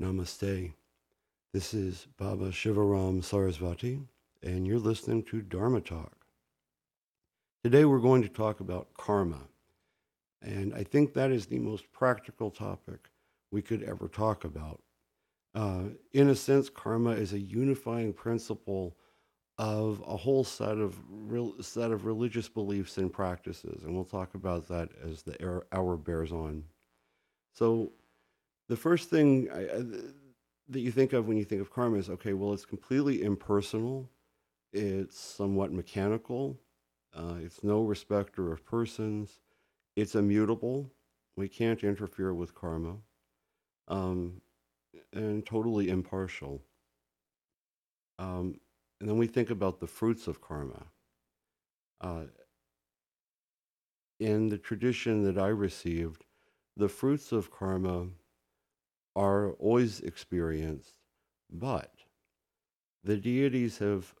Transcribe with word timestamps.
Namaste. 0.00 0.74
This 1.54 1.72
is 1.72 2.06
Baba 2.18 2.50
Shivaram 2.50 3.22
Sarasvati, 3.22 4.04
and 4.42 4.66
you're 4.66 4.78
listening 4.78 5.22
to 5.22 5.40
Dharma 5.40 5.80
Talk. 5.80 6.26
Today 7.64 7.86
we're 7.86 8.00
going 8.00 8.20
to 8.20 8.28
talk 8.28 8.60
about 8.60 8.92
karma, 8.92 9.40
and 10.42 10.74
I 10.74 10.84
think 10.84 11.14
that 11.14 11.30
is 11.30 11.46
the 11.46 11.58
most 11.58 11.90
practical 11.92 12.50
topic 12.50 13.08
we 13.50 13.62
could 13.62 13.82
ever 13.84 14.06
talk 14.06 14.44
about. 14.44 14.82
Uh, 15.54 15.84
in 16.12 16.28
a 16.28 16.34
sense, 16.34 16.68
karma 16.68 17.12
is 17.12 17.32
a 17.32 17.40
unifying 17.40 18.12
principle 18.12 18.98
of 19.56 20.02
a 20.06 20.16
whole 20.18 20.44
set 20.44 20.76
of 20.76 21.00
real, 21.08 21.54
set 21.62 21.90
of 21.90 22.04
religious 22.04 22.50
beliefs 22.50 22.98
and 22.98 23.10
practices, 23.10 23.82
and 23.82 23.94
we'll 23.94 24.04
talk 24.04 24.34
about 24.34 24.68
that 24.68 24.90
as 25.02 25.22
the 25.22 25.62
hour 25.72 25.96
bears 25.96 26.32
on. 26.32 26.64
So, 27.54 27.92
the 28.68 28.76
first 28.76 29.10
thing 29.10 29.48
I, 29.52 29.60
that 30.68 30.80
you 30.80 30.90
think 30.90 31.12
of 31.12 31.26
when 31.28 31.36
you 31.36 31.44
think 31.44 31.60
of 31.60 31.70
karma 31.70 31.98
is 31.98 32.10
okay. 32.10 32.32
Well, 32.32 32.52
it's 32.52 32.64
completely 32.64 33.22
impersonal. 33.22 34.10
It's 34.72 35.18
somewhat 35.18 35.72
mechanical. 35.72 36.58
Uh, 37.14 37.36
it's 37.40 37.62
no 37.62 37.82
respecter 37.82 38.52
of 38.52 38.64
persons. 38.66 39.40
It's 39.94 40.14
immutable. 40.14 40.90
We 41.36 41.48
can't 41.48 41.82
interfere 41.84 42.34
with 42.34 42.54
karma. 42.54 42.96
Um, 43.88 44.40
and 45.12 45.46
totally 45.46 45.88
impartial. 45.88 46.62
Um, 48.18 48.60
and 49.00 49.08
then 49.08 49.18
we 49.18 49.26
think 49.26 49.50
about 49.50 49.78
the 49.78 49.86
fruits 49.86 50.26
of 50.26 50.40
karma. 50.40 50.86
Uh, 52.00 52.24
in 54.18 54.48
the 54.48 54.58
tradition 54.58 55.22
that 55.24 55.38
I 55.38 55.48
received, 55.48 56.24
the 56.76 56.88
fruits 56.88 57.32
of 57.32 57.50
karma 57.50 58.08
are 59.16 59.52
always 59.52 60.00
experienced, 60.00 60.92
but 61.50 61.90
the 63.02 63.16
deities 63.16 63.78
have 63.78 64.14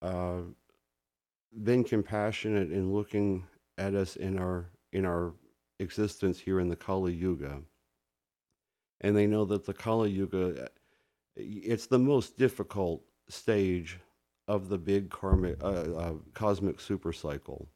uh, 0.00 0.40
been 1.62 1.84
compassionate 1.84 2.72
in 2.72 2.92
looking 2.92 3.44
at 3.78 3.94
us 3.94 4.16
in 4.16 4.38
our 4.38 4.70
in 4.92 5.04
our 5.04 5.34
existence 5.78 6.38
here 6.40 6.58
in 6.58 6.68
the 6.68 6.76
Kali 6.76 7.12
Yuga, 7.12 7.60
and 9.02 9.14
they 9.14 9.26
know 9.26 9.44
that 9.44 9.66
the 9.66 9.74
Kali 9.74 10.10
Yuga 10.10 10.68
it's 11.36 11.86
the 11.86 11.98
most 11.98 12.38
difficult 12.38 13.02
stage 13.28 13.98
of 14.48 14.70
the 14.70 14.78
big 14.78 15.10
karmic 15.10 15.62
uh, 15.62 15.66
uh, 15.66 16.14
cosmic 16.32 16.80
super 16.80 17.12
cycle, 17.12 17.68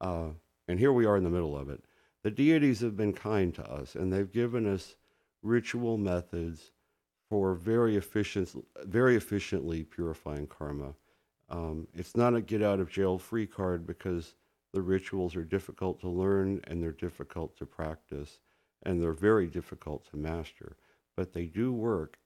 uh, 0.00 0.28
and 0.68 0.78
here 0.78 0.92
we 0.92 1.04
are 1.04 1.18
in 1.18 1.24
the 1.24 1.30
middle 1.30 1.56
of 1.56 1.68
it. 1.68 1.84
The 2.22 2.30
deities 2.30 2.80
have 2.80 2.96
been 2.96 3.12
kind 3.12 3.54
to 3.56 3.70
us, 3.70 3.94
and 3.94 4.10
they've 4.10 4.32
given 4.32 4.66
us 4.66 4.96
ritual 5.42 5.96
methods 5.96 6.72
for 7.28 7.54
very 7.54 7.96
efficient, 7.96 8.50
very 8.84 9.16
efficiently 9.16 9.84
purifying 9.84 10.46
karma. 10.46 10.94
Um, 11.50 11.86
it's 11.94 12.16
not 12.16 12.34
a 12.34 12.40
get 12.40 12.62
out 12.62 12.80
of 12.80 12.90
jail 12.90 13.18
free 13.18 13.46
card 13.46 13.86
because 13.86 14.34
the 14.72 14.82
rituals 14.82 15.36
are 15.36 15.44
difficult 15.44 16.00
to 16.00 16.08
learn 16.08 16.60
and 16.64 16.82
they're 16.82 16.92
difficult 16.92 17.56
to 17.58 17.66
practice 17.66 18.40
and 18.84 19.02
they're 19.02 19.12
very 19.12 19.46
difficult 19.46 20.08
to 20.10 20.16
master, 20.16 20.76
but 21.16 21.32
they 21.32 21.46
do 21.46 21.72
work. 21.72 22.18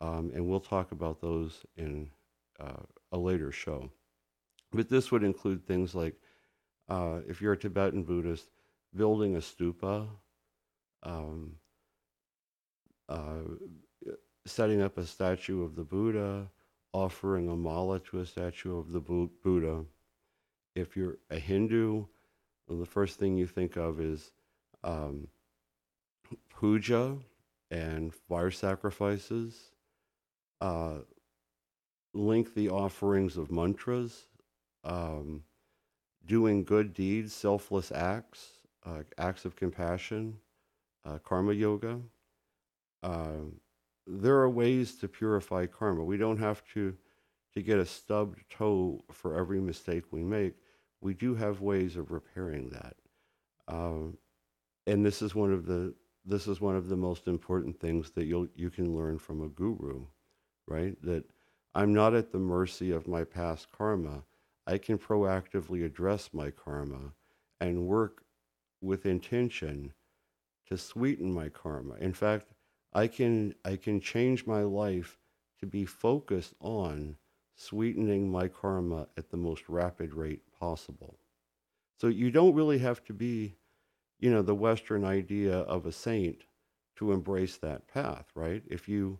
Um, 0.00 0.30
and 0.34 0.46
we'll 0.46 0.60
talk 0.60 0.92
about 0.92 1.20
those 1.20 1.64
in 1.76 2.10
uh, 2.60 2.82
a 3.12 3.18
later 3.18 3.50
show. 3.50 3.90
But 4.72 4.88
this 4.88 5.10
would 5.10 5.24
include 5.24 5.66
things 5.66 5.94
like 5.94 6.16
uh, 6.88 7.20
if 7.26 7.40
you're 7.40 7.54
a 7.54 7.58
Tibetan 7.58 8.04
Buddhist, 8.04 8.50
building 8.94 9.36
a 9.36 9.40
stupa, 9.40 10.06
um, 11.02 11.56
uh, 13.08 13.40
setting 14.44 14.82
up 14.82 14.98
a 14.98 15.06
statue 15.06 15.62
of 15.62 15.76
the 15.76 15.84
Buddha, 15.84 16.48
offering 16.92 17.48
a 17.48 17.56
mala 17.56 18.00
to 18.00 18.20
a 18.20 18.26
statue 18.26 18.78
of 18.78 18.92
the 18.92 19.00
Buddha. 19.00 19.84
If 20.74 20.96
you're 20.96 21.18
a 21.30 21.38
Hindu, 21.38 22.04
well, 22.68 22.78
the 22.78 22.86
first 22.86 23.18
thing 23.18 23.36
you 23.36 23.46
think 23.46 23.76
of 23.76 24.00
is 24.00 24.32
um, 24.84 25.28
puja 26.50 27.16
and 27.70 28.14
fire 28.14 28.50
sacrifices, 28.50 29.72
uh, 30.60 30.98
lengthy 32.14 32.68
offerings 32.68 33.36
of 33.36 33.50
mantras, 33.50 34.26
um, 34.84 35.42
doing 36.24 36.64
good 36.64 36.92
deeds, 36.92 37.32
selfless 37.34 37.92
acts, 37.92 38.48
uh, 38.84 39.02
acts 39.18 39.44
of 39.44 39.56
compassion, 39.56 40.36
uh, 41.04 41.18
karma 41.18 41.52
yoga. 41.52 42.00
Um, 43.06 43.60
there 44.06 44.36
are 44.36 44.50
ways 44.50 44.96
to 44.96 45.08
purify 45.08 45.66
karma. 45.66 46.02
We 46.02 46.16
don't 46.16 46.38
have 46.38 46.62
to 46.74 46.96
to 47.54 47.62
get 47.62 47.78
a 47.78 47.86
stubbed 47.86 48.40
toe 48.50 49.02
for 49.10 49.38
every 49.38 49.60
mistake 49.60 50.04
we 50.10 50.22
make. 50.22 50.54
We 51.00 51.14
do 51.14 51.34
have 51.34 51.60
ways 51.60 51.96
of 51.96 52.10
repairing 52.10 52.68
that, 52.70 52.96
um, 53.68 54.18
and 54.86 55.06
this 55.06 55.22
is 55.22 55.34
one 55.34 55.52
of 55.52 55.66
the 55.66 55.94
this 56.24 56.48
is 56.48 56.60
one 56.60 56.76
of 56.76 56.88
the 56.88 56.96
most 56.96 57.28
important 57.28 57.78
things 57.78 58.10
that 58.10 58.24
you 58.24 58.50
you 58.56 58.70
can 58.70 58.96
learn 58.96 59.18
from 59.18 59.42
a 59.42 59.48
guru, 59.48 60.04
right? 60.66 61.00
That 61.02 61.24
I'm 61.74 61.94
not 61.94 62.14
at 62.14 62.32
the 62.32 62.38
mercy 62.38 62.90
of 62.90 63.06
my 63.06 63.22
past 63.22 63.70
karma. 63.70 64.24
I 64.66 64.78
can 64.78 64.98
proactively 64.98 65.84
address 65.84 66.30
my 66.32 66.50
karma 66.50 67.12
and 67.60 67.86
work 67.86 68.24
with 68.80 69.06
intention 69.06 69.92
to 70.68 70.76
sweeten 70.76 71.32
my 71.32 71.48
karma. 71.48 71.94
In 72.00 72.12
fact, 72.12 72.48
I 72.96 73.08
can 73.08 73.54
I 73.62 73.76
can 73.76 74.00
change 74.00 74.46
my 74.46 74.62
life 74.62 75.18
to 75.60 75.66
be 75.66 75.84
focused 75.84 76.54
on 76.60 77.16
sweetening 77.54 78.30
my 78.30 78.48
karma 78.48 79.08
at 79.18 79.28
the 79.30 79.36
most 79.36 79.68
rapid 79.68 80.14
rate 80.14 80.40
possible. 80.58 81.18
So 82.00 82.06
you 82.06 82.30
don't 82.30 82.54
really 82.54 82.78
have 82.78 83.04
to 83.04 83.12
be, 83.12 83.56
you 84.18 84.30
know, 84.30 84.40
the 84.40 84.54
Western 84.54 85.04
idea 85.04 85.58
of 85.58 85.84
a 85.84 85.92
saint 85.92 86.44
to 86.96 87.12
embrace 87.12 87.58
that 87.58 87.86
path, 87.86 88.30
right? 88.34 88.62
If 88.66 88.88
you 88.88 89.18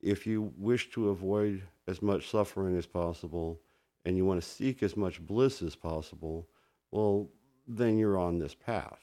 if 0.00 0.24
you 0.24 0.52
wish 0.56 0.92
to 0.92 1.08
avoid 1.08 1.64
as 1.88 2.00
much 2.00 2.30
suffering 2.30 2.76
as 2.76 2.86
possible 2.86 3.60
and 4.04 4.16
you 4.16 4.24
want 4.24 4.40
to 4.40 4.48
seek 4.48 4.80
as 4.80 4.96
much 4.96 5.20
bliss 5.20 5.60
as 5.60 5.74
possible, 5.74 6.48
well, 6.92 7.28
then 7.66 7.98
you're 7.98 8.16
on 8.16 8.38
this 8.38 8.54
path. 8.54 9.00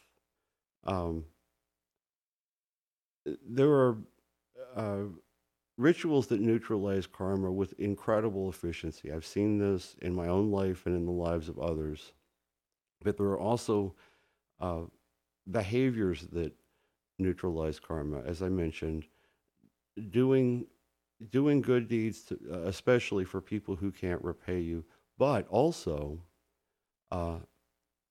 Um, 0.85 1.25
there 3.47 3.71
are 3.71 3.97
uh, 4.75 5.03
rituals 5.77 6.27
that 6.27 6.39
neutralize 6.39 7.07
karma 7.07 7.51
with 7.51 7.73
incredible 7.79 8.49
efficiency. 8.49 9.11
I've 9.11 9.25
seen 9.25 9.57
this 9.57 9.95
in 10.01 10.13
my 10.13 10.27
own 10.27 10.51
life 10.51 10.85
and 10.85 10.95
in 10.95 11.05
the 11.05 11.11
lives 11.11 11.49
of 11.49 11.59
others. 11.59 12.13
But 13.03 13.17
there 13.17 13.27
are 13.27 13.39
also 13.39 13.95
uh, 14.59 14.81
behaviors 15.49 16.27
that 16.31 16.53
neutralize 17.19 17.79
karma, 17.79 18.21
as 18.21 18.41
I 18.41 18.49
mentioned, 18.49 19.05
doing 20.09 20.67
doing 21.29 21.61
good 21.61 21.87
deeds, 21.87 22.23
to, 22.23 22.37
uh, 22.51 22.57
especially 22.67 23.23
for 23.23 23.39
people 23.39 23.75
who 23.77 23.89
can't 23.89 24.21
repay 24.21 24.59
you, 24.59 24.83
but 25.17 25.47
also 25.47 26.19
uh, 27.11 27.37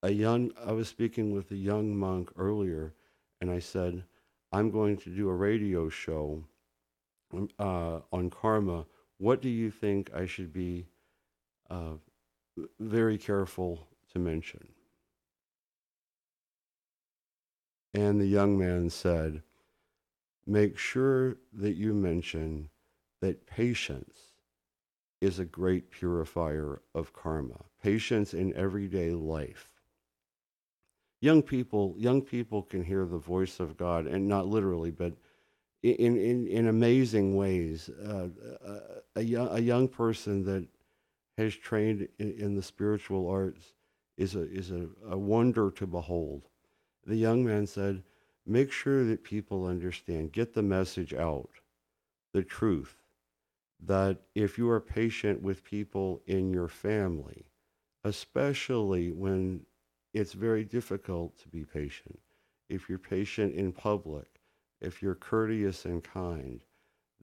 a 0.02 0.10
young. 0.10 0.52
I 0.64 0.72
was 0.72 0.88
speaking 0.88 1.32
with 1.32 1.50
a 1.50 1.56
young 1.56 1.96
monk 1.96 2.30
earlier, 2.36 2.94
and 3.40 3.50
I 3.50 3.58
said, 3.58 4.04
I'm 4.54 4.70
going 4.70 4.96
to 4.98 5.10
do 5.10 5.28
a 5.28 5.34
radio 5.34 5.88
show 5.88 6.44
uh, 7.58 7.98
on 8.12 8.30
karma. 8.30 8.86
What 9.18 9.42
do 9.42 9.48
you 9.48 9.68
think 9.68 10.14
I 10.14 10.26
should 10.26 10.52
be 10.52 10.86
uh, 11.68 11.94
very 12.78 13.18
careful 13.18 13.88
to 14.12 14.20
mention? 14.20 14.68
And 17.94 18.20
the 18.20 18.28
young 18.28 18.56
man 18.56 18.90
said, 18.90 19.42
Make 20.46 20.78
sure 20.78 21.38
that 21.54 21.74
you 21.74 21.92
mention 21.92 22.68
that 23.20 23.48
patience 23.48 24.34
is 25.20 25.40
a 25.40 25.44
great 25.44 25.90
purifier 25.90 26.80
of 26.94 27.12
karma, 27.12 27.64
patience 27.82 28.32
in 28.32 28.54
everyday 28.54 29.10
life 29.10 29.73
young 31.24 31.42
people 31.42 31.94
young 31.96 32.20
people 32.20 32.62
can 32.62 32.84
hear 32.84 33.06
the 33.06 33.18
voice 33.18 33.58
of 33.58 33.78
God, 33.78 34.06
and 34.06 34.28
not 34.28 34.46
literally, 34.46 34.90
but 34.90 35.14
in 35.82 36.16
in, 36.16 36.46
in 36.46 36.68
amazing 36.68 37.34
ways. 37.34 37.88
Uh, 37.88 38.28
a, 39.16 39.22
young, 39.22 39.48
a 39.50 39.60
young 39.60 39.88
person 39.88 40.44
that 40.44 40.66
has 41.38 41.54
trained 41.54 42.06
in, 42.18 42.32
in, 42.32 42.54
the 42.54 42.62
spiritual 42.62 43.28
arts 43.28 43.72
is 44.18 44.34
a 44.34 44.42
is 44.52 44.70
a, 44.70 44.86
a 45.08 45.16
wonder 45.16 45.70
to 45.70 45.86
behold. 45.86 46.42
The 47.06 47.16
young 47.16 47.42
man 47.42 47.66
said, 47.66 48.02
"Make 48.46 48.70
sure 48.70 49.04
that 49.06 49.24
people 49.24 49.66
understand. 49.66 50.32
Get 50.32 50.52
the 50.52 50.62
message 50.62 51.14
out, 51.14 51.50
the 52.34 52.42
truth." 52.42 52.96
That 53.80 54.18
if 54.34 54.56
you 54.58 54.68
are 54.70 54.80
patient 54.80 55.42
with 55.42 55.64
people 55.64 56.22
in 56.26 56.50
your 56.52 56.68
family, 56.68 57.46
especially 58.04 59.10
when 59.10 59.66
it's 60.14 60.32
very 60.32 60.64
difficult 60.64 61.36
to 61.40 61.48
be 61.48 61.64
patient. 61.64 62.20
If 62.68 62.88
you're 62.88 62.98
patient 62.98 63.54
in 63.54 63.72
public, 63.72 64.40
if 64.80 65.02
you're 65.02 65.16
courteous 65.16 65.84
and 65.84 66.02
kind, 66.02 66.62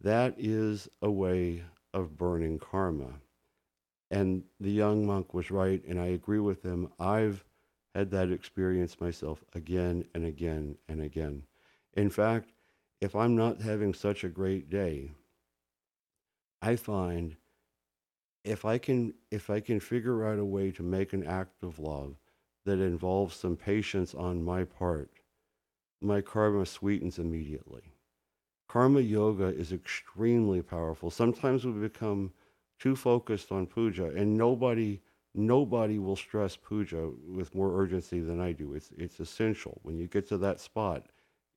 that 0.02 0.36
is 0.38 0.90
a 1.02 1.10
way 1.10 1.64
of 1.94 2.18
burning 2.18 2.60
karma. 2.60 3.14
And 4.12 4.44
the 4.60 4.72
young 4.72 5.06
monk 5.06 5.34
was 5.34 5.50
right, 5.50 5.82
and 5.88 6.00
I 6.00 6.08
agree 6.08 6.40
with 6.40 6.64
him. 6.64 6.90
I've 7.00 7.46
had 7.96 8.12
that 8.12 8.30
experience 8.30 9.00
myself 9.00 9.44
again 9.56 10.04
and 10.14 10.26
again 10.26 10.78
and 10.90 11.02
again. 11.02 11.44
In 11.94 12.10
fact, 12.10 12.52
if 13.00 13.16
I'm 13.16 13.36
not 13.36 13.62
having 13.62 13.94
such 13.94 14.26
a 14.26 14.30
great 14.30 14.70
day, 14.70 15.12
I 16.62 16.76
find 16.76 17.38
if 18.44 18.66
I 18.66 18.78
can 18.78 19.14
if 19.30 19.50
I 19.50 19.60
can 19.60 19.80
figure 19.80 20.26
out 20.26 20.40
a 20.40 20.46
way 20.46 20.72
to 20.72 20.84
make 20.84 21.14
an 21.14 21.26
act 21.26 21.64
of 21.64 21.80
love 21.80 22.16
that 22.66 22.80
involves 22.80 23.36
some 23.36 23.56
patience 23.56 24.14
on 24.14 24.44
my 24.44 24.64
part, 24.64 25.12
my 26.02 26.22
karma 26.22 26.66
sweetens 26.66 27.20
immediately. 27.20 27.94
Karma 28.68 29.02
yoga 29.02 29.48
is 29.48 29.72
extremely 29.74 30.62
powerful. 30.62 31.12
Sometimes 31.12 31.66
we 31.66 31.74
become 31.74 32.32
too 32.80 32.96
focused 32.96 33.52
on 33.52 33.68
puja, 33.68 34.06
and 34.16 34.38
nobody 34.38 35.02
nobody 35.34 36.00
will 36.00 36.16
stress 36.16 36.58
puja 36.58 37.10
with 37.28 37.56
more 37.56 37.80
urgency 37.82 38.20
than 38.20 38.40
I 38.40 38.52
do. 38.54 38.74
It's 38.74 38.92
it's 38.98 39.20
essential. 39.20 39.80
When 39.84 39.98
you 39.98 40.08
get 40.08 40.28
to 40.30 40.38
that 40.40 40.60
spot, 40.60 41.08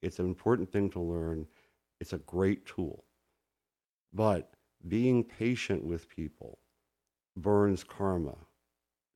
it's 0.03 0.19
an 0.19 0.27
important 0.27 0.71
thing 0.71 0.91
to 0.91 1.01
learn. 1.01 1.47
It's 2.01 2.13
a 2.13 2.19
great 2.19 2.67
tool. 2.67 3.05
But 4.13 4.55
being 4.87 5.25
patient 5.25 5.85
with 5.85 6.09
people 6.09 6.59
burns 7.37 7.85
karma 7.85 8.37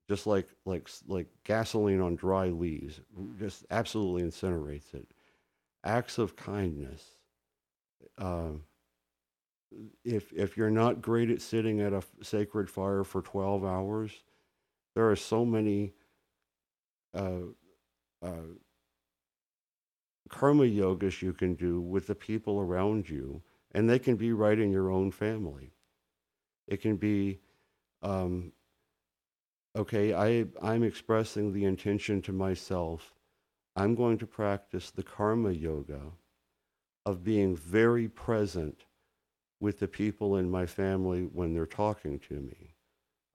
just 0.09 0.27
like 0.27 0.47
like 0.65 0.89
like 1.07 1.27
gasoline 1.45 2.01
on 2.01 2.15
dry 2.15 2.47
leaves 2.47 3.01
just 3.39 3.65
absolutely 3.71 4.23
incinerates 4.23 4.93
it. 4.93 5.07
Acts 5.85 6.17
of 6.17 6.35
kindness 6.35 7.15
uh, 8.17 8.51
if 10.03 10.33
if 10.33 10.57
you're 10.57 10.71
not 10.71 11.01
great 11.01 11.29
at 11.29 11.41
sitting 11.41 11.79
at 11.81 11.93
a 11.93 12.03
sacred 12.21 12.69
fire 12.69 13.03
for 13.03 13.21
12 13.21 13.63
hours 13.63 14.11
there 14.95 15.09
are 15.09 15.15
so 15.15 15.45
many 15.45 15.93
uh, 17.13 17.41
uh, 18.21 18.53
karma 20.29 20.63
yogas 20.63 21.21
you 21.21 21.33
can 21.33 21.55
do 21.55 21.81
with 21.81 22.07
the 22.07 22.15
people 22.15 22.59
around 22.59 23.09
you 23.09 23.41
and 23.73 23.89
they 23.89 23.99
can 23.99 24.15
be 24.15 24.33
right 24.33 24.59
in 24.59 24.71
your 24.71 24.89
own 24.89 25.11
family. 25.11 25.71
It 26.67 26.81
can 26.81 26.97
be 26.97 27.39
um, 28.01 28.51
okay, 29.75 30.13
I, 30.13 30.45
I'm 30.61 30.83
expressing 30.83 31.53
the 31.53 31.65
intention 31.65 32.21
to 32.23 32.33
myself. 32.33 33.13
I'm 33.75 33.95
going 33.95 34.17
to 34.19 34.27
practice 34.27 34.91
the 34.91 35.03
karma 35.03 35.51
yoga 35.51 36.01
of 37.05 37.23
being 37.23 37.55
very 37.55 38.07
present 38.07 38.85
with 39.59 39.79
the 39.79 39.87
people 39.87 40.37
in 40.37 40.49
my 40.49 40.65
family 40.65 41.23
when 41.23 41.53
they're 41.53 41.65
talking 41.65 42.19
to 42.19 42.35
me. 42.35 42.75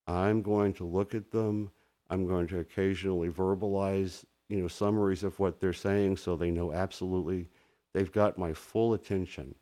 I'm 0.06 0.42
going 0.42 0.72
to 0.74 0.84
look 0.84 1.14
at 1.14 1.30
them. 1.30 1.70
I'm 2.10 2.26
going 2.26 2.46
to 2.48 2.60
occasionally 2.60 3.30
verbalize, 3.30 4.24
you 4.48 4.58
know, 4.58 4.68
summaries 4.68 5.24
of 5.24 5.38
what 5.38 5.60
they're 5.60 5.72
saying 5.72 6.18
so 6.18 6.36
they 6.36 6.50
know 6.50 6.72
absolutely 6.72 7.48
they've 7.92 8.12
got 8.12 8.38
my 8.38 8.52
full 8.52 8.94
attention. 8.94 9.54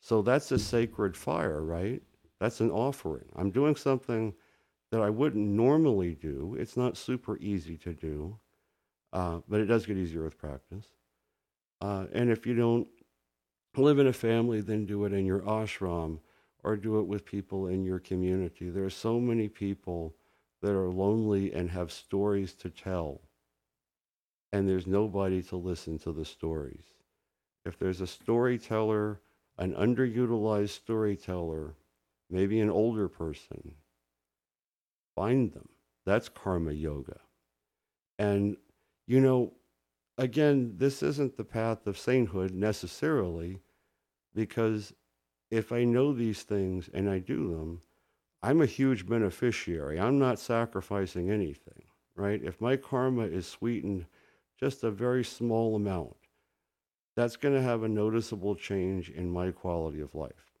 So 0.00 0.22
that's 0.22 0.50
a 0.52 0.58
sacred 0.58 1.16
fire, 1.16 1.62
right? 1.62 2.02
That's 2.40 2.60
an 2.60 2.70
offering. 2.70 3.26
I'm 3.36 3.50
doing 3.50 3.76
something 3.76 4.34
that 4.92 5.00
I 5.00 5.08
wouldn't 5.08 5.48
normally 5.48 6.14
do. 6.14 6.54
It's 6.58 6.76
not 6.76 6.98
super 6.98 7.38
easy 7.38 7.78
to 7.78 7.94
do, 7.94 8.38
uh, 9.14 9.38
but 9.48 9.58
it 9.58 9.64
does 9.64 9.86
get 9.86 9.96
easier 9.96 10.22
with 10.22 10.36
practice. 10.36 10.84
Uh, 11.80 12.04
and 12.12 12.30
if 12.30 12.46
you 12.46 12.54
don't 12.54 12.86
live 13.74 13.98
in 13.98 14.06
a 14.06 14.12
family, 14.12 14.60
then 14.60 14.84
do 14.84 15.06
it 15.06 15.14
in 15.14 15.24
your 15.24 15.40
ashram 15.40 16.18
or 16.62 16.76
do 16.76 17.00
it 17.00 17.06
with 17.06 17.24
people 17.24 17.68
in 17.68 17.84
your 17.84 17.98
community. 17.98 18.68
There 18.68 18.84
are 18.84 18.90
so 18.90 19.18
many 19.18 19.48
people 19.48 20.14
that 20.60 20.72
are 20.72 20.90
lonely 20.90 21.54
and 21.54 21.70
have 21.70 21.90
stories 21.90 22.52
to 22.56 22.68
tell, 22.68 23.22
and 24.52 24.68
there's 24.68 24.86
nobody 24.86 25.42
to 25.44 25.56
listen 25.56 25.98
to 26.00 26.12
the 26.12 26.26
stories. 26.26 26.84
If 27.64 27.78
there's 27.78 28.02
a 28.02 28.06
storyteller, 28.06 29.22
an 29.56 29.72
underutilized 29.72 30.68
storyteller, 30.68 31.76
maybe 32.28 32.60
an 32.60 32.70
older 32.70 33.08
person, 33.08 33.74
find 35.14 35.52
them. 35.52 35.68
That's 36.04 36.28
karma 36.28 36.72
yoga. 36.72 37.20
And, 38.18 38.56
you 39.06 39.20
know, 39.20 39.52
again, 40.18 40.74
this 40.76 41.02
isn't 41.02 41.36
the 41.36 41.44
path 41.44 41.86
of 41.86 41.98
sainthood 41.98 42.52
necessarily, 42.52 43.60
because 44.34 44.92
if 45.50 45.72
I 45.72 45.84
know 45.84 46.12
these 46.12 46.42
things 46.42 46.88
and 46.92 47.08
I 47.08 47.18
do 47.18 47.50
them, 47.50 47.82
I'm 48.42 48.60
a 48.60 48.66
huge 48.66 49.06
beneficiary. 49.06 50.00
I'm 50.00 50.18
not 50.18 50.38
sacrificing 50.38 51.30
anything, 51.30 51.84
right? 52.16 52.42
If 52.42 52.60
my 52.60 52.76
karma 52.76 53.24
is 53.24 53.46
sweetened 53.46 54.06
just 54.58 54.82
a 54.82 54.90
very 54.90 55.24
small 55.24 55.76
amount, 55.76 56.16
that's 57.14 57.36
going 57.36 57.54
to 57.54 57.62
have 57.62 57.82
a 57.82 57.88
noticeable 57.88 58.54
change 58.54 59.10
in 59.10 59.30
my 59.30 59.50
quality 59.50 60.00
of 60.00 60.14
life. 60.14 60.52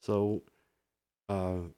So, 0.00 0.42
uh, 1.28 1.68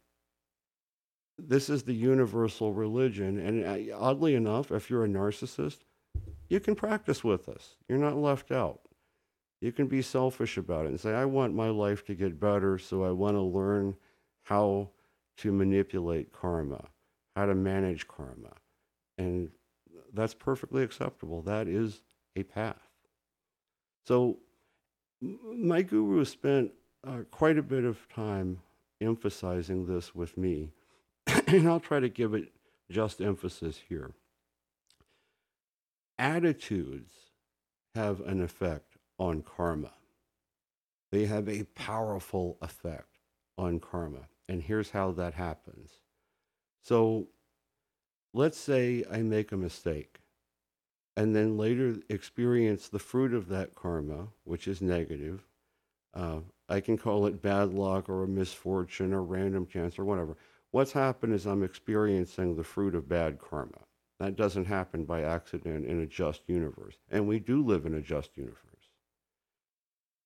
this 1.39 1.69
is 1.69 1.83
the 1.83 1.95
universal 1.95 2.73
religion. 2.73 3.39
And 3.39 3.91
uh, 3.91 3.97
oddly 3.97 4.35
enough, 4.35 4.71
if 4.71 4.89
you're 4.89 5.05
a 5.05 5.09
narcissist, 5.09 5.79
you 6.49 6.61
can 6.61 6.75
practice 6.75 7.23
with 7.23 7.49
us. 7.49 7.77
You're 7.89 7.99
not 7.99 8.17
left 8.17 8.51
out. 8.51 8.81
You 9.61 9.73
can 9.73 9.87
be 9.87 10.03
selfish 10.03 10.57
about 10.57 10.87
it 10.87 10.91
and 10.91 11.01
say, 11.01 11.15
I 11.15 11.25
want 11.25 11.55
my 11.55 11.69
life 11.69 12.05
to 12.07 12.15
get 12.15 12.39
better, 12.39 12.79
so 12.79 13.05
I 13.05 13.11
want 13.11 13.37
to 13.37 13.43
learn 13.43 13.97
how 14.45 14.91
to 15.39 15.53
manipulate 15.53 16.33
karma, 16.33 16.85
how 17.35 17.47
to 17.47 17.55
manage 17.55 18.07
karma. 18.07 18.53
And 19.19 19.51
that's 20.13 20.35
perfectly 20.35 20.83
acceptable. 20.83 21.43
That 21.43 21.69
is 21.69 22.03
a 22.37 22.43
path. 22.43 22.89
So, 24.07 24.39
my 25.21 25.83
guru 25.83 26.25
spent 26.25 26.71
uh, 27.07 27.21
quite 27.31 27.59
a 27.59 27.63
bit 27.63 27.85
of 27.85 28.07
time 28.09 28.61
emphasizing 29.01 29.87
this 29.87 30.15
with 30.15 30.37
me. 30.37 30.71
and 31.47 31.69
I'll 31.69 31.81
try 31.81 32.01
to 32.01 32.09
give 32.09 32.35
it 32.35 32.53
just 32.91 33.21
emphasis 33.21 33.81
here. 33.89 34.13
Attitudes 36.19 37.15
have 37.95 38.21
an 38.21 38.43
effect 38.43 38.97
on 39.19 39.43
karma. 39.43 39.93
They 41.13 41.27
have 41.27 41.49
a 41.49 41.65
powerful 41.75 42.59
effect 42.61 43.19
on 43.59 43.81
karma. 43.81 44.29
And 44.49 44.63
here's 44.63 44.91
how 44.91 45.13
that 45.13 45.35
happens. 45.35 45.91
So 46.83 47.29
let's 48.33 48.59
say 48.59 49.05
I 49.11 49.23
make 49.23 49.53
a 49.53 49.57
mistake 49.57 50.21
and 51.17 51.35
then 51.35 51.57
later 51.57 51.97
experience 52.09 52.89
the 52.89 52.99
fruit 52.99 53.33
of 53.33 53.49
that 53.49 53.75
karma, 53.75 54.29
which 54.45 54.69
is 54.69 54.83
negative. 54.83 55.47
Uh, 56.15 56.41
I 56.69 56.81
can 56.81 56.99
call 56.99 57.27
it 57.27 57.43
bad 57.43 57.73
luck 57.73 58.09
or 58.09 58.25
a 58.25 58.29
misfortune 58.29 59.13
or 59.13 59.23
random 59.23 59.67
chance 59.67 59.99
or 59.99 60.05
whatever. 60.05 60.37
What's 60.77 60.93
happened 60.93 61.33
is 61.33 61.47
I'm 61.47 61.63
experiencing 61.63 62.55
the 62.55 62.63
fruit 62.63 62.95
of 62.95 63.09
bad 63.09 63.39
karma. 63.39 63.79
That 64.21 64.37
doesn't 64.37 64.67
happen 64.67 65.07
by 65.07 65.23
accident 65.23 65.87
in 65.87 66.03
a 66.03 66.07
just 66.07 66.43
universe. 66.49 66.99
And 67.11 67.27
we 67.27 67.39
do 67.39 67.65
live 67.65 67.87
in 67.87 67.95
a 67.95 68.03
just 68.03 68.37
universe. 68.37 68.91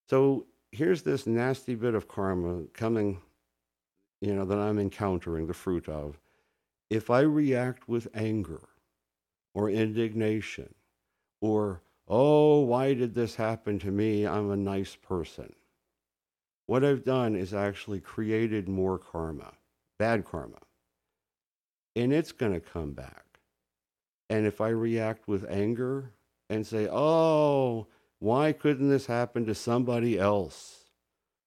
So 0.09 0.47
here's 0.73 1.05
this 1.05 1.25
nasty 1.25 1.77
bit 1.77 1.95
of 1.95 2.09
karma 2.09 2.65
coming, 2.75 3.21
you 4.21 4.35
know, 4.35 4.45
that 4.45 4.59
I'm 4.59 4.81
encountering 4.81 5.47
the 5.47 5.55
fruit 5.55 5.89
of. 5.89 6.19
If 6.91 7.11
I 7.11 7.21
react 7.21 7.89
with 7.89 8.09
anger 8.13 8.71
or 9.55 9.71
indignation 9.71 10.75
or, 11.41 11.81
oh, 12.09 12.63
why 12.63 12.95
did 12.95 13.15
this 13.15 13.37
happen 13.37 13.79
to 13.79 13.93
me? 13.93 14.27
I'm 14.27 14.51
a 14.51 14.57
nice 14.57 14.97
person. 14.97 15.53
What 16.67 16.85
I've 16.85 17.05
done 17.05 17.37
is 17.37 17.55
actually 17.55 18.01
created 18.01 18.69
more 18.69 18.99
karma 18.99 19.53
bad 20.01 20.25
karma. 20.25 20.57
And 21.95 22.11
it's 22.11 22.33
going 22.33 22.55
to 22.55 22.61
come 22.61 22.93
back. 22.93 23.41
And 24.31 24.47
if 24.47 24.63
I 24.63 24.69
react 24.69 25.29
with 25.29 25.45
anger 25.51 26.13
and 26.49 26.67
say, 26.67 26.89
oh, 26.91 27.87
why 28.19 28.53
couldn't 28.53 28.89
this 28.89 29.05
happen 29.05 29.45
to 29.45 29.55
somebody 29.55 30.19
else? 30.19 30.85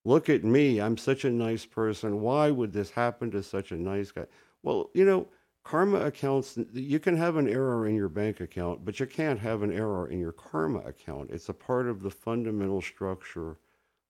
Look 0.06 0.30
at 0.30 0.44
me. 0.44 0.80
I'm 0.80 0.98
such 0.98 1.26
a 1.26 1.32
nice 1.32 1.66
person. 1.66 2.22
Why 2.22 2.52
would 2.52 2.74
this 2.74 2.92
happen 2.92 3.32
to 3.32 3.42
such 3.42 3.72
a 3.72 3.76
nice 3.76 4.12
guy? 4.12 4.28
Well, 4.62 4.92
you 4.94 5.06
know, 5.06 5.30
karma 5.64 6.02
accounts, 6.02 6.60
you 6.74 7.00
can 7.00 7.18
have 7.18 7.38
an 7.38 7.50
error 7.50 7.88
in 7.88 7.96
your 7.96 8.10
bank 8.10 8.40
account, 8.40 8.86
but 8.86 9.00
you 9.00 9.08
can't 9.08 9.40
have 9.40 9.64
an 9.64 9.72
error 9.72 10.08
in 10.10 10.20
your 10.20 10.34
karma 10.34 10.80
account. 10.80 11.32
It's 11.32 11.50
a 11.50 11.54
part 11.54 11.88
of 11.88 12.04
the 12.04 12.12
fundamental 12.12 12.82
structure 12.82 13.58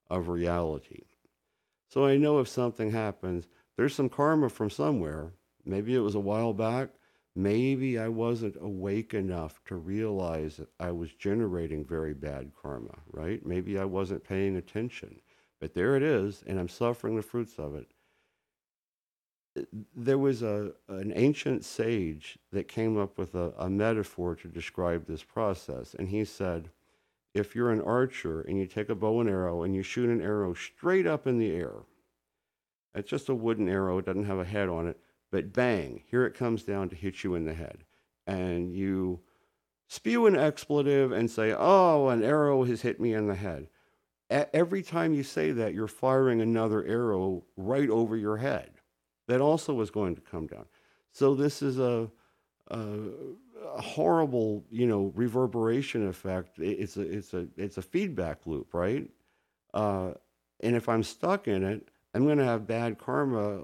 of 0.09 0.27
reality. 0.27 1.03
So 1.88 2.05
I 2.05 2.17
know 2.17 2.39
if 2.39 2.50
something 2.50 2.91
happens, 2.91 3.47
there's 3.77 3.96
some 3.96 4.10
karma 4.10 4.50
from 4.50 4.70
somewhere. 4.70 5.34
Maybe 5.65 5.96
it 5.96 6.00
was 6.00 6.15
a 6.15 6.20
while 6.20 6.53
back. 6.53 6.89
maybe 7.36 7.98
I 7.98 8.08
wasn't 8.08 8.56
awake 8.62 9.13
enough 9.13 9.60
to 9.65 9.75
realize 9.75 10.58
that 10.58 10.70
I 10.80 10.92
was 10.92 11.13
generating 11.13 11.84
very 11.84 12.13
bad 12.13 12.51
karma, 12.62 13.00
right? 13.12 13.46
Maybe 13.46 13.77
I 13.80 13.86
wasn't 13.86 14.24
paying 14.24 14.56
attention. 14.56 15.20
But 15.60 15.74
there 15.74 15.96
it 15.96 16.03
is, 16.03 16.44
and 16.46 16.60
I'm 16.60 16.70
suffering 16.70 17.15
the 17.15 17.22
fruits 17.22 17.58
of 17.58 17.75
it. 17.75 17.88
There 19.96 20.18
was 20.18 20.42
a, 20.42 20.74
an 20.88 21.13
ancient 21.15 21.63
sage 21.63 22.38
that 22.51 22.68
came 22.68 22.98
up 22.98 23.18
with 23.18 23.36
a, 23.36 23.53
a 23.58 23.70
metaphor 23.70 24.36
to 24.36 24.48
describe 24.48 25.06
this 25.06 25.24
process, 25.24 25.96
and 25.98 26.10
he 26.10 26.25
said, 26.25 26.70
if 27.34 27.56
you're 27.56 27.72
an 27.72 27.82
archer 27.82 28.42
and 28.42 28.60
you 28.60 28.68
take 28.68 28.89
a 28.89 28.96
bow 28.96 29.20
and 29.22 29.30
arrow 29.30 29.63
and 29.63 29.75
you 29.75 29.82
shoot 29.82 30.10
an 30.10 30.22
arrow 30.22 30.53
straight 30.53 31.08
up 31.08 31.25
in 31.25 31.39
the 31.39 31.51
air, 31.51 31.74
it's 32.95 33.09
just 33.09 33.29
a 33.29 33.35
wooden 33.35 33.67
arrow, 33.67 33.97
it 33.97 34.05
doesn't 34.05 34.25
have 34.25 34.39
a 34.39 34.45
head 34.45 34.69
on 34.69 34.88
it, 34.88 35.00
but 35.31 35.53
bang, 35.53 36.03
here 36.07 36.25
it 36.25 36.35
comes 36.35 36.63
down 36.63 36.89
to 36.89 36.95
hit 36.95 37.23
you 37.23 37.35
in 37.35 37.45
the 37.45 37.53
head. 37.53 37.83
And 38.27 38.71
you 38.71 39.19
spew 39.88 40.27
an 40.27 40.35
expletive 40.35 41.12
and 41.12 41.29
say, 41.29 41.55
oh, 41.57 42.09
an 42.09 42.23
arrow 42.23 42.63
has 42.63 42.81
hit 42.81 43.00
me 43.00 43.13
in 43.13 43.27
the 43.27 43.35
head. 43.35 43.67
A- 44.29 44.55
every 44.55 44.81
time 44.81 45.13
you 45.13 45.23
say 45.23 45.51
that, 45.51 45.73
you're 45.73 45.88
firing 45.88 46.41
another 46.41 46.83
arrow 46.85 47.43
right 47.57 47.89
over 47.89 48.15
your 48.15 48.38
head 48.38 48.71
that 49.27 49.41
also 49.41 49.79
is 49.81 49.89
going 49.89 50.15
to 50.15 50.21
come 50.21 50.47
down. 50.47 50.65
So 51.12 51.35
this 51.35 51.62
is 51.62 51.79
a, 51.79 52.09
a, 52.69 52.88
a 53.75 53.81
horrible, 53.81 54.63
you 54.69 54.88
know, 54.88 55.12
reverberation 55.15 56.07
effect. 56.07 56.59
It's 56.59 56.97
a, 56.97 57.01
it's 57.01 57.33
a, 57.33 57.47
it's 57.57 57.77
a 57.77 57.81
feedback 57.81 58.45
loop, 58.45 58.73
right? 58.73 59.09
Uh, 59.73 60.13
and 60.62 60.75
if 60.75 60.88
I'm 60.89 61.03
stuck 61.03 61.47
in 61.47 61.63
it, 61.63 61.89
I'm 62.13 62.25
going 62.25 62.38
to 62.38 62.46
have 62.46 62.67
bad 62.67 62.98
karma, 62.98 63.63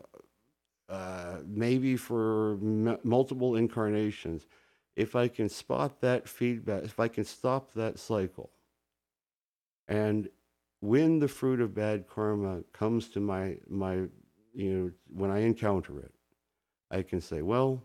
uh, 0.89 1.37
maybe 1.45 1.95
for 1.97 2.53
m- 2.53 2.97
multiple 3.03 3.55
incarnations. 3.55 4.47
If 4.95 5.15
I 5.15 5.27
can 5.27 5.49
spot 5.49 6.01
that 6.01 6.27
feedback, 6.27 6.83
if 6.83 6.99
I 6.99 7.07
can 7.07 7.23
stop 7.25 7.73
that 7.73 7.99
cycle, 7.99 8.51
and 9.87 10.29
when 10.81 11.19
the 11.19 11.27
fruit 11.27 11.61
of 11.61 11.73
bad 11.75 12.07
karma 12.07 12.63
comes 12.73 13.09
to 13.09 13.19
my 13.19 13.57
my, 13.69 14.07
you 14.53 14.73
know, 14.73 14.91
when 15.13 15.31
I 15.31 15.39
encounter 15.39 15.99
it, 15.99 16.13
I 16.91 17.01
can 17.03 17.21
say, 17.21 17.41
well, 17.41 17.83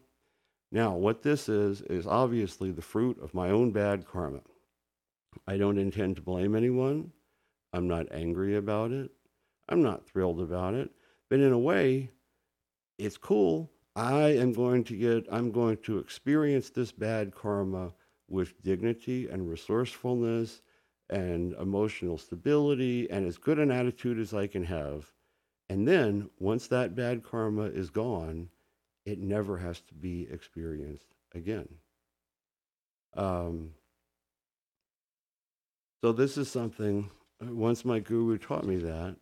now 0.73 0.97
what 0.97 1.23
this 1.23 1.49
is 1.49 1.83
is 1.83 2.06
obviously 2.06 2.73
the 2.73 2.83
fruit 2.83 3.18
of 3.23 3.35
my 3.35 3.50
own 3.50 3.71
bad 3.73 4.06
karma. 4.06 4.40
I 5.47 5.56
don't 5.56 5.78
intend 5.78 6.16
to 6.16 6.23
blame 6.23 6.54
anyone. 6.56 7.12
I'm 7.73 7.88
not 7.88 8.06
angry 8.12 8.56
about 8.56 8.92
it. 8.92 9.11
I'm 9.68 9.83
not 9.83 10.06
thrilled 10.06 10.40
about 10.40 10.75
it, 10.75 10.90
but 11.30 11.40
in 11.40 11.52
a 11.52 11.59
way, 11.59 12.11
it's 12.99 13.16
cool. 13.16 13.71
I 13.97 14.37
am 14.37 14.52
going 14.52 14.85
to 14.85 14.97
get, 14.97 15.26
I'm 15.30 15.50
going 15.52 15.78
to 15.85 15.99
experience 15.99 16.71
this 16.71 16.92
bad 16.92 17.35
karma 17.35 17.92
with 18.28 18.61
dignity 18.62 19.28
and 19.28 19.49
resourcefulness 19.49 20.62
and 21.11 21.54
emotional 21.54 22.18
stability 22.18 23.09
and 23.11 23.26
as 23.26 23.38
good 23.38 23.59
an 23.59 23.71
attitude 23.71 24.18
as 24.18 24.35
I 24.35 24.47
can 24.47 24.64
have. 24.64 25.12
And 25.68 25.87
then 25.87 26.30
once 26.38 26.66
that 26.68 26.94
bad 26.94 27.23
karma 27.23 27.64
is 27.64 27.90
gone, 27.90 28.49
it 29.06 29.18
never 29.18 29.59
has 29.59 29.80
to 29.83 29.94
be 29.94 30.28
experienced 30.30 31.14
again. 31.35 31.68
Um, 33.16 33.71
so 36.02 36.12
this 36.12 36.37
is 36.37 36.50
something, 36.50 37.11
once 37.40 37.85
my 37.85 37.99
guru 37.99 38.38
taught 38.38 38.64
me 38.64 38.76
that, 38.76 39.16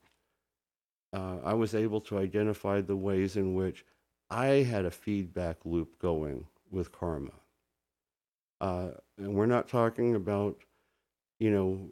uh, 1.13 1.37
I 1.45 1.55
was 1.55 1.75
able 1.75 2.01
to 2.03 2.19
identify 2.19 2.81
the 2.81 2.97
ways 2.97 3.37
in 3.37 3.55
which 3.55 3.85
I 4.31 4.47
had 4.47 4.85
a 4.85 4.91
feedback 4.91 5.59
loop 5.65 5.99
going 5.99 6.47
with 6.71 6.93
karma. 6.93 7.33
Uh, 8.61 8.91
and 9.19 9.35
we're 9.35 9.47
not 9.47 9.69
talking 9.69 10.15
about, 10.15 10.57
you 11.39 11.51
know, 11.51 11.91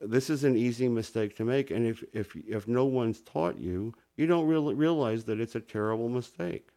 this 0.00 0.30
is 0.30 0.44
an 0.44 0.56
easy 0.56 0.88
mistake 0.88 1.36
to 1.36 1.44
make. 1.44 1.70
And 1.70 1.86
if, 1.86 2.04
if, 2.12 2.36
if 2.36 2.68
no 2.68 2.84
one's 2.84 3.20
taught 3.20 3.58
you, 3.58 3.94
you 4.16 4.26
don't 4.26 4.46
really 4.46 4.74
realize 4.74 5.24
that 5.24 5.40
it's 5.40 5.54
a 5.54 5.60
terrible 5.60 6.08
mistake. 6.08 6.68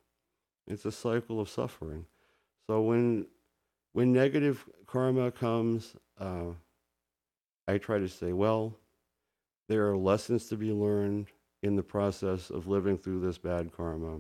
It's 0.68 0.86
a 0.86 0.92
cycle 0.92 1.40
of 1.40 1.50
suffering. 1.50 2.06
So 2.68 2.82
when, 2.82 3.28
when 3.92 4.14
negative 4.14 4.68
karma 4.88 5.32
comes, 5.32 5.96
uh, 6.20 6.52
I 7.68 7.78
try 7.78 8.00
to 8.00 8.10
say, 8.10 8.34
well, 8.34 8.74
there 9.70 9.90
are 9.90 9.98
lessons 9.98 10.48
to 10.48 10.58
be 10.58 10.72
learned 10.72 11.28
in 11.64 11.76
the 11.76 11.84
process 11.84 12.50
of 12.50 12.68
living 12.68 12.98
through 12.98 13.22
this 13.22 13.38
bad 13.38 13.72
karma. 13.76 14.20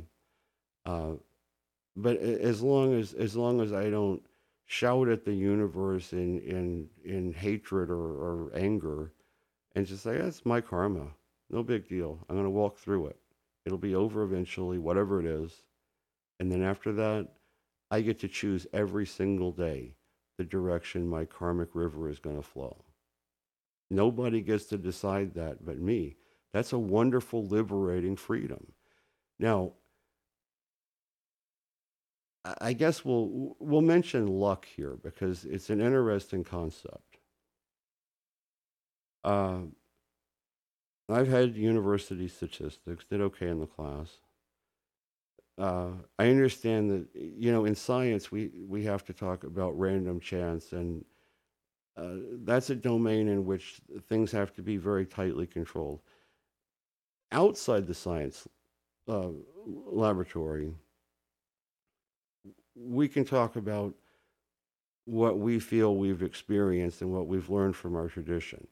Uh, 0.85 1.11
but 1.95 2.17
as 2.17 2.61
long 2.63 2.99
as 2.99 3.13
as 3.13 3.35
long 3.35 3.61
as 3.61 3.71
I 3.71 3.89
don't 3.89 4.21
shout 4.65 5.09
at 5.09 5.25
the 5.25 5.33
universe 5.33 6.13
in 6.13 6.39
in 6.39 6.89
in 7.03 7.33
hatred 7.33 7.91
or, 7.91 7.95
or 7.95 8.51
anger, 8.55 9.11
and 9.75 9.85
just 9.85 10.03
say 10.03 10.17
that's 10.17 10.45
my 10.45 10.61
karma, 10.61 11.07
no 11.51 11.61
big 11.61 11.87
deal. 11.87 12.17
I'm 12.27 12.35
going 12.35 12.45
to 12.45 12.49
walk 12.49 12.77
through 12.77 13.07
it. 13.07 13.17
It'll 13.65 13.77
be 13.77 13.95
over 13.95 14.23
eventually, 14.23 14.79
whatever 14.79 15.19
it 15.19 15.25
is, 15.25 15.63
and 16.39 16.51
then 16.51 16.63
after 16.63 16.91
that, 16.93 17.27
I 17.91 18.01
get 18.01 18.19
to 18.21 18.27
choose 18.27 18.65
every 18.73 19.05
single 19.05 19.51
day 19.51 19.93
the 20.37 20.43
direction 20.43 21.07
my 21.07 21.25
karmic 21.25 21.75
river 21.75 22.09
is 22.09 22.19
going 22.19 22.37
to 22.37 22.41
flow. 22.41 22.83
Nobody 23.91 24.41
gets 24.41 24.65
to 24.67 24.77
decide 24.77 25.35
that 25.35 25.63
but 25.63 25.77
me. 25.77 26.17
That's 26.53 26.71
a 26.71 26.79
wonderful, 26.79 27.45
liberating 27.45 28.15
freedom. 28.15 28.73
Now, 29.39 29.73
I 32.59 32.73
guess 32.73 33.05
we'll 33.05 33.55
we'll 33.59 33.81
mention 33.81 34.27
luck 34.27 34.65
here 34.65 34.97
because 35.01 35.45
it's 35.45 35.69
an 35.69 35.81
interesting 35.81 36.43
concept. 36.43 37.17
Uh, 39.23 39.61
I've 41.09 41.27
had 41.29 41.55
university 41.55 42.27
statistics, 42.27 43.05
did 43.05 43.21
okay 43.21 43.47
in 43.47 43.59
the 43.59 43.67
class. 43.67 44.17
Uh, 45.57 45.91
I 46.17 46.29
understand 46.29 46.89
that 46.91 47.07
you 47.15 47.51
know 47.51 47.65
in 47.65 47.75
science 47.75 48.31
we 48.31 48.49
we 48.67 48.83
have 48.85 49.05
to 49.05 49.13
talk 49.13 49.43
about 49.43 49.77
random 49.77 50.19
chance 50.19 50.73
and 50.73 51.05
uh, 51.97 52.15
that's 52.43 52.69
a 52.71 52.75
domain 52.75 53.27
in 53.27 53.45
which 53.45 53.81
things 54.09 54.31
have 54.31 54.53
to 54.55 54.63
be 54.63 54.77
very 54.77 55.05
tightly 55.05 55.47
controlled 55.47 56.01
outside 57.33 57.87
the 57.87 57.93
science 57.93 58.47
uh, 59.07 59.29
laboratory, 59.65 60.73
we 62.75 63.07
can 63.07 63.25
talk 63.25 63.55
about 63.55 63.93
what 65.05 65.37
we 65.39 65.59
feel 65.59 65.95
we've 65.95 66.23
experienced 66.23 67.01
and 67.01 67.11
what 67.11 67.27
we've 67.27 67.49
learned 67.49 67.75
from 67.75 67.95
our 67.95 68.07
tradition. 68.07 68.65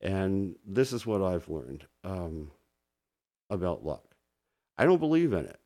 And 0.00 0.54
this 0.66 0.92
is 0.92 1.06
what 1.06 1.22
I've 1.22 1.48
learned 1.48 1.86
um, 2.04 2.50
about 3.50 3.84
luck. 3.84 4.04
I 4.78 4.84
don't 4.84 4.98
believe 4.98 5.32
in 5.32 5.44
it 5.44 5.60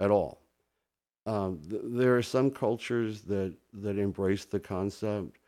at 0.00 0.10
all. 0.10 0.40
Um, 1.26 1.60
th- 1.68 1.82
there 1.84 2.16
are 2.16 2.22
some 2.22 2.50
cultures 2.50 3.22
that, 3.22 3.54
that 3.74 3.98
embrace 3.98 4.44
the 4.44 4.60
concept. 4.60 5.38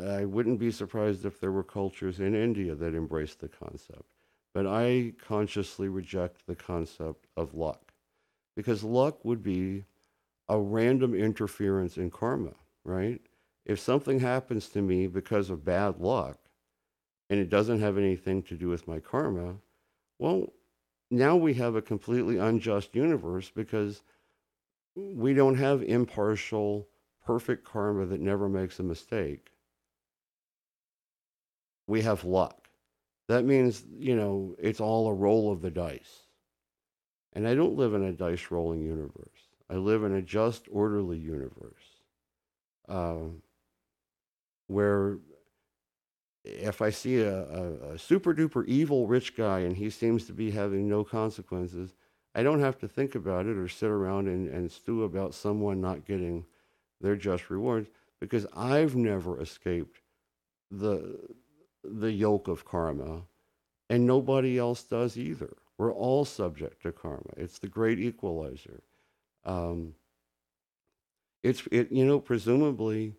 I 0.00 0.24
wouldn't 0.24 0.60
be 0.60 0.70
surprised 0.70 1.24
if 1.24 1.40
there 1.40 1.50
were 1.50 1.64
cultures 1.64 2.20
in 2.20 2.34
India 2.34 2.74
that 2.76 2.94
embrace 2.94 3.34
the 3.34 3.48
concept. 3.48 4.09
But 4.52 4.66
I 4.66 5.12
consciously 5.26 5.88
reject 5.88 6.46
the 6.46 6.56
concept 6.56 7.26
of 7.36 7.54
luck 7.54 7.92
because 8.56 8.82
luck 8.82 9.24
would 9.24 9.42
be 9.42 9.84
a 10.48 10.58
random 10.58 11.14
interference 11.14 11.96
in 11.96 12.10
karma, 12.10 12.54
right? 12.84 13.20
If 13.64 13.78
something 13.78 14.18
happens 14.18 14.68
to 14.70 14.82
me 14.82 15.06
because 15.06 15.50
of 15.50 15.64
bad 15.64 16.00
luck 16.00 16.38
and 17.28 17.38
it 17.38 17.48
doesn't 17.48 17.80
have 17.80 17.96
anything 17.96 18.42
to 18.44 18.56
do 18.56 18.68
with 18.68 18.88
my 18.88 18.98
karma, 18.98 19.56
well, 20.18 20.52
now 21.10 21.36
we 21.36 21.54
have 21.54 21.76
a 21.76 21.82
completely 21.82 22.38
unjust 22.38 22.94
universe 22.94 23.50
because 23.54 24.02
we 24.96 25.32
don't 25.32 25.56
have 25.56 25.82
impartial, 25.82 26.88
perfect 27.24 27.64
karma 27.64 28.06
that 28.06 28.20
never 28.20 28.48
makes 28.48 28.80
a 28.80 28.82
mistake. 28.82 29.52
We 31.86 32.02
have 32.02 32.24
luck 32.24 32.59
that 33.30 33.44
means, 33.44 33.84
you 33.96 34.16
know, 34.16 34.56
it's 34.58 34.80
all 34.80 35.08
a 35.08 35.14
roll 35.14 35.52
of 35.52 35.62
the 35.62 35.70
dice. 35.70 36.24
And 37.32 37.46
I 37.46 37.54
don't 37.54 37.76
live 37.76 37.94
in 37.94 38.02
a 38.02 38.12
dice 38.12 38.50
rolling 38.50 38.80
universe. 38.80 39.48
I 39.70 39.74
live 39.74 40.02
in 40.02 40.14
a 40.14 40.22
just, 40.22 40.66
orderly 40.70 41.16
universe 41.16 42.00
uh, 42.88 43.28
where 44.66 45.18
if 46.44 46.82
I 46.82 46.90
see 46.90 47.20
a, 47.20 47.44
a, 47.44 47.72
a 47.92 47.98
super 47.98 48.34
duper 48.34 48.66
evil 48.66 49.06
rich 49.06 49.36
guy 49.36 49.60
and 49.60 49.76
he 49.76 49.90
seems 49.90 50.26
to 50.26 50.32
be 50.32 50.50
having 50.50 50.88
no 50.88 51.04
consequences, 51.04 51.94
I 52.34 52.42
don't 52.42 52.60
have 52.60 52.78
to 52.78 52.88
think 52.88 53.14
about 53.14 53.46
it 53.46 53.56
or 53.56 53.68
sit 53.68 53.90
around 53.90 54.26
and, 54.26 54.48
and 54.48 54.70
stew 54.72 55.04
about 55.04 55.34
someone 55.34 55.80
not 55.80 56.04
getting 56.04 56.46
their 57.00 57.14
just 57.14 57.48
rewards 57.48 57.90
because 58.20 58.44
I've 58.56 58.96
never 58.96 59.40
escaped 59.40 60.00
the 60.70 61.18
the 61.84 62.12
yoke 62.12 62.48
of 62.48 62.64
karma, 62.64 63.22
and 63.88 64.06
nobody 64.06 64.58
else 64.58 64.82
does 64.82 65.16
either. 65.16 65.56
We're 65.78 65.92
all 65.92 66.24
subject 66.24 66.82
to 66.82 66.92
karma. 66.92 67.32
It's 67.36 67.58
the 67.58 67.68
great 67.68 67.98
equalizer. 67.98 68.82
Um, 69.44 69.94
It's 71.42 71.66
it 71.72 71.90
you 71.90 72.04
know 72.04 72.20
presumably 72.20 73.14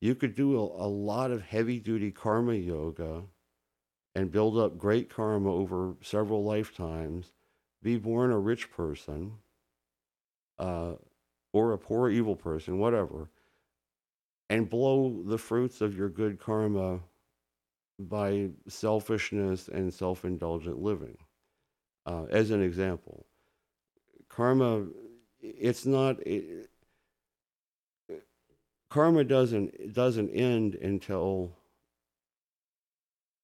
you 0.00 0.14
could 0.14 0.34
do 0.34 0.56
a, 0.58 0.86
a 0.86 0.88
lot 0.88 1.30
of 1.32 1.42
heavy 1.42 1.80
duty 1.80 2.10
karma 2.12 2.54
yoga 2.54 3.22
and 4.14 4.30
build 4.30 4.56
up 4.58 4.78
great 4.78 5.10
karma 5.10 5.52
over 5.52 5.96
several 6.02 6.44
lifetimes, 6.44 7.32
be 7.82 7.96
born 7.96 8.30
a 8.30 8.38
rich 8.38 8.70
person, 8.70 9.32
uh, 10.58 10.92
or 11.52 11.72
a 11.72 11.78
poor 11.78 12.10
evil 12.10 12.36
person, 12.36 12.78
whatever, 12.78 13.28
and 14.48 14.70
blow 14.70 15.22
the 15.26 15.38
fruits 15.38 15.80
of 15.80 15.96
your 15.96 16.08
good 16.08 16.38
karma 16.38 17.00
by 17.98 18.50
selfishness 18.68 19.68
and 19.68 19.92
self 19.92 20.24
indulgent 20.24 20.80
living. 20.82 21.16
Uh, 22.06 22.24
as 22.30 22.50
an 22.50 22.62
example, 22.62 23.26
karma, 24.28 24.86
it's 25.40 25.86
not. 25.86 26.18
It, 26.26 26.68
karma 28.90 29.24
doesn't 29.24 29.92
doesn't 29.92 30.30
end 30.30 30.74
until 30.76 31.52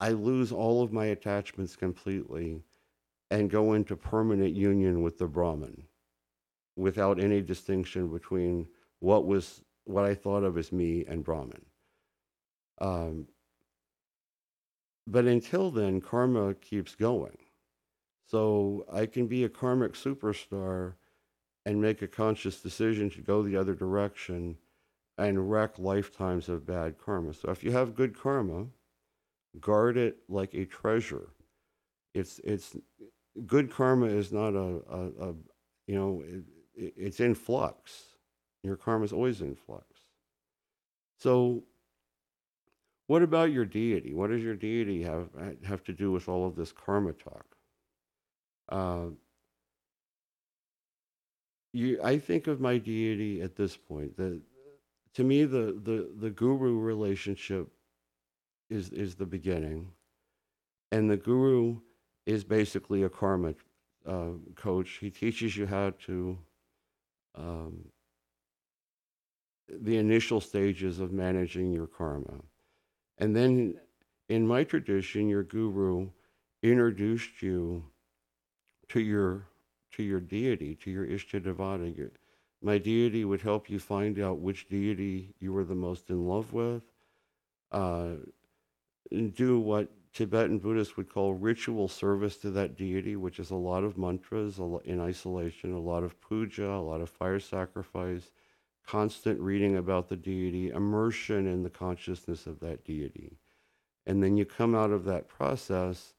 I 0.01 0.11
lose 0.11 0.53
all 0.53 0.83
of 0.83 0.93
my 0.93 1.07
attachments 1.07 1.77
completely 1.77 2.63
and 3.31 3.51
go 3.51 3.75
into 3.75 3.97
permanent 3.97 4.55
union 4.55 5.03
with 5.03 5.19
the 5.19 5.27
Brahman 5.27 5.85
without 6.77 7.21
any 7.21 7.43
distinction 7.43 8.09
between 8.09 8.67
what 9.01 9.27
was 9.27 9.63
what 9.85 10.05
I 10.05 10.15
thought 10.15 10.45
of 10.45 10.57
as 10.57 10.73
me 10.73 11.05
and 11.07 11.25
Brahman. 11.25 11.65
Um, 12.81 13.27
but 15.07 15.25
until 15.25 15.71
then, 15.71 16.01
karma 16.01 16.55
keeps 16.55 16.95
going. 16.95 17.39
So 18.27 18.85
I 18.93 19.07
can 19.07 19.27
be 19.27 19.45
a 19.45 19.49
karmic 19.49 19.95
superstar 19.95 20.95
and 21.67 21.83
make 21.83 22.01
a 22.01 22.07
conscious 22.07 22.61
decision 22.61 23.11
to 23.11 23.21
go 23.21 23.43
the 23.43 23.57
other 23.57 23.75
direction 23.75 24.57
and 25.19 25.51
wreck 25.51 25.79
lifetimes 25.79 26.49
of 26.49 26.67
bad 26.67 26.97
karma. 26.99 27.35
So 27.35 27.51
if 27.51 27.65
you 27.65 27.73
have 27.73 27.95
good 27.95 28.19
karma, 28.19 28.67
guard 29.61 29.97
it 29.97 30.19
like 30.29 30.55
a 30.55 30.65
treasure. 30.65 31.31
It's 32.15 32.39
it's 32.45 32.77
good 33.47 33.71
karma 33.71 34.07
is 34.07 34.33
not 34.33 34.55
a, 34.55 34.81
a, 34.91 35.31
a 35.31 35.35
you 35.87 35.95
know 35.95 36.23
it, 36.27 36.45
it's 36.75 37.21
in 37.21 37.35
flux. 37.35 38.17
Your 38.63 38.77
karma 38.77 39.05
is 39.05 39.13
always 39.13 39.41
in 39.41 39.55
flux. 39.55 39.87
So, 41.21 41.65
what 43.11 43.25
about 43.25 43.51
your 43.51 43.65
deity? 43.65 44.15
What 44.15 44.31
does 44.31 44.41
your 44.41 44.55
deity 44.55 45.03
have 45.03 45.31
have 45.65 45.83
to 45.83 45.93
do 45.93 46.13
with 46.13 46.29
all 46.29 46.47
of 46.47 46.55
this 46.55 46.71
karma 46.71 47.13
talk? 47.13 47.45
Uh, 48.69 49.07
you, 51.73 52.01
I 52.05 52.21
think 52.21 52.47
of 52.47 52.61
my 52.61 52.79
deity 52.79 53.43
at 53.43 53.57
this 53.57 53.77
point. 53.77 54.17
That 54.17 54.41
to 55.15 55.25
me, 55.25 55.45
the 55.45 55.81
the 55.83 56.09
the 56.21 56.31
guru 56.31 56.79
relationship 56.79 57.67
is 58.69 58.91
is 58.91 59.17
the 59.17 59.27
beginning, 59.27 59.91
and 60.93 61.11
the 61.11 61.17
guru 61.17 61.81
is 62.27 62.45
basically 62.45 63.03
a 63.03 63.09
karma 63.09 63.55
uh, 64.07 64.35
coach. 64.55 64.99
He 65.01 65.11
teaches 65.11 65.57
you 65.57 65.67
how 65.67 65.95
to 66.07 66.39
um, 67.35 67.87
the 69.69 69.97
initial 69.97 70.41
stages 70.41 71.01
of 71.01 71.11
managing 71.11 71.73
your 71.73 71.89
karma, 71.89 72.41
and 73.21 73.37
then 73.37 73.75
in 74.29 74.47
my 74.47 74.65
tradition, 74.65 75.29
your 75.29 75.43
guru 75.43 76.09
introduced 76.63 77.43
you 77.43 77.85
to 78.89 79.01
your 79.01 79.47
to 79.93 80.03
your 80.03 80.21
deity, 80.21 80.75
to 80.77 80.91
your 80.91 81.07
Ishtadevata. 81.07 82.11
My 82.63 82.79
deity 82.79 83.25
would 83.25 83.41
help 83.41 83.69
you 83.69 83.79
find 83.79 84.19
out 84.21 84.39
which 84.39 84.69
deity 84.69 85.35
you 85.41 85.53
were 85.53 85.65
the 85.65 85.75
most 85.75 86.11
in 86.11 86.27
love 86.27 86.53
with. 86.53 86.83
Uh, 87.73 88.17
and 89.11 89.35
do 89.35 89.59
what 89.59 89.89
Tibetan 90.13 90.59
Buddhists 90.59 90.97
would 90.97 91.09
call 91.09 91.35
ritual 91.35 91.89
service 91.89 92.37
to 92.39 92.51
that 92.51 92.77
deity, 92.77 93.17
which 93.17 93.39
is 93.39 93.51
a 93.51 93.57
lot 93.57 93.85
of 93.85 93.99
mantras 93.99 94.59
in 94.85 95.01
isolation, 95.01 95.73
a 95.73 95.81
lot 95.81 96.03
of 96.03 96.21
puja, 96.21 96.69
a 96.69 96.83
lot 96.83 97.01
of 97.01 97.09
fire 97.09 97.41
sacrifice, 97.41 98.31
constant 98.87 99.41
reading 99.41 99.77
about 99.77 100.09
the 100.09 100.17
deity, 100.17 100.71
immersion 100.71 101.47
in 101.47 101.63
the 101.63 101.71
consciousness 101.71 102.47
of 102.47 102.61
that 102.61 102.85
deity. 102.85 103.39
And 104.07 104.23
then 104.23 104.37
you 104.37 104.45
come 104.45 104.75
out 104.75 104.91
of 104.91 105.05
that 105.05 105.29
process 105.29 106.15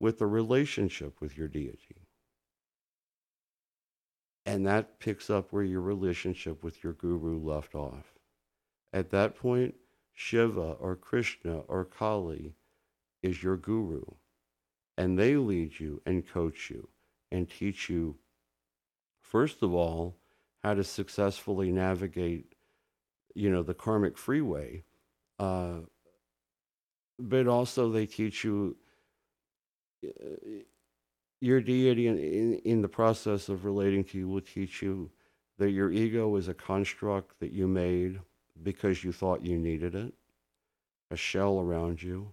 with 0.00 0.20
a 0.20 0.26
relationship 0.26 1.20
with 1.20 1.36
your 1.36 1.48
deity. 1.48 2.06
And 4.46 4.66
that 4.66 4.98
picks 4.98 5.28
up 5.28 5.52
where 5.52 5.62
your 5.62 5.82
relationship 5.82 6.64
with 6.64 6.82
your 6.82 6.94
guru 6.94 7.38
left 7.38 7.74
off. 7.74 8.14
At 8.92 9.10
that 9.10 9.36
point, 9.36 9.74
Shiva 10.14 10.72
or 10.80 10.96
Krishna 10.96 11.58
or 11.68 11.84
Kali 11.84 12.54
is 13.22 13.42
your 13.42 13.56
guru. 13.56 14.02
And 14.96 15.18
they 15.18 15.36
lead 15.36 15.78
you 15.78 16.00
and 16.06 16.26
coach 16.26 16.70
you 16.70 16.88
and 17.30 17.48
teach 17.48 17.88
you, 17.88 18.16
first 19.20 19.62
of 19.62 19.74
all, 19.74 20.16
how 20.62 20.74
to 20.74 20.84
successfully 20.84 21.70
navigate, 21.70 22.54
you 23.34 23.50
know, 23.50 23.62
the 23.62 23.74
karmic 23.74 24.18
freeway. 24.18 24.82
Uh, 25.38 25.80
but 27.18 27.46
also 27.46 27.90
they 27.90 28.06
teach 28.06 28.44
you 28.44 28.76
uh, 30.04 30.60
your 31.40 31.60
deity 31.60 32.08
in, 32.08 32.18
in, 32.18 32.54
in 32.64 32.82
the 32.82 32.88
process 32.88 33.48
of 33.48 33.64
relating 33.64 34.02
to 34.04 34.18
you 34.18 34.28
will 34.28 34.40
teach 34.40 34.82
you 34.82 35.10
that 35.58 35.70
your 35.70 35.90
ego 35.90 36.36
is 36.36 36.48
a 36.48 36.54
construct 36.54 37.38
that 37.40 37.52
you 37.52 37.66
made 37.66 38.20
because 38.62 39.04
you 39.04 39.12
thought 39.12 39.44
you 39.44 39.58
needed 39.58 39.94
it, 39.94 40.12
a 41.10 41.16
shell 41.16 41.60
around 41.60 42.02
you. 42.02 42.32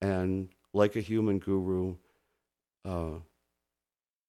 And 0.00 0.48
like 0.72 0.96
a 0.96 1.00
human 1.00 1.38
guru, 1.38 1.96
uh, 2.84 3.18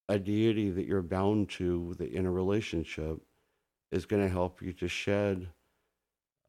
a 0.08 0.18
deity 0.18 0.70
that 0.70 0.86
you're 0.86 1.02
bound 1.02 1.48
to 1.48 1.96
in 2.00 2.26
a 2.26 2.30
relationship 2.30 3.20
is 3.90 4.06
going 4.06 4.22
to 4.22 4.28
help 4.28 4.60
you 4.60 4.72
to 4.72 4.88
shed 4.88 5.48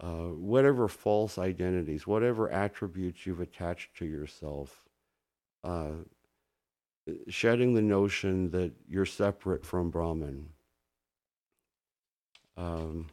uh, 0.02 0.28
whatever 0.28 0.88
false 0.88 1.38
identities, 1.38 2.06
whatever 2.06 2.52
attributes 2.52 3.26
you've 3.26 3.40
attached 3.40 3.96
to 3.98 4.06
yourself, 4.06 4.84
uh, 5.64 5.92
shedding 7.30 7.74
the 7.74 7.82
notion 7.82 8.50
that 8.52 8.74
you're 8.90 9.06
separate 9.06 9.66
from 9.66 9.90
Brahman. 9.90 10.50
Um, 12.58 13.08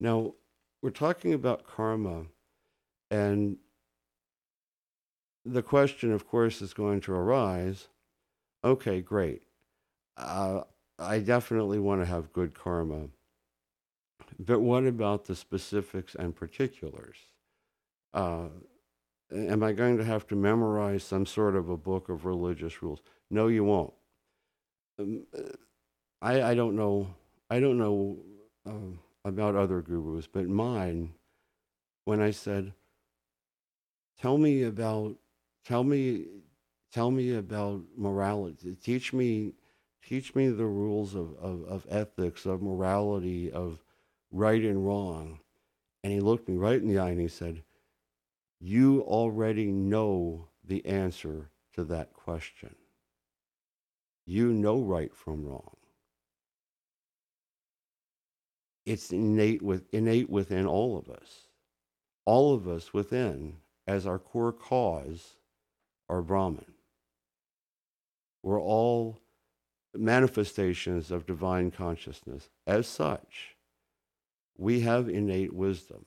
now, 0.00 0.34
we're 0.82 0.90
talking 0.90 1.34
about 1.34 1.66
karma, 1.66 2.24
and 3.10 3.56
the 5.44 5.62
question, 5.62 6.12
of 6.12 6.26
course, 6.28 6.60
is 6.60 6.74
going 6.74 7.00
to 7.02 7.12
arise 7.12 7.88
okay, 8.64 9.00
great. 9.00 9.42
Uh, 10.16 10.62
I 10.98 11.18
definitely 11.18 11.78
want 11.78 12.02
to 12.02 12.06
have 12.06 12.32
good 12.32 12.54
karma. 12.54 13.08
But 14.38 14.60
what 14.60 14.86
about 14.86 15.24
the 15.24 15.36
specifics 15.36 16.14
and 16.14 16.34
particulars? 16.34 17.16
Uh, 18.12 18.48
am 19.32 19.62
I 19.62 19.72
going 19.72 19.98
to 19.98 20.04
have 20.04 20.26
to 20.28 20.36
memorize 20.36 21.04
some 21.04 21.26
sort 21.26 21.56
of 21.56 21.68
a 21.68 21.76
book 21.76 22.08
of 22.08 22.24
religious 22.24 22.82
rules? 22.82 23.00
No, 23.30 23.48
you 23.48 23.64
won't. 23.64 23.92
Um, 24.98 25.26
I, 26.20 26.42
I 26.42 26.54
don't 26.54 26.76
know. 26.76 27.14
I 27.48 27.60
don't 27.60 27.78
know. 27.78 28.18
Uh, 28.66 28.96
about 29.24 29.54
other 29.54 29.82
gurus, 29.82 30.26
but 30.26 30.48
mine, 30.48 31.12
when 32.04 32.20
I 32.20 32.30
said, 32.30 32.72
tell 34.20 34.38
me 34.38 34.62
about, 34.62 35.16
tell 35.64 35.84
me, 35.84 36.24
tell 36.92 37.10
me 37.10 37.34
about 37.34 37.82
morality, 37.96 38.76
teach 38.82 39.12
me, 39.12 39.54
teach 40.06 40.34
me 40.34 40.48
the 40.48 40.66
rules 40.66 41.14
of, 41.14 41.34
of, 41.40 41.64
of 41.64 41.86
ethics, 41.88 42.46
of 42.46 42.62
morality, 42.62 43.50
of 43.50 43.82
right 44.30 44.62
and 44.62 44.86
wrong. 44.86 45.40
And 46.02 46.12
he 46.12 46.20
looked 46.20 46.48
me 46.48 46.56
right 46.56 46.80
in 46.80 46.88
the 46.88 46.98
eye 46.98 47.10
and 47.10 47.20
he 47.20 47.28
said, 47.28 47.62
you 48.60 49.02
already 49.02 49.66
know 49.66 50.48
the 50.64 50.84
answer 50.86 51.50
to 51.74 51.84
that 51.84 52.12
question. 52.12 52.74
You 54.26 54.52
know 54.52 54.80
right 54.80 55.14
from 55.14 55.44
wrong. 55.44 55.76
it's 58.86 59.12
innate 59.12 59.62
with 59.62 59.84
innate 59.92 60.28
within 60.30 60.66
all 60.66 60.98
of 60.98 61.08
us. 61.08 61.46
All 62.24 62.54
of 62.54 62.68
us 62.68 62.92
within, 62.92 63.56
as 63.86 64.06
our 64.06 64.18
core 64.18 64.52
cause, 64.52 65.36
are 66.08 66.22
Brahman. 66.22 66.72
We're 68.42 68.60
all 68.60 69.18
manifestations 69.94 71.10
of 71.10 71.26
divine 71.26 71.70
consciousness. 71.70 72.48
As 72.66 72.86
such, 72.86 73.56
we 74.56 74.80
have 74.80 75.08
innate 75.08 75.52
wisdom 75.52 76.04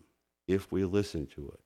if 0.47 0.71
we 0.71 0.85
listen 0.85 1.25
to 1.27 1.53
it. 1.53 1.59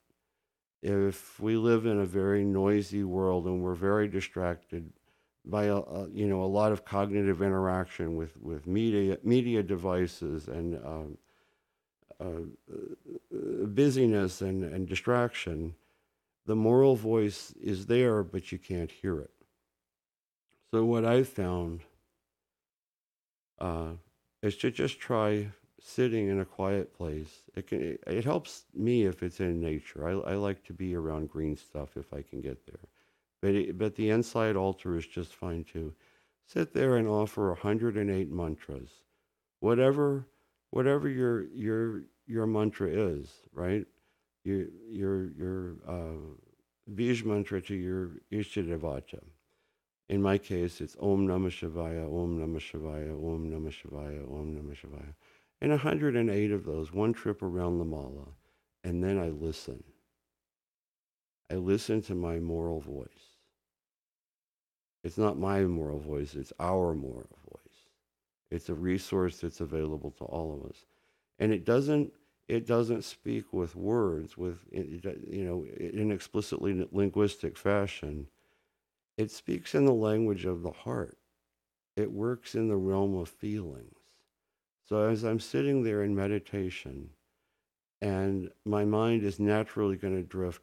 If 0.90 1.40
we 1.40 1.58
live 1.58 1.86
in 1.86 2.00
a 2.00 2.06
very 2.06 2.44
noisy 2.44 3.04
world 3.04 3.46
and 3.46 3.62
we're 3.62 3.74
very 3.74 4.08
distracted 4.08 4.92
by 5.44 5.66
a, 5.66 5.78
a, 5.78 6.10
you 6.10 6.28
know 6.28 6.44
a 6.44 6.46
lot 6.46 6.72
of 6.72 6.84
cognitive 6.86 7.42
interaction 7.42 8.16
with 8.16 8.36
with 8.42 8.68
media 8.68 9.18
media 9.24 9.64
devices 9.64 10.48
and 10.48 10.76
um, 10.86 11.18
uh, 12.20 12.42
busyness 13.68 14.42
and, 14.42 14.64
and 14.64 14.88
distraction, 14.88 15.76
the 16.46 16.56
moral 16.56 16.96
voice 16.96 17.54
is 17.62 17.86
there, 17.86 18.24
but 18.24 18.52
you 18.52 18.58
can't 18.58 18.92
hear 18.92 19.20
it. 19.20 19.32
So 20.74 20.84
what 20.84 21.06
I've 21.06 21.30
found 21.30 21.82
uh, 23.60 23.92
is 24.42 24.58
to 24.58 24.72
just 24.72 25.00
try 25.00 25.50
sitting 25.80 26.28
in 26.28 26.42
a 26.42 26.46
quiet 26.46 26.94
place. 26.94 27.44
It 27.56 27.68
can 27.68 27.98
it, 28.06 28.24
helps 28.26 28.66
me 28.74 29.06
if 29.06 29.24
it's 29.24 29.40
in 29.40 29.62
nature. 29.62 30.08
I, 30.08 30.32
I 30.32 30.36
like 30.36 30.64
to 30.66 30.74
be 30.74 30.96
around 30.96 31.30
green 31.30 31.56
stuff 31.56 31.96
if 31.96 32.14
I 32.14 32.22
can 32.22 32.42
get 32.42 32.66
there. 32.66 32.82
But 33.42 33.56
it, 33.56 33.78
but 33.78 33.96
the 33.96 34.10
inside 34.10 34.56
altar 34.56 34.98
is 34.98 35.08
just 35.08 35.34
fine 35.36 35.64
too. 35.64 35.94
Sit 36.48 36.74
there 36.74 36.98
and 36.98 37.08
offer 37.08 37.50
108 37.50 38.32
mantras. 38.32 38.90
Whatever 39.60 40.28
whatever 40.72 41.08
your 41.08 41.46
your 41.48 42.04
your 42.26 42.46
mantra 42.46 42.90
is, 42.90 43.30
right? 43.54 43.86
Your 44.44 44.66
your 44.90 45.32
your 45.32 45.76
uh, 45.88 46.36
Bij 46.94 47.24
mantra 47.26 47.62
to 47.62 47.76
your 47.76 48.12
Ishtadevata. 48.32 49.22
In 50.10 50.22
my 50.22 50.38
case, 50.38 50.80
it's 50.80 50.96
Om 51.02 51.28
Namah 51.28 51.52
Shivaya, 51.52 52.06
Om 52.06 52.40
Namah 52.40 52.62
Shivaya, 52.62 53.12
Om 53.12 53.52
Namah 53.52 53.74
Shivaya, 53.74 54.24
Om 54.32 54.56
Namah 54.56 54.76
Shivaya. 54.76 55.14
And 55.60 55.72
108 55.72 56.52
of 56.52 56.66
those, 56.66 56.94
one 56.94 57.14
trip 57.14 57.42
around 57.42 57.80
the 57.80 57.86
mala. 57.86 58.28
And 58.84 59.04
then 59.04 59.18
I 59.20 59.30
listen. 59.30 59.84
I 61.52 61.56
listen 61.56 62.02
to 62.04 62.16
my 62.16 62.40
moral 62.40 62.80
voice. 62.80 63.08
It's 65.04 65.18
not 65.18 65.38
my 65.40 65.62
moral 65.62 66.00
voice, 66.00 66.36
it's 66.36 66.54
our 66.60 66.94
moral 66.94 67.38
voice. 67.50 67.58
It's 68.52 68.70
a 68.70 68.74
resource 68.74 69.40
that's 69.40 69.62
available 69.62 70.12
to 70.12 70.24
all 70.26 70.54
of 70.54 70.70
us. 70.70 70.86
And 71.40 71.54
it 71.54 71.66
doesn't 71.66 72.12
it 72.48 72.66
doesn't 72.66 73.04
speak 73.04 73.52
with 73.52 73.76
words 73.76 74.38
with 74.38 74.60
you 74.72 75.46
know 75.46 75.66
in 75.78 76.12
explicitly 76.12 76.88
linguistic 76.92 77.58
fashion. 77.58 78.28
It 79.18 79.32
speaks 79.32 79.74
in 79.74 79.86
the 79.86 79.94
language 79.94 80.46
of 80.46 80.62
the 80.62 80.72
heart. 80.72 81.18
It 81.96 82.12
works 82.12 82.54
in 82.54 82.68
the 82.68 82.78
realm 82.78 83.18
of 83.18 83.30
feelings. 83.30 83.98
So 84.88 85.10
as 85.10 85.24
I'm 85.24 85.40
sitting 85.40 85.84
there 85.84 86.04
in 86.04 86.16
meditation 86.16 87.10
and 88.00 88.52
my 88.64 88.86
mind 88.86 89.24
is 89.24 89.40
naturally 89.40 89.96
going 89.96 90.16
to 90.16 90.24
drift 90.24 90.62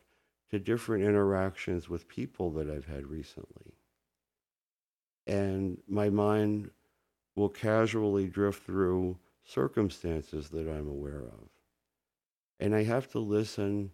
to 0.51 0.59
different 0.59 1.05
interactions 1.05 1.89
with 1.89 2.09
people 2.09 2.53
that 2.53 2.71
I've 2.71 2.87
had 2.87 3.07
recently. 3.09 3.75
And 5.27 5.79
my 5.89 6.11
mind 6.11 6.71
will 7.35 7.49
casually 7.49 8.29
drift 8.29 8.65
through 8.65 9.19
circumstances 9.45 10.49
that 10.51 10.69
I'm 10.69 10.89
aware 10.89 11.23
of. 11.23 11.49
And 12.61 12.75
I 12.75 12.85
have 12.85 13.11
to 13.11 13.19
listen 13.19 13.91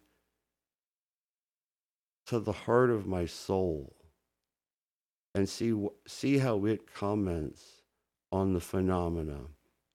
to 2.26 2.38
the 2.38 2.52
heart 2.52 2.90
of 2.90 3.06
my 3.06 3.24
soul 3.24 3.96
and 5.34 5.48
see, 5.48 5.74
see 6.06 6.38
how 6.38 6.64
it 6.64 6.92
comments 6.92 7.82
on 8.32 8.52
the 8.52 8.60
phenomena 8.60 9.40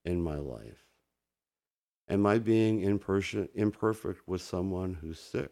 in 0.05 0.21
my 0.21 0.37
life. 0.37 0.85
Am 2.09 2.25
I 2.25 2.39
being 2.39 2.81
imperfect 2.81 4.27
with 4.27 4.41
someone 4.41 4.93
who's 5.01 5.19
sick? 5.19 5.51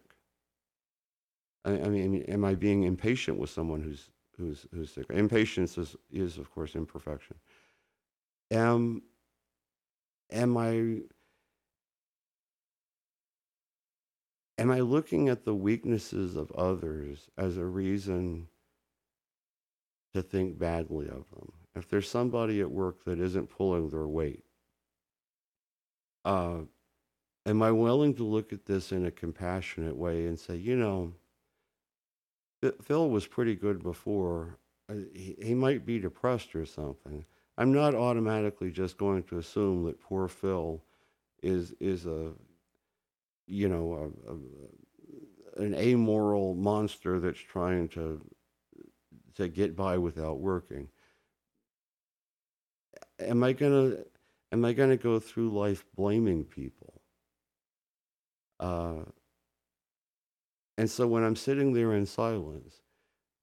I, 1.65 1.71
I 1.71 1.89
mean, 1.89 2.23
am 2.23 2.45
I 2.45 2.55
being 2.55 2.83
impatient 2.83 3.39
with 3.39 3.49
someone 3.49 3.81
who's 3.81 4.09
who's 4.37 4.67
who's 4.73 4.91
sick? 4.91 5.05
Impatience 5.09 5.77
is, 5.77 5.95
is 6.11 6.37
of 6.37 6.51
course 6.53 6.75
imperfection 6.75 7.37
am 8.51 9.01
am 10.31 10.57
I 10.57 11.01
am 14.57 14.71
I 14.71 14.79
looking 14.81 15.29
at 15.29 15.45
the 15.45 15.55
weaknesses 15.55 16.35
of 16.35 16.51
others 16.51 17.29
as 17.37 17.57
a 17.57 17.65
reason 17.65 18.47
to 20.13 20.21
think 20.21 20.57
badly 20.57 21.07
of 21.07 21.29
them? 21.31 21.51
If 21.75 21.89
there's 21.89 22.09
somebody 22.09 22.61
at 22.61 22.71
work 22.71 23.03
that 23.05 23.19
isn't 23.19 23.49
pulling 23.49 23.89
their 23.89 24.07
weight, 24.07 24.43
uh, 26.25 26.59
am 27.45 27.61
I 27.61 27.71
willing 27.71 28.13
to 28.15 28.23
look 28.23 28.53
at 28.53 28.65
this 28.65 28.91
in 28.91 29.05
a 29.05 29.11
compassionate 29.11 29.95
way 29.95 30.25
and 30.27 30.39
say, 30.39 30.55
you 30.55 30.75
know, 30.75 31.13
Phil 32.81 33.09
was 33.09 33.27
pretty 33.27 33.55
good 33.55 33.83
before. 33.83 34.57
Uh, 34.89 34.95
he, 35.13 35.35
he 35.41 35.53
might 35.53 35.85
be 35.85 35.99
depressed 35.99 36.55
or 36.55 36.65
something. 36.65 37.25
I'm 37.57 37.73
not 37.73 37.93
automatically 37.93 38.71
just 38.71 38.97
going 38.97 39.23
to 39.23 39.37
assume 39.37 39.83
that 39.85 40.01
poor 40.01 40.27
Phil 40.27 40.81
is 41.41 41.73
is 41.79 42.05
a 42.05 42.31
you 43.47 43.67
know 43.67 44.13
a, 44.27 44.31
a, 44.31 45.63
an 45.63 45.75
amoral 45.75 46.55
monster 46.55 47.19
that's 47.19 47.39
trying 47.39 47.89
to 47.89 48.21
to 49.35 49.47
get 49.47 49.75
by 49.75 49.97
without 49.97 50.39
working. 50.39 50.89
Am 53.19 53.43
I 53.43 53.53
gonna 53.53 53.97
am 54.51 54.65
I 54.65 54.73
gonna 54.73 54.97
go 54.97 55.19
through 55.19 55.49
life 55.49 55.85
blaming 55.95 56.43
people? 56.43 57.01
Uh, 58.59 59.03
and 60.77 60.89
so 60.89 61.07
when 61.07 61.23
I'm 61.23 61.35
sitting 61.35 61.73
there 61.73 61.93
in 61.93 62.05
silence, 62.05 62.81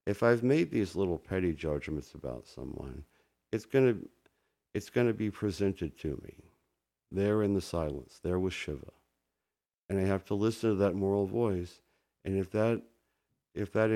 if 0.06 0.22
I've 0.22 0.42
made 0.42 0.70
these 0.70 0.96
little 0.96 1.18
petty 1.18 1.52
judgments 1.52 2.14
about 2.14 2.46
someone, 2.46 3.04
it's 3.52 3.66
to 3.66 4.08
it's 4.74 4.90
to 4.90 5.12
be 5.12 5.30
presented 5.30 5.98
to 5.98 6.20
me 6.24 6.34
there 7.10 7.42
in 7.42 7.54
the 7.54 7.60
silence 7.60 8.20
there 8.22 8.38
with 8.38 8.52
shiva 8.52 8.92
and 9.88 9.98
i 9.98 10.02
have 10.02 10.24
to 10.24 10.34
listen 10.34 10.70
to 10.70 10.76
that 10.76 10.94
moral 10.94 11.26
voice 11.26 11.80
and 12.24 12.38
if 12.38 12.50
that 12.50 12.82
if 13.54 13.72
that 13.72 13.90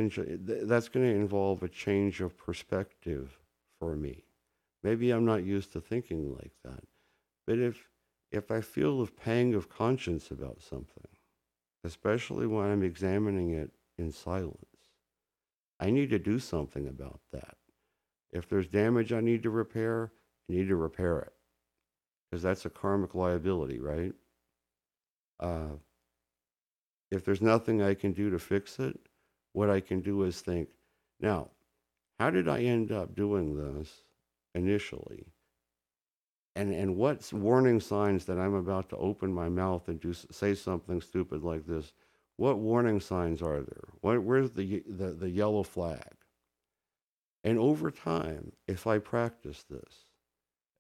that's 0.67 0.89
going 0.89 1.07
to 1.07 1.15
involve 1.15 1.63
a 1.63 1.69
change 1.69 2.21
of 2.21 2.37
perspective 2.37 3.39
for 3.79 3.97
me 3.97 4.25
maybe 4.83 5.11
i'm 5.11 5.25
not 5.25 5.45
used 5.45 5.73
to 5.73 5.81
thinking 5.81 6.35
like 6.35 6.53
that 6.65 6.85
but 7.47 7.59
if 7.59 7.89
if 8.33 8.51
i 8.51 8.61
feel 8.61 9.03
a 9.03 9.07
pang 9.07 9.55
of 9.55 9.69
conscience 9.69 10.31
about 10.31 10.63
something 10.63 11.09
especially 11.85 12.47
when 12.47 12.67
i'm 12.67 12.83
examining 12.83 13.51
it 13.51 13.71
in 13.99 14.11
silence 14.11 14.59
i 15.79 15.91
need 15.91 16.11
to 16.11 16.19
do 16.19 16.39
something 16.39 16.89
about 16.89 17.21
that 17.33 17.57
if 18.35 18.49
there's 18.49 18.67
damage 18.67 19.13
I 19.13 19.21
need 19.21 19.45
to 19.45 19.51
repair, 19.51 20.13
I 20.51 20.55
need 20.55 20.69
to 20.69 20.77
repair 20.77 21.21
it 21.21 21.33
because 22.29 22.43
that's 22.43 22.67
a 22.67 22.71
karmic 22.71 23.15
liability, 23.15 23.79
right? 23.79 24.13
Uh, 25.39 25.77
if 27.13 27.25
there's 27.25 27.41
nothing 27.41 27.81
I 27.81 27.95
can 27.95 28.13
do 28.13 28.29
to 28.31 28.41
fix 28.41 28.81
it, 28.81 28.99
what 29.55 29.71
I 29.71 29.81
can 29.81 30.01
do 30.01 30.25
is 30.25 30.41
think, 30.41 30.69
now, 31.21 31.49
how 32.19 32.29
did 32.29 32.49
I 32.49 32.61
end 32.61 32.93
up 32.93 33.15
doing 33.15 33.57
this 33.57 34.03
initially? 34.55 35.27
And, 36.57 36.73
and 36.75 36.97
what 36.97 37.33
warning 37.33 37.81
signs 37.81 38.27
that 38.27 38.39
I'm 38.39 38.55
about 38.55 38.91
to 38.91 38.97
open 38.97 39.33
my 39.33 39.49
mouth 39.49 39.89
and 39.89 40.01
do 40.01 40.13
say 40.13 40.55
something 40.55 41.01
stupid 41.01 41.43
like 41.43 41.67
this? 41.67 41.93
What 42.37 42.59
warning 42.59 43.01
signs 43.01 43.43
are 43.43 43.61
there? 43.61 43.89
What, 44.01 44.23
where's 44.23 44.51
the, 44.51 44.83
the, 44.87 45.13
the 45.13 45.31
yellow 45.31 45.63
flag? 45.63 46.15
And 47.45 47.59
over 47.59 47.91
time, 47.91 48.53
if 48.67 48.87
I 48.87 48.99
practice 48.99 49.65
this 49.71 50.07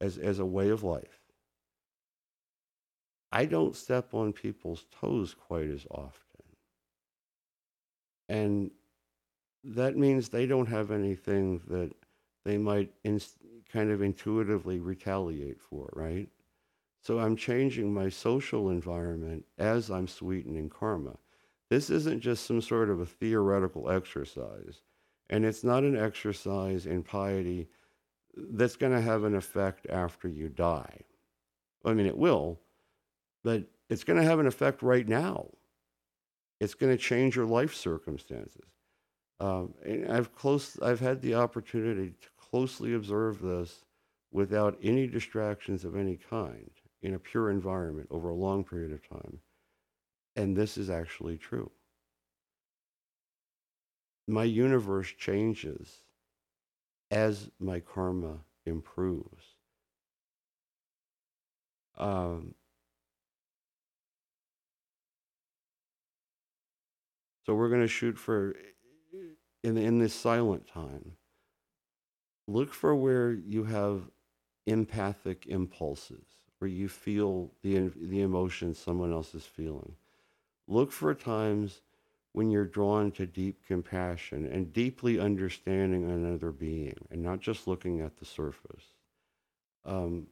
as, 0.01 0.19
as 0.19 0.41
a 0.41 0.47
way 0.47 0.71
of 0.71 0.83
life, 0.83 1.21
I 3.31 3.45
don't 3.45 3.77
step 3.77 4.15
on 4.15 4.33
people's 4.33 4.87
toes 5.01 5.35
quite 5.35 5.69
as 5.69 5.87
often. 5.91 6.24
And 8.29 8.71
that 9.65 9.97
means 9.97 10.29
they 10.29 10.47
don't 10.47 10.67
have 10.67 10.91
anything 10.91 11.61
that 11.69 11.93
they 12.45 12.59
might 12.59 12.93
kind 13.73 13.91
of 13.91 14.03
intuitively 14.03 14.79
retaliate 14.81 15.61
for, 15.61 15.91
right? 15.95 16.29
So 17.01 17.19
I'm 17.19 17.37
changing 17.37 17.93
my 17.93 18.09
social 18.09 18.71
environment 18.71 19.45
as 19.59 19.91
I'm 19.91 20.09
sweetening 20.09 20.71
karma. 20.71 21.17
This 21.71 21.91
isn't 21.91 22.21
just 22.21 22.47
some 22.47 22.61
sort 22.61 22.91
of 22.91 23.01
a 23.01 23.07
theoretical 23.07 23.91
exercise. 23.91 24.81
And 25.31 25.45
it's 25.45 25.65
not 25.65 25.83
an 25.83 25.97
exercise 25.97 26.87
in 26.87 27.03
piety 27.03 27.69
that's 28.37 28.77
going 28.77 28.93
to 28.93 29.01
have 29.01 29.25
an 29.25 29.35
effect 29.35 29.87
after 29.89 30.29
you 30.29 30.49
die. 30.49 31.01
I 31.85 31.95
mean, 31.95 32.07
it 32.07 32.17
will, 32.17 32.61
but 33.43 33.65
it's 33.89 34.05
going 34.05 34.19
to 34.19 34.27
have 34.27 34.39
an 34.39 34.47
effect 34.47 34.83
right 34.83 35.07
now. 35.07 35.49
It's 36.61 36.75
going 36.75 36.97
to 36.97 37.03
change 37.03 37.37
your 37.37 37.47
life 37.47 37.75
circumstances. 37.75 38.71
Um, 39.40 39.75
and 39.85 40.11
I've 40.11 40.35
close, 40.35 40.79
I've 40.81 41.01
had 41.01 41.21
the 41.21 41.35
opportunity 41.35 42.14
to 42.21 42.29
closely 42.51 42.95
observe 42.95 43.40
this 43.40 43.85
without 44.33 44.79
any 44.83 45.07
distractions 45.07 45.85
of 45.85 45.97
any 45.97 46.17
kind 46.17 46.71
in 47.03 47.14
a 47.14 47.19
pure 47.19 47.51
environment 47.51 48.09
over 48.11 48.29
a 48.29 48.35
long 48.35 48.64
period 48.64 48.93
of 48.93 49.09
time. 49.09 49.40
And 50.37 50.57
this 50.57 50.79
is 50.79 50.90
actually 50.90 51.37
true 51.37 51.71
my 54.27 54.45
universe 54.45 55.12
changes 55.19 56.03
as 57.11 57.51
my 57.59 57.81
karma 57.81 58.38
improves. 58.67 59.45
Um, 61.97 62.55
so 67.45 67.55
we're 67.55 67.69
going 67.69 67.81
to 67.81 67.89
shoot 67.89 68.19
for 68.19 68.55
in 69.63 69.77
in 69.77 69.99
this 69.99 70.15
silent 70.15 70.67
time. 70.67 71.13
Look 72.47 72.75
for 72.75 72.95
where 72.95 73.33
you 73.33 73.65
have 73.65 74.03
empathic 74.67 75.47
impulses, 75.47 76.25
where 76.59 76.69
you 76.69 76.89
feel 76.89 77.51
the 77.63 77.91
the 77.97 78.23
emotions 78.23 78.79
someone 78.79 79.13
else 79.13 79.35
is 79.35 79.45
feeling. 79.45 79.95
Look 80.67 80.93
for 80.93 81.15
times 81.15 81.83
when 82.33 82.51
you're 82.51 82.65
drawn 82.65 83.13
to 83.13 83.27
deep 83.27 83.65
compassion 83.67 84.47
and 84.47 84.73
deeply 84.73 85.21
understanding 85.21 86.11
another 86.11 86.51
being, 86.51 86.97
and 87.11 87.23
not 87.23 87.41
just 87.41 87.69
looking 87.69 88.01
at 88.01 88.17
the 88.19 88.25
surface. 88.25 88.85
Um, 89.85 90.27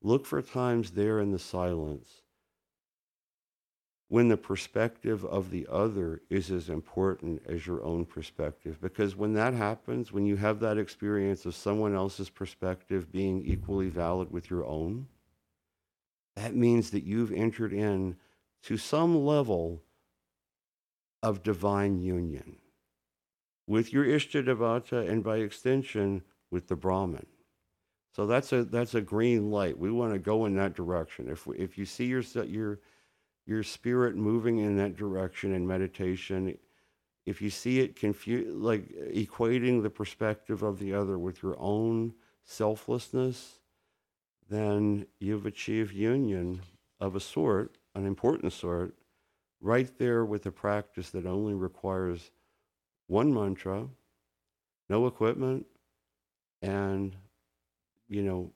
look 0.00 0.24
for 0.24 0.40
times 0.40 0.92
there 0.92 1.18
in 1.20 1.32
the 1.32 1.38
silence 1.38 2.21
when 4.12 4.28
the 4.28 4.36
perspective 4.36 5.24
of 5.24 5.50
the 5.50 5.66
other 5.70 6.20
is 6.28 6.50
as 6.50 6.68
important 6.68 7.40
as 7.48 7.66
your 7.66 7.82
own 7.82 8.04
perspective. 8.04 8.78
Because 8.78 9.16
when 9.16 9.32
that 9.32 9.54
happens, 9.54 10.12
when 10.12 10.26
you 10.26 10.36
have 10.36 10.60
that 10.60 10.76
experience 10.76 11.46
of 11.46 11.54
someone 11.54 11.94
else's 11.94 12.28
perspective 12.28 13.10
being 13.10 13.42
equally 13.46 13.88
valid 13.88 14.30
with 14.30 14.50
your 14.50 14.66
own, 14.66 15.06
that 16.36 16.54
means 16.54 16.90
that 16.90 17.04
you've 17.04 17.32
entered 17.32 17.72
in 17.72 18.16
to 18.64 18.76
some 18.76 19.24
level 19.24 19.82
of 21.22 21.42
divine 21.42 21.98
union 21.98 22.56
with 23.66 23.94
your 23.94 24.04
Ishtadevata 24.04 25.08
and 25.08 25.24
by 25.24 25.38
extension 25.38 26.20
with 26.50 26.68
the 26.68 26.76
Brahman. 26.76 27.24
So 28.14 28.26
that's 28.26 28.52
a 28.52 28.64
that's 28.64 28.94
a 28.94 29.00
green 29.00 29.50
light. 29.50 29.78
We 29.78 29.90
want 29.90 30.12
to 30.12 30.18
go 30.18 30.44
in 30.44 30.54
that 30.56 30.74
direction. 30.74 31.30
If 31.30 31.48
if 31.56 31.78
you 31.78 31.86
see 31.86 32.04
your 32.04 32.20
your 32.44 32.78
your 33.46 33.62
spirit 33.62 34.16
moving 34.16 34.58
in 34.58 34.76
that 34.76 34.96
direction 34.96 35.54
in 35.54 35.66
meditation, 35.66 36.56
if 37.26 37.42
you 37.42 37.50
see 37.50 37.80
it 37.80 37.96
confu- 37.96 38.52
like 38.56 38.88
equating 39.12 39.82
the 39.82 39.90
perspective 39.90 40.62
of 40.62 40.78
the 40.78 40.94
other 40.94 41.18
with 41.18 41.42
your 41.42 41.56
own 41.58 42.14
selflessness, 42.44 43.58
then 44.48 45.06
you've 45.18 45.46
achieved 45.46 45.94
union 45.94 46.60
of 47.00 47.16
a 47.16 47.20
sort, 47.20 47.76
an 47.94 48.06
important 48.06 48.52
sort, 48.52 48.94
right 49.60 49.96
there 49.98 50.24
with 50.24 50.44
a 50.46 50.52
practice 50.52 51.10
that 51.10 51.26
only 51.26 51.54
requires 51.54 52.30
one 53.06 53.32
mantra, 53.32 53.88
no 54.88 55.06
equipment, 55.06 55.66
and 56.60 57.16
you 58.08 58.22
know, 58.22 58.52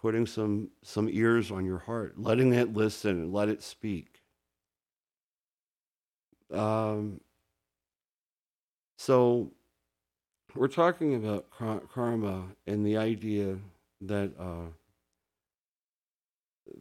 putting 0.00 0.26
some 0.26 0.70
some 0.82 1.08
ears 1.10 1.50
on 1.50 1.64
your 1.64 1.78
heart, 1.78 2.18
letting 2.18 2.52
it 2.52 2.72
listen 2.74 3.10
and 3.10 3.32
let 3.32 3.48
it 3.48 3.62
speak. 3.62 4.17
Um, 6.52 7.20
so 8.96 9.52
we're 10.54 10.68
talking 10.68 11.14
about 11.14 11.46
karma 11.92 12.44
and 12.66 12.84
the 12.86 12.96
idea 12.96 13.56
that 14.00 14.32
uh, 14.38 14.70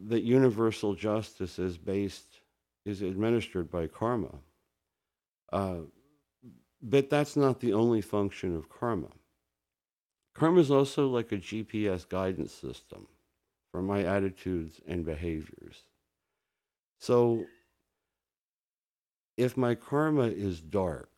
that 0.08 0.24
universal 0.24 0.96
justice 0.96 1.60
is 1.60 1.78
based 1.78 2.42
is 2.86 3.02
administered 3.02 3.70
by 3.70 3.88
karma. 3.88 4.34
Uh, 5.52 5.80
but 6.82 7.10
that's 7.10 7.36
not 7.36 7.60
the 7.60 7.74
only 7.74 8.02
function 8.02 8.56
of 8.56 8.70
karma. 8.70 9.10
Karma 10.34 10.60
is 10.60 10.72
also 10.72 11.08
like 11.08 11.32
a 11.32 11.38
GPS 11.38 12.08
guidance 12.08 12.54
system 12.54 13.08
for 13.72 13.82
my 13.82 14.04
attitudes 14.04 14.80
and 14.88 15.04
behaviors. 15.04 15.84
So 17.00 17.46
if 19.38 19.56
my 19.56 19.76
karma 19.76 20.24
is 20.24 20.60
dark, 20.60 21.12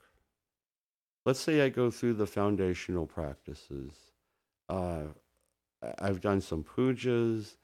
let's 1.26 1.40
say 1.40 1.62
I 1.62 1.70
go 1.70 1.90
through 1.90 2.16
the 2.16 2.28
foundational 2.28 3.06
practices. 3.06 3.94
Uh, 4.68 5.06
I've 6.00 6.22
done 6.22 6.42
some 6.42 6.64
pujas. 6.64 7.56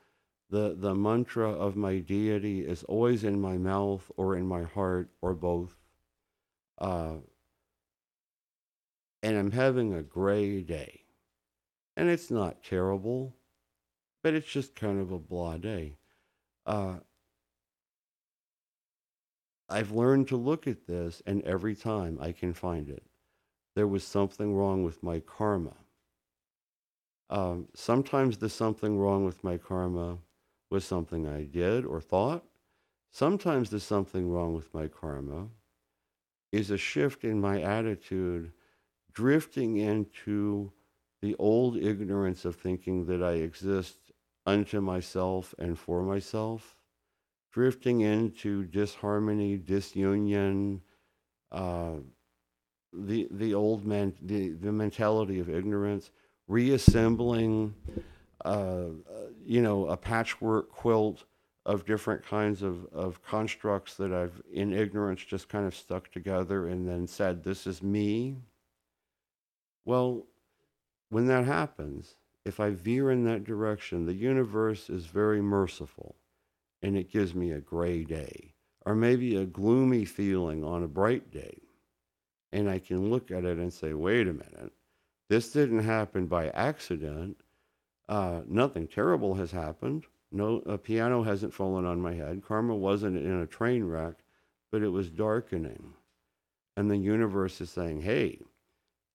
The, 0.50 0.76
the 0.78 0.96
mantra 0.96 1.52
of 1.52 1.76
my 1.76 2.00
deity 2.00 2.62
is 2.62 2.84
always 2.84 3.24
in 3.24 3.41
my 3.41 3.58
mouth 3.58 4.10
or 4.15 4.36
in 4.36 4.48
my 4.48 4.63
heart 4.63 5.10
or 5.22 5.34
both. 5.34 5.76
Uh, 6.78 7.15
and 9.22 9.38
I'm 9.38 9.52
having 9.52 9.94
a 9.94 10.04
gray 10.04 10.62
day. 10.62 11.02
And 11.98 12.10
it's 12.10 12.30
not 12.30 12.63
terrible, 12.63 13.36
but 14.22 14.34
it's 14.34 14.48
just 14.48 14.76
kind 14.76 15.02
of 15.02 15.12
a 15.12 15.20
blah 15.20 15.58
day. 15.58 15.98
Uh, 16.65 16.98
I've 19.67 19.91
learned 19.91 20.28
to 20.28 20.38
look 20.38 20.67
at 20.67 20.86
this, 20.86 21.21
and 21.25 21.41
every 21.43 21.75
time 21.75 22.19
I 22.21 22.32
can 22.32 22.54
find 22.54 22.89
it, 22.89 23.04
there 23.75 23.88
was 23.88 24.04
something 24.04 24.54
wrong 24.54 24.84
with 24.84 25.01
my 25.01 25.19
karma. 25.19 25.73
Um, 27.30 27.67
sometimes 27.73 28.38
the 28.38 28.49
something 28.49 28.97
wrong 28.97 29.25
with 29.25 29.43
my 29.43 29.58
karma 29.58 30.19
was 30.69 30.86
something 30.86 31.28
I 31.28 31.43
did 31.43 31.86
or 31.86 31.99
thought. 31.99 32.43
Sometimes 33.12 33.69
the 33.69 33.80
something 33.80 34.30
wrong 34.30 34.54
with 34.54 34.73
my 34.73 34.88
karma 34.88 35.47
is 36.51 36.69
a 36.69 36.78
shift 36.78 37.23
in 37.23 37.41
my 37.41 37.62
attitude, 37.62 38.51
drifting 39.13 39.78
into 39.78 40.71
the 41.21 41.36
old 41.39 41.78
ignorance 41.78 42.45
of 42.45 42.56
thinking 42.56 43.06
that 43.06 43.23
I 43.23 43.34
exist 43.34 44.12
unto 44.45 44.80
myself 44.80 45.56
and 45.58 45.78
for 45.80 46.04
myself 46.04 46.75
drifting 47.56 48.02
into 48.02 48.65
disharmony, 48.65 49.58
disunion, 49.58 50.82
uh, 51.54 51.94
the 52.91 53.30
the 53.32 53.54
old 53.54 53.86
man, 53.86 54.13
the, 54.22 54.50
the 54.50 54.74
mentality 54.74 55.39
of 55.39 55.50
ignorance, 55.50 56.12
reassembling, 56.50 57.74
uh, 58.44 58.88
you 59.46 59.62
know, 59.62 59.88
a 59.88 59.96
patchwork 59.96 60.70
quilt 60.70 61.24
of 61.65 61.86
different 61.86 62.26
kinds 62.26 62.62
of, 62.62 62.86
of 62.88 63.24
constructs 63.24 63.96
that 63.96 64.12
I've 64.12 64.41
in 64.52 64.74
ignorance 64.74 65.24
just 65.24 65.48
kind 65.48 65.65
of 65.65 65.74
stuck 65.74 66.12
together 66.12 66.68
and 66.68 66.86
then 66.86 67.08
said, 67.08 67.41
This 67.41 67.65
is 67.65 67.82
me. 67.82 68.36
Well, 69.86 70.28
when 71.08 71.28
that 71.28 71.46
happens, 71.46 72.15
if 72.44 72.60
I 72.60 72.72
veer 72.72 73.12
in 73.12 73.24
that 73.24 73.46
direction, 73.46 74.06
the 74.06 74.13
universe 74.13 74.89
is 74.89 75.06
very 75.06 75.41
merciful 75.41 76.18
and 76.86 76.95
it 76.95 77.12
gives 77.12 77.34
me 77.34 77.52
a 77.52 77.60
gray 77.60 78.04
day, 78.04 78.54
or 78.86 78.93
maybe 78.93 79.38
a 79.38 79.45
gloomy 79.45 80.06
feeling 80.06 80.63
on 80.63 80.84
a 80.84 80.88
bright 80.88 81.32
day. 81.32 81.58
And 82.52 82.69
I 82.69 82.78
can 82.78 83.10
look 83.10 83.32
at 83.32 83.43
it 83.43 83.58
and 83.58 83.74
say, 83.74 83.93
wait 83.93 84.28
a 84.28 84.34
minute, 84.34 84.71
this 85.28 85.52
didn't 85.52 85.80
happen 85.84 86.28
by 86.28 86.50
accident. 86.50 87.38
Uh, 88.08 88.41
nothing 88.48 88.88
terrible 88.88 89.34
has 89.34 89.50
happened. 89.50 90.06
No, 90.32 90.62
a 90.67 90.78
piano 90.78 91.24
hasn't 91.24 91.56
fallen 91.56 91.86
on 91.86 92.00
my 92.00 92.13
head. 92.13 92.43
Karma 92.48 92.76
wasn't 92.76 93.17
in 93.17 93.41
a 93.41 93.48
train 93.48 93.84
wreck, 93.84 94.17
but 94.71 94.84
it 94.84 94.89
was 94.89 95.10
darkening. 95.10 95.91
And 96.78 96.91
the 96.91 96.98
universe 96.98 97.62
is 97.62 97.71
saying, 97.71 98.02
hey, 98.02 98.41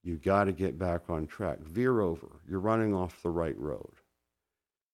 you 0.02 0.16
got 0.16 0.44
to 0.44 0.52
get 0.52 0.76
back 0.76 1.02
on 1.09 1.28
track. 1.28 1.61
Veer 1.61 2.00
over. 2.00 2.40
You're 2.48 2.59
running 2.59 2.94
off 2.94 3.22
the 3.22 3.30
right 3.30 3.56
road. 3.56 3.99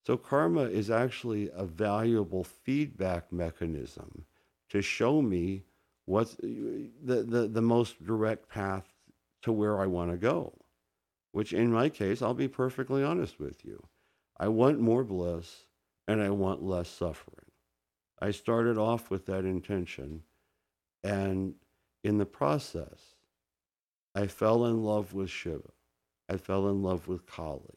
So 0.07 0.17
karma 0.17 0.63
is 0.63 0.89
actually 0.89 1.51
a 1.53 1.65
valuable 1.65 2.45
feedback 2.45 3.33
mechanism 3.33 4.25
to 4.69 4.81
show 4.81 5.21
me 5.21 5.65
what's 6.05 6.37
the, 6.37 6.93
the, 7.03 7.49
the 7.49 7.61
most 7.61 8.07
direct 8.07 8.49
path 8.49 8.87
to 9.43 9.51
where 9.51 9.81
I 9.81 9.87
want 9.87 10.13
to 10.13 10.17
go. 10.17 10.53
Which 11.33 11.53
in 11.53 11.73
my 11.73 11.89
case, 11.89 12.23
I'll 12.23 12.35
be 12.35 12.47
perfectly 12.47 13.03
honest 13.03 13.41
with 13.41 13.65
you. 13.65 13.85
I 14.39 14.47
want 14.47 14.79
more 14.79 15.03
bliss 15.03 15.65
and 16.07 16.23
I 16.23 16.31
want 16.31 16.63
less 16.63 16.89
suffering. 16.89 17.51
I 18.21 18.31
started 18.31 18.79
off 18.79 19.11
with 19.11 19.27
that 19.27 19.45
intention 19.45 20.23
and 21.03 21.55
in 22.05 22.19
the 22.19 22.27
process, 22.27 23.17
I 24.15 24.29
fell 24.29 24.67
in 24.67 24.85
love 24.85 25.15
with 25.15 25.31
Shiva. 25.31 25.73
I 26.29 26.37
fell 26.37 26.69
in 26.69 26.81
love 26.81 27.09
with 27.09 27.27
Kali. 27.27 27.75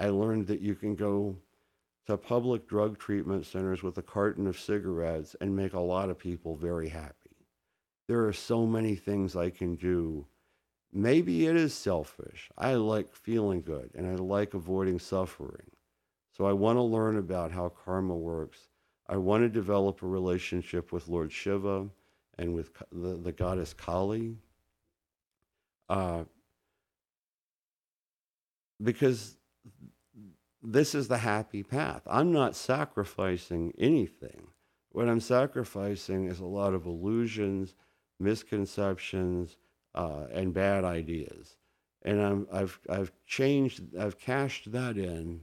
I 0.00 0.08
learned 0.08 0.48
that 0.48 0.60
you 0.60 0.74
can 0.74 0.96
go 0.96 1.36
to 2.06 2.16
public 2.16 2.68
drug 2.68 2.98
treatment 2.98 3.46
centers 3.46 3.82
with 3.82 3.96
a 3.98 4.02
carton 4.02 4.46
of 4.46 4.58
cigarettes 4.58 5.34
and 5.40 5.56
make 5.56 5.72
a 5.72 5.80
lot 5.80 6.10
of 6.10 6.18
people 6.18 6.54
very 6.54 6.88
happy. 6.88 7.14
There 8.08 8.26
are 8.26 8.32
so 8.32 8.66
many 8.66 8.94
things 8.94 9.34
I 9.34 9.50
can 9.50 9.76
do. 9.76 10.26
Maybe 10.92 11.46
it 11.46 11.56
is 11.56 11.72
selfish. 11.72 12.50
I 12.58 12.74
like 12.74 13.14
feeling 13.14 13.62
good 13.62 13.90
and 13.94 14.06
I 14.06 14.14
like 14.16 14.54
avoiding 14.54 14.98
suffering. 14.98 15.70
So 16.36 16.44
I 16.44 16.52
want 16.52 16.76
to 16.76 16.82
learn 16.82 17.16
about 17.16 17.52
how 17.52 17.70
karma 17.70 18.14
works. 18.14 18.68
I 19.08 19.16
want 19.16 19.42
to 19.42 19.48
develop 19.48 20.02
a 20.02 20.06
relationship 20.06 20.92
with 20.92 21.08
Lord 21.08 21.32
Shiva 21.32 21.88
and 22.38 22.54
with 22.54 22.70
the, 22.92 23.16
the 23.16 23.32
goddess 23.32 23.72
Kali. 23.72 24.36
Uh, 25.88 26.24
because 28.82 29.36
this 30.64 30.94
is 30.94 31.08
the 31.08 31.18
happy 31.18 31.62
path. 31.62 32.02
I'm 32.06 32.32
not 32.32 32.56
sacrificing 32.56 33.74
anything. 33.78 34.48
What 34.90 35.08
I'm 35.08 35.20
sacrificing 35.20 36.26
is 36.26 36.40
a 36.40 36.46
lot 36.46 36.72
of 36.72 36.86
illusions, 36.86 37.74
misconceptions, 38.18 39.58
uh, 39.94 40.26
and 40.32 40.54
bad 40.54 40.84
ideas. 40.84 41.56
And 42.02 42.20
I'm, 42.20 42.46
I've, 42.50 42.80
I've 42.88 43.12
changed, 43.26 43.96
I've 43.98 44.18
cashed 44.18 44.72
that 44.72 44.96
in 44.96 45.42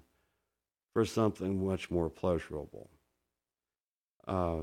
for 0.93 1.05
something 1.05 1.65
much 1.65 1.91
more 1.91 2.09
pleasurable. 2.09 2.89
Uh, 4.27 4.61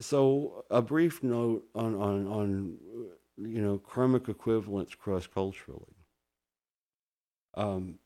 so 0.00 0.64
a 0.70 0.82
brief 0.82 1.22
note 1.22 1.64
on, 1.74 1.94
on, 1.94 2.26
on 2.26 2.76
you 3.36 3.60
know, 3.62 3.78
karmic 3.78 4.28
equivalents 4.28 4.94
cross-culturally. 4.94 5.96
Um, 7.54 7.98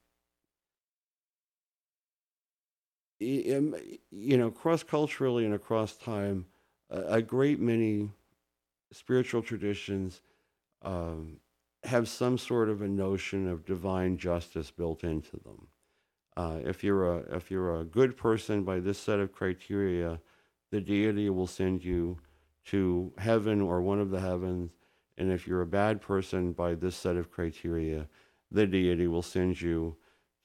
you 3.18 4.02
know, 4.10 4.50
cross-culturally 4.50 5.44
and 5.44 5.54
across 5.54 5.96
time, 5.96 6.46
a, 6.90 7.22
great 7.22 7.60
many 7.60 8.10
spiritual 8.92 9.42
traditions 9.42 10.20
um, 10.82 11.40
have 11.84 12.08
some 12.08 12.38
sort 12.38 12.68
of 12.68 12.82
a 12.82 12.88
notion 12.88 13.48
of 13.48 13.64
divine 13.64 14.16
justice 14.18 14.70
built 14.70 15.02
into 15.02 15.38
them. 15.38 15.66
Uh, 16.36 16.58
if 16.64 16.84
you're 16.84 17.18
a 17.18 17.36
if 17.36 17.50
you're 17.50 17.80
a 17.80 17.84
good 17.84 18.16
person 18.16 18.62
by 18.62 18.78
this 18.78 18.98
set 18.98 19.18
of 19.18 19.32
criteria, 19.32 20.20
the 20.70 20.80
deity 20.80 21.30
will 21.30 21.46
send 21.46 21.82
you 21.82 22.18
to 22.66 23.12
heaven 23.16 23.62
or 23.62 23.80
one 23.80 24.00
of 24.00 24.10
the 24.10 24.20
heavens. 24.20 24.70
And 25.18 25.33
if 25.33 25.46
you're 25.46 25.62
a 25.62 25.66
bad 25.66 26.00
person 26.00 26.52
by 26.52 26.74
this 26.74 26.96
set 26.96 27.16
of 27.16 27.31
criteria, 27.31 28.09
the 28.50 28.66
deity 28.66 29.07
will 29.07 29.22
send 29.22 29.61
you 29.61 29.96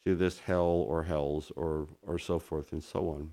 to 0.05 0.15
this 0.15 0.39
hell 0.39 0.86
or 0.88 1.03
hells 1.03 1.51
or 1.55 1.88
or 2.01 2.17
so 2.17 2.39
forth 2.39 2.71
and 2.71 2.84
so 2.84 3.10
on. 3.10 3.31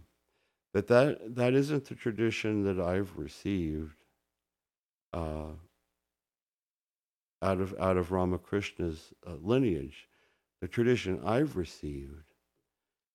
But 0.72 0.86
that 0.88 1.34
that 1.36 1.54
isn't 1.54 1.86
the 1.86 1.94
tradition 1.94 2.64
that 2.64 2.80
I've 2.80 3.16
received 3.16 3.96
uh, 5.12 5.52
out 7.40 7.60
of 7.60 7.74
out 7.80 7.96
of 7.96 8.12
Ramakrishna's 8.12 9.12
uh, 9.26 9.34
lineage. 9.40 10.08
The 10.60 10.68
tradition 10.68 11.20
I've 11.24 11.56
received 11.56 12.24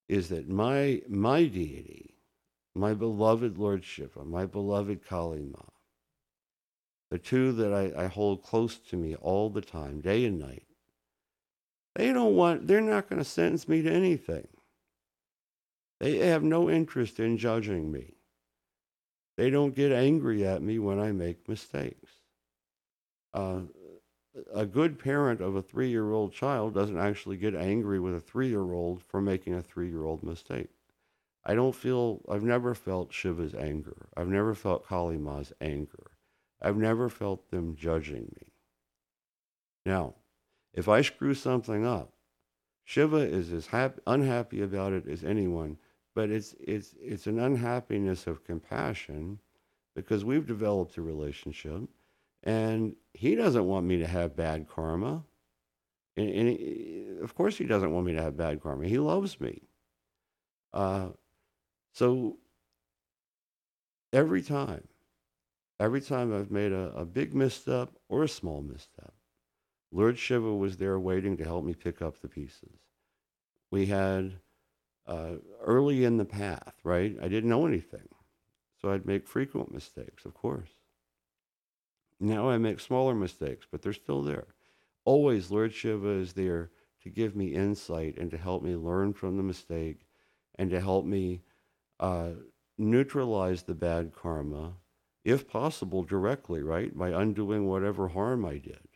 is 0.08 0.30
that 0.30 0.50
my 0.50 1.02
my 1.08 1.46
deity, 1.46 2.16
my 2.74 2.94
beloved 2.94 3.58
Lord 3.58 3.84
Shiva, 3.84 4.24
my 4.24 4.46
beloved 4.46 5.06
Kali 5.06 5.44
Ma, 5.44 5.66
the 7.14 7.20
two 7.20 7.52
that 7.52 7.72
I, 7.72 8.06
I 8.06 8.08
hold 8.08 8.42
close 8.42 8.80
to 8.90 8.98
me 8.98 9.14
all 9.14 9.48
the 9.52 9.62
time, 9.62 10.02
day 10.02 10.26
and 10.26 10.40
night, 10.40 10.66
they 11.94 12.12
don't 12.12 12.36
want, 12.36 12.66
they're 12.66 12.82
not 12.82 13.08
going 13.08 13.20
to 13.20 13.24
sentence 13.24 13.68
me 13.68 13.84
to 13.84 13.92
anything. 13.92 14.48
They 16.00 16.18
have 16.18 16.42
no 16.42 16.72
interest 16.72 17.20
in 17.20 17.38
judging 17.38 17.92
me. 17.92 18.16
They 19.38 19.52
don't 19.52 19.76
get 19.76 19.92
angry 19.92 20.44
at 20.44 20.64
me 20.64 20.80
when 20.80 21.00
I 21.00 21.12
make 21.12 21.48
mistakes. 21.48 22.10
Uh, 23.32 23.60
a 24.52 24.66
good 24.66 24.98
parent 24.98 25.40
of 25.40 25.56
a 25.56 25.62
three 25.62 25.90
year 25.90 26.12
old 26.14 26.34
child 26.34 26.74
doesn't 26.74 26.98
actually 26.98 27.38
get 27.38 27.54
angry 27.54 28.00
with 28.00 28.16
a 28.16 28.22
three 28.22 28.48
year 28.48 28.74
old 28.74 29.04
for 29.04 29.22
making 29.22 29.54
a 29.54 29.62
three 29.62 29.88
year 29.88 30.04
old 30.04 30.24
mistake. 30.24 30.72
I 31.46 31.54
don't 31.54 31.76
feel, 31.76 32.22
I've 32.28 32.42
never 32.42 32.74
felt 32.74 33.14
Shiva's 33.14 33.54
anger. 33.54 34.08
I've 34.18 34.30
never 34.30 34.56
felt 34.56 34.88
Kali 34.88 35.20
Ma's 35.20 35.54
anger. 35.62 36.13
I've 36.64 36.78
never 36.78 37.10
felt 37.10 37.52
them 37.52 37.76
judging 37.76 38.32
me. 38.36 38.48
Now, 39.86 40.16
if 40.74 40.88
I 40.88 41.02
screw 41.02 41.34
something 41.34 41.86
up, 41.86 42.14
Shiva 42.86 43.18
is 43.18 43.52
as 43.52 43.68
happy, 43.68 44.02
unhappy 44.08 44.62
about 44.62 44.94
it 44.94 45.08
as 45.08 45.24
anyone, 45.24 45.78
but 46.16 46.30
it's, 46.30 46.56
it's, 46.60 46.96
it's 47.02 47.28
an 47.28 47.40
unhappiness 47.40 48.28
of 48.28 48.44
compassion 48.44 49.40
because 49.96 50.26
we've 50.26 50.48
developed 50.48 50.98
a 50.98 51.02
relationship 51.02 51.90
and 52.44 52.96
he 53.14 53.36
doesn't 53.36 53.66
want 53.66 53.86
me 53.86 53.98
to 54.00 54.08
have 54.08 54.36
bad 54.36 54.68
karma. 54.68 55.24
And, 56.18 56.30
and 56.30 56.50
he, 56.50 57.06
of 57.22 57.36
course, 57.36 57.58
he 57.58 57.66
doesn't 57.66 57.92
want 57.92 58.06
me 58.06 58.14
to 58.14 58.22
have 58.22 58.38
bad 58.38 58.62
karma. 58.62 58.86
He 58.86 59.00
loves 59.00 59.40
me. 59.40 59.64
Uh, 60.74 61.10
so 61.94 62.38
every 64.12 64.42
time, 64.42 64.88
every 65.80 66.02
time 66.02 66.34
I've 66.34 66.52
made 66.52 66.72
a, 66.72 66.92
a 66.96 67.06
big 67.06 67.34
misstep 67.34 67.90
or 68.10 68.24
a 68.24 68.30
small 68.30 68.62
misstep, 68.62 69.14
Lord 69.92 70.18
Shiva 70.18 70.54
was 70.56 70.78
there 70.78 71.00
waiting 71.00 71.38
to 71.38 71.44
help 71.44 71.66
me 71.66 71.74
pick 71.74 72.02
up 72.02 72.20
the 72.20 72.28
pieces. 72.28 72.80
We 73.72 73.86
had 73.88 74.40
uh, 75.06 75.36
early 75.62 76.04
in 76.04 76.18
the 76.18 76.26
path, 76.26 76.74
right? 76.84 77.16
I 77.22 77.28
didn't 77.28 77.50
know 77.50 77.66
anything. 77.66 78.08
So 78.82 78.92
I'd 78.92 79.06
make 79.06 79.28
frequent 79.28 79.74
mistakes, 79.74 80.26
of 80.26 80.34
course. 80.34 80.70
Now 82.20 82.50
I 82.50 82.58
make 82.58 82.80
smaller 82.80 83.14
mistakes, 83.14 83.66
but 83.70 83.82
they're 83.82 83.94
still 83.94 84.24
there. 84.24 84.48
Always, 85.06 85.52
Lord 85.52 85.74
Shiva 85.74 86.10
is 86.10 86.34
there 86.34 86.72
to 87.04 87.10
give 87.10 87.36
me 87.36 87.54
insight 87.54 88.18
and 88.18 88.32
to 88.32 88.38
help 88.38 88.64
me 88.64 88.76
learn 88.76 89.14
from 89.14 89.38
the 89.38 89.44
mistake 89.44 90.06
and 90.56 90.70
to 90.70 90.80
help 90.80 91.06
me 91.06 91.42
uh, 92.00 92.30
neutralize 92.78 93.64
the 93.64 93.76
bad 93.76 94.14
karma, 94.14 94.74
if 95.24 95.48
possible, 95.48 96.04
directly, 96.04 96.62
right? 96.62 96.96
By 96.98 97.10
undoing 97.10 97.68
whatever 97.68 98.10
harm 98.10 98.46
I 98.46 98.58
did 98.58 98.88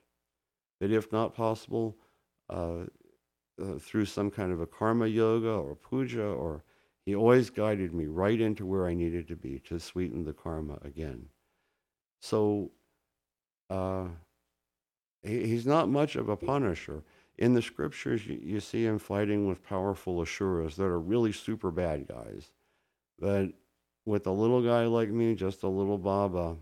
that 0.80 0.92
if 0.92 1.12
not 1.12 1.36
possible, 1.36 1.98
uh, 2.50 2.86
uh, 3.62 3.80
through 3.80 4.06
some 4.06 4.30
kind 4.30 4.52
of 4.52 4.62
a 4.62 4.68
karma 4.68 5.08
yoga 5.08 5.50
or 5.50 5.76
puja, 5.76 6.24
or 6.24 6.64
he 7.06 7.16
always 7.16 7.50
guided 7.50 7.94
me 7.94 8.06
right 8.06 8.40
into 8.40 8.66
where 8.66 8.88
I 8.88 8.94
needed 8.94 9.28
to 9.30 9.36
be 9.36 9.60
to 9.66 9.80
sweeten 9.80 10.24
the 10.24 10.34
karma 10.34 10.78
again. 10.84 11.30
So 12.22 12.72
uh, 13.70 14.08
he, 15.24 15.48
he's 15.48 15.66
not 15.66 15.90
much 15.90 16.16
of 16.16 16.30
a 16.30 16.38
punisher. 16.38 17.04
In 17.38 17.54
the 17.54 17.62
scriptures, 17.62 18.26
you, 18.26 18.40
you 18.42 18.60
see 18.60 18.86
him 18.86 19.00
fighting 19.00 19.48
with 19.48 19.68
powerful 19.68 20.22
asuras 20.22 20.76
that 20.76 20.86
are 20.86 21.00
really 21.00 21.32
super 21.32 21.72
bad 21.72 22.08
guys. 22.08 22.52
But 23.20 23.50
with 24.08 24.26
a 24.26 24.32
little 24.32 24.62
guy 24.62 24.86
like 24.86 25.10
me, 25.10 25.36
just 25.36 25.64
a 25.64 25.68
little 25.68 25.98
Baba, 25.98 26.56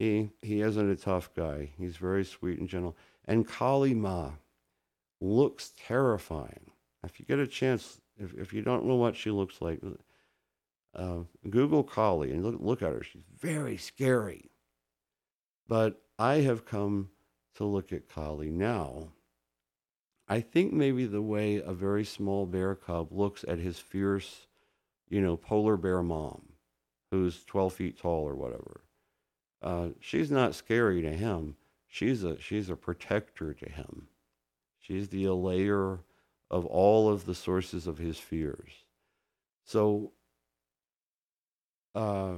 he, 0.00 0.30
he 0.42 0.62
isn't 0.62 0.90
a 0.90 0.96
tough 0.96 1.30
guy. 1.34 1.70
He's 1.78 1.96
very 1.96 2.24
sweet 2.24 2.58
and 2.58 2.68
gentle. 2.68 2.96
And 3.24 3.46
Kali 3.46 3.94
Ma 3.94 4.32
looks 5.20 5.72
terrifying. 5.86 6.72
If 7.04 7.20
you 7.20 7.24
get 7.24 7.38
a 7.38 7.46
chance, 7.46 8.00
if, 8.18 8.34
if 8.34 8.52
you 8.52 8.62
don't 8.62 8.84
know 8.84 8.96
what 8.96 9.14
she 9.14 9.30
looks 9.30 9.62
like, 9.62 9.80
uh, 10.92 11.18
Google 11.48 11.84
Kali 11.84 12.32
and 12.32 12.44
look, 12.44 12.56
look 12.58 12.82
at 12.82 12.92
her. 12.92 13.04
She's 13.04 13.22
very 13.38 13.76
scary. 13.76 14.50
But 15.68 16.02
I 16.18 16.36
have 16.40 16.66
come 16.66 17.10
to 17.54 17.64
look 17.64 17.92
at 17.92 18.08
Kali 18.08 18.50
now. 18.50 19.12
I 20.28 20.40
think 20.40 20.72
maybe 20.72 21.06
the 21.06 21.22
way 21.22 21.62
a 21.64 21.72
very 21.72 22.04
small 22.04 22.44
bear 22.44 22.74
cub 22.74 23.12
looks 23.12 23.44
at 23.46 23.60
his 23.60 23.78
fierce, 23.78 24.48
you 25.08 25.20
know, 25.20 25.36
polar 25.36 25.76
bear 25.76 26.02
mom, 26.02 26.55
who's 27.10 27.44
12 27.44 27.72
feet 27.72 27.98
tall 27.98 28.28
or 28.28 28.34
whatever. 28.34 28.80
Uh, 29.62 29.88
she's 30.00 30.30
not 30.30 30.54
scary 30.54 31.02
to 31.02 31.12
him 31.12 31.56
she's 31.96 32.24
a 32.24 32.38
she's 32.40 32.68
a 32.68 32.76
protector 32.76 33.54
to 33.54 33.68
him. 33.68 34.08
She's 34.78 35.08
the 35.08 35.24
allayer 35.24 36.00
of 36.50 36.64
all 36.66 37.08
of 37.08 37.26
the 37.26 37.34
sources 37.34 37.86
of 37.86 37.98
his 37.98 38.18
fears. 38.18 38.84
So 39.64 40.12
uh, 41.94 42.34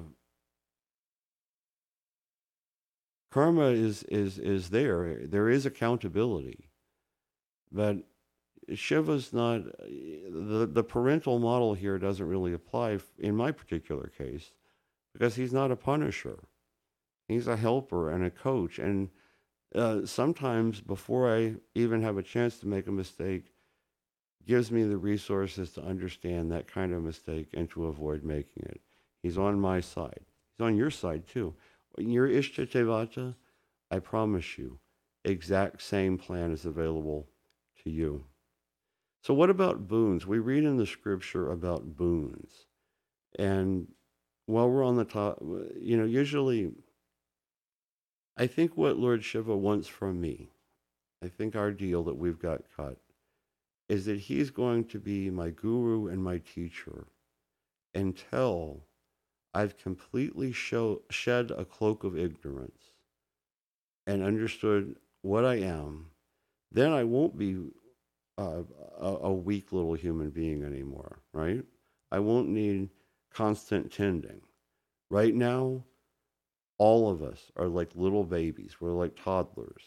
karma 3.31 3.69
is 3.69 4.05
is 4.05 4.39
is 4.39 4.71
there. 4.71 5.27
There 5.27 5.49
is 5.49 5.67
accountability, 5.67 6.71
but 7.73 7.99
Shiva's 8.75 9.33
not 9.33 9.63
the 9.65 10.69
the 10.71 10.85
parental 10.85 11.39
model 11.39 11.75
here 11.75 11.99
doesn't 11.99 12.27
really 12.27 12.53
apply 12.53 12.99
in 13.19 13.35
my 13.35 13.51
particular 13.51 14.13
case 14.17 14.53
because 15.19 15.35
he's 15.35 15.53
not 15.53 15.73
a 15.73 15.77
punisher. 15.77 16.39
He's 17.27 17.49
a 17.49 17.57
helper 17.57 18.11
and 18.11 18.25
a 18.25 18.31
coach 18.31 18.79
and 18.79 19.11
uh, 19.75 20.07
sometimes 20.07 20.81
before 20.81 21.35
I 21.35 21.57
even 21.75 22.03
have 22.03 22.17
a 22.17 22.23
chance 22.23 22.59
to 22.61 22.67
make 22.67 22.87
a 22.87 22.93
mistake, 22.93 23.53
gives 24.47 24.71
me 24.71 24.85
the 24.85 24.97
resources 24.97 25.73
to 25.73 25.83
understand 25.83 26.51
that 26.51 26.67
kind 26.67 26.95
of 26.95 27.03
mistake 27.03 27.49
and 27.53 27.69
to 27.71 27.87
avoid 27.87 28.25
making 28.25 28.63
it. 28.65 28.81
He's 29.23 29.37
on 29.37 29.61
my 29.61 29.81
side. 29.81 30.21
He's 30.57 30.65
on 30.65 30.77
your 30.77 30.91
side 30.91 31.27
too. 31.27 31.55
When 31.97 32.09
you're 32.11 32.31
I 33.91 33.99
promise 33.99 34.57
you, 34.57 34.79
exact 35.25 35.83
same 35.83 36.17
plan 36.17 36.53
is 36.53 36.65
available 36.65 37.29
to 37.83 37.91
you. 37.91 38.25
So 39.23 39.35
what 39.35 39.51
about 39.51 39.89
boons? 39.89 40.27
We 40.27 40.39
read 40.39 40.65
in 40.65 40.77
the 40.77 40.87
scripture 40.87 41.51
about 41.51 41.97
boons. 41.97 42.67
And 43.39 43.89
while 44.49 44.71
we're 44.71 44.85
on 44.85 44.97
the 44.97 45.05
top, 45.05 45.39
you 45.79 45.95
know, 45.95 46.07
usually 46.07 46.73
I 48.39 48.47
think 48.47 48.77
what 48.77 48.97
Lord 48.97 49.23
Shiva 49.23 49.55
wants 49.55 49.89
from 49.89 50.23
me, 50.23 50.49
I 51.23 51.29
think 51.29 51.55
our 51.55 51.71
deal 51.71 52.03
that 52.05 52.17
we've 52.17 52.39
got 52.39 52.63
cut, 52.75 52.97
is 53.91 54.07
that 54.07 54.21
he's 54.21 54.51
going 54.51 54.85
to 54.87 54.99
be 54.99 55.29
my 55.29 55.51
guru 55.51 56.09
and 56.09 56.25
my 56.25 56.39
teacher 56.39 57.09
until 57.95 58.85
I've 59.53 59.77
completely 59.77 60.53
show, 60.53 61.03
shed 61.11 61.51
a 61.51 61.67
cloak 61.67 62.03
of 62.03 62.17
ignorance 62.19 62.93
and 64.07 64.23
understood 64.23 64.97
what 65.21 65.45
I 65.45 65.57
am. 65.57 66.07
Then 66.73 66.93
I 66.93 67.05
won't 67.05 67.37
be 67.37 67.59
uh, 68.39 68.63
a, 68.99 69.07
a 69.25 69.33
weak 69.33 69.73
little 69.73 69.95
human 69.95 70.31
being 70.31 70.65
anymore, 70.65 71.19
right? 71.35 71.65
I 72.11 72.21
won't 72.21 72.49
need 72.49 72.89
constant 73.33 73.93
tending. 73.93 74.41
Right 75.11 75.35
now, 75.35 75.85
all 76.79 77.11
of 77.11 77.23
us 77.23 77.51
are 77.57 77.69
like 77.69 77.91
little 77.95 78.25
babies. 78.25 78.77
We're 78.81 78.93
like 78.93 79.17
toddlers 79.17 79.83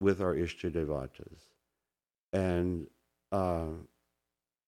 with 0.00 0.20
our 0.20 0.34
Ishtadevatas. 0.34 1.38
And 2.32 2.86
uh, 3.32 3.68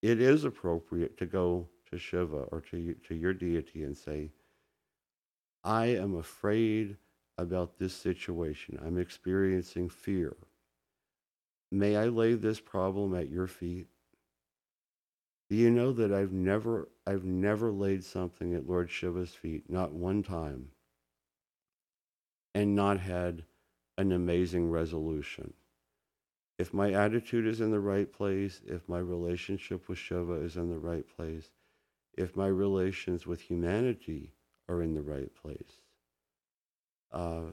it 0.02 0.20
is 0.20 0.44
appropriate 0.44 1.16
to 1.18 1.26
go 1.26 1.68
to 1.90 1.98
Shiva 1.98 2.44
or 2.50 2.60
to, 2.70 2.94
to 3.08 3.14
your 3.14 3.34
deity 3.34 3.82
and 3.84 3.96
say, 3.96 4.30
I 5.64 5.86
am 5.86 6.16
afraid 6.16 6.96
about 7.38 7.78
this 7.78 7.94
situation. 7.94 8.78
I'm 8.84 8.98
experiencing 8.98 9.88
fear. 9.88 10.36
May 11.70 11.96
I 11.96 12.06
lay 12.06 12.34
this 12.34 12.60
problem 12.60 13.14
at 13.14 13.30
your 13.30 13.46
feet? 13.46 13.86
Do 15.52 15.58
you 15.58 15.70
know 15.70 15.92
that 15.92 16.14
I've 16.14 16.32
never 16.32 16.88
I've 17.06 17.26
never 17.26 17.70
laid 17.70 18.04
something 18.04 18.54
at 18.54 18.66
Lord 18.66 18.90
Shiva's 18.90 19.34
feet, 19.34 19.68
not 19.68 19.92
one 19.92 20.22
time, 20.22 20.70
and 22.54 22.74
not 22.74 23.00
had 23.00 23.44
an 23.98 24.12
amazing 24.12 24.70
resolution. 24.70 25.52
If 26.58 26.72
my 26.72 26.94
attitude 26.94 27.46
is 27.46 27.60
in 27.60 27.70
the 27.70 27.80
right 27.80 28.10
place, 28.10 28.62
if 28.66 28.88
my 28.88 28.98
relationship 28.98 29.90
with 29.90 29.98
Shiva 29.98 30.36
is 30.36 30.56
in 30.56 30.70
the 30.70 30.78
right 30.78 31.04
place, 31.06 31.50
if 32.16 32.34
my 32.34 32.46
relations 32.46 33.26
with 33.26 33.42
humanity 33.42 34.32
are 34.70 34.80
in 34.80 34.94
the 34.94 35.02
right 35.02 35.34
place, 35.34 35.82
uh, 37.12 37.50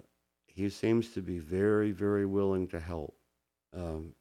he 0.48 0.70
seems 0.70 1.10
to 1.10 1.22
be 1.22 1.40
very, 1.40 1.92
very 1.92 2.26
willing 2.26 2.66
to 2.70 2.80
help. 2.80 3.18
Um, 3.76 4.14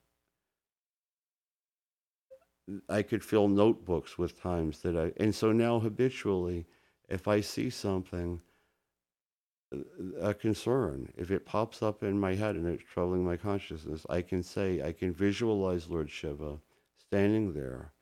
I 2.89 3.03
could 3.03 3.25
fill 3.25 3.49
notebooks 3.49 4.19
with 4.19 4.41
times 4.41 4.81
that 4.81 4.97
I, 4.97 5.13
and 5.23 5.35
so 5.35 5.53
now 5.53 5.79
habitually, 5.79 6.67
if 7.09 7.27
I 7.27 7.41
see 7.41 7.71
something, 7.71 8.41
a 10.21 10.35
concern, 10.35 11.13
if 11.17 11.31
it 11.31 11.47
pops 11.47 11.83
up 11.83 12.03
in 12.03 12.19
my 12.19 12.35
head 12.35 12.57
and 12.57 12.67
it's 12.67 12.83
troubling 12.83 13.25
my 13.25 13.37
consciousness, 13.37 14.07
I 14.09 14.23
can 14.23 14.43
say, 14.43 14.83
I 14.83 14.93
can 14.93 15.13
visualize 15.13 15.89
Lord 15.89 16.11
Shiva 16.11 16.59
standing 16.99 17.53
there 17.53 17.93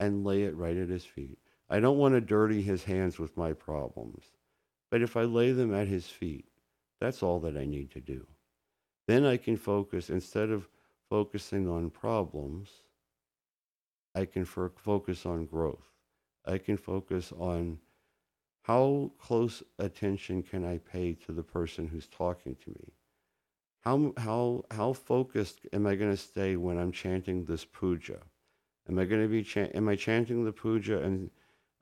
and 0.00 0.24
lay 0.24 0.42
it 0.42 0.56
right 0.56 0.76
at 0.76 0.88
his 0.88 1.04
feet. 1.04 1.38
I 1.68 1.80
don't 1.80 1.98
want 1.98 2.14
to 2.14 2.20
dirty 2.20 2.62
his 2.62 2.84
hands 2.84 3.18
with 3.18 3.36
my 3.36 3.52
problems, 3.52 4.24
but 4.90 5.02
if 5.02 5.16
I 5.16 5.22
lay 5.22 5.52
them 5.52 5.74
at 5.74 5.88
his 5.88 6.06
feet, 6.06 6.46
that's 7.00 7.22
all 7.22 7.40
that 7.40 7.56
I 7.56 7.64
need 7.64 7.90
to 7.92 8.00
do. 8.00 8.26
Then 9.06 9.24
I 9.24 9.36
can 9.36 9.56
focus, 9.56 10.10
instead 10.10 10.50
of 10.50 10.68
focusing 11.08 11.68
on 11.68 11.90
problems, 11.90 12.68
I 14.14 14.24
can 14.24 14.42
f- 14.42 14.72
focus 14.76 15.26
on 15.26 15.46
growth. 15.46 15.86
I 16.44 16.58
can 16.58 16.76
focus 16.76 17.32
on 17.38 17.78
how 18.62 19.12
close 19.18 19.62
attention 19.78 20.42
can 20.42 20.64
I 20.64 20.78
pay 20.78 21.14
to 21.26 21.32
the 21.32 21.42
person 21.42 21.86
who's 21.86 22.06
talking 22.06 22.56
to 22.64 22.70
me? 22.70 22.92
How, 23.80 24.12
how, 24.18 24.64
how 24.70 24.92
focused 24.92 25.60
am 25.72 25.86
I 25.86 25.94
going 25.94 26.10
to 26.10 26.16
stay 26.16 26.56
when 26.56 26.78
I'm 26.78 26.92
chanting 26.92 27.44
this 27.44 27.64
puja? 27.64 28.18
Am 28.88 28.98
I 28.98 29.04
going 29.04 29.22
to 29.22 29.28
be, 29.28 29.46
am 29.74 29.88
I 29.88 29.96
chanting 29.96 30.44
the 30.44 30.52
puja 30.52 31.02
and 31.02 31.30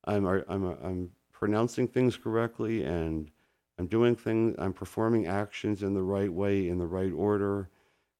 I'm, 0.04 0.26
I'm, 0.26 0.64
I'm 0.64 1.10
pronouncing 1.32 1.88
things 1.88 2.16
correctly 2.16 2.84
and 2.84 3.30
I'm 3.78 3.86
doing 3.86 4.16
things, 4.16 4.54
I'm 4.58 4.72
performing 4.72 5.26
actions 5.26 5.82
in 5.82 5.94
the 5.94 6.02
right 6.02 6.32
way, 6.32 6.68
in 6.68 6.78
the 6.78 6.86
right 6.86 7.12
order, 7.12 7.68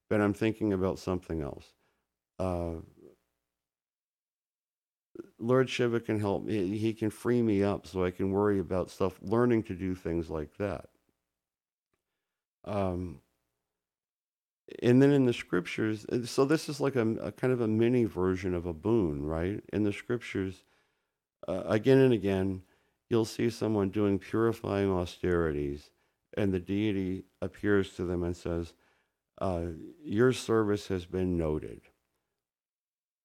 but 0.09 0.21
I'm 0.21 0.33
thinking 0.33 0.73
about 0.73 0.99
something 0.99 1.41
else. 1.41 1.73
Uh, 2.37 2.75
Lord 5.39 5.69
Shiva 5.69 5.99
can 5.99 6.19
help 6.19 6.45
me. 6.45 6.77
He 6.77 6.93
can 6.93 7.09
free 7.09 7.41
me 7.41 7.63
up 7.63 7.85
so 7.85 8.03
I 8.03 8.11
can 8.11 8.31
worry 8.31 8.59
about 8.59 8.89
stuff, 8.89 9.17
learning 9.21 9.63
to 9.63 9.75
do 9.75 9.93
things 9.93 10.29
like 10.29 10.57
that. 10.57 10.89
Um, 12.65 13.21
and 14.81 15.01
then 15.01 15.11
in 15.11 15.25
the 15.25 15.33
scriptures, 15.33 16.05
so 16.25 16.43
this 16.43 16.67
is 16.67 16.81
like 16.81 16.95
a, 16.95 17.07
a, 17.15 17.31
kind 17.31 17.53
of 17.53 17.61
a 17.61 17.67
mini 17.67 18.03
version 18.03 18.53
of 18.53 18.65
a 18.65 18.73
boon, 18.73 19.25
right? 19.25 19.63
In 19.71 19.83
the 19.83 19.93
scriptures, 19.93 20.63
uh, 21.47 21.63
again 21.65 21.99
and 21.99 22.13
again, 22.13 22.63
you'll 23.09 23.25
see 23.25 23.49
someone 23.49 23.89
doing 23.89 24.19
purifying 24.19 24.91
austerities, 24.91 25.91
and 26.35 26.53
the 26.53 26.59
deity 26.59 27.23
appears 27.41 27.93
to 27.93 28.03
them 28.03 28.23
and 28.23 28.35
says, 28.35 28.73
uh, 29.39 29.67
Your 30.03 30.33
service 30.33 30.87
has 30.87 31.05
been 31.05 31.37
noted. 31.37 31.81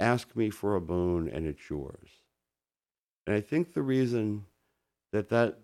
Ask 0.00 0.34
me 0.34 0.50
for 0.50 0.76
a 0.76 0.80
boon, 0.80 1.28
and 1.28 1.46
it's 1.46 1.68
yours. 1.70 2.08
And 3.26 3.36
I 3.36 3.40
think 3.40 3.72
the 3.72 3.82
reason 3.82 4.44
that 5.12 5.28
that, 5.28 5.58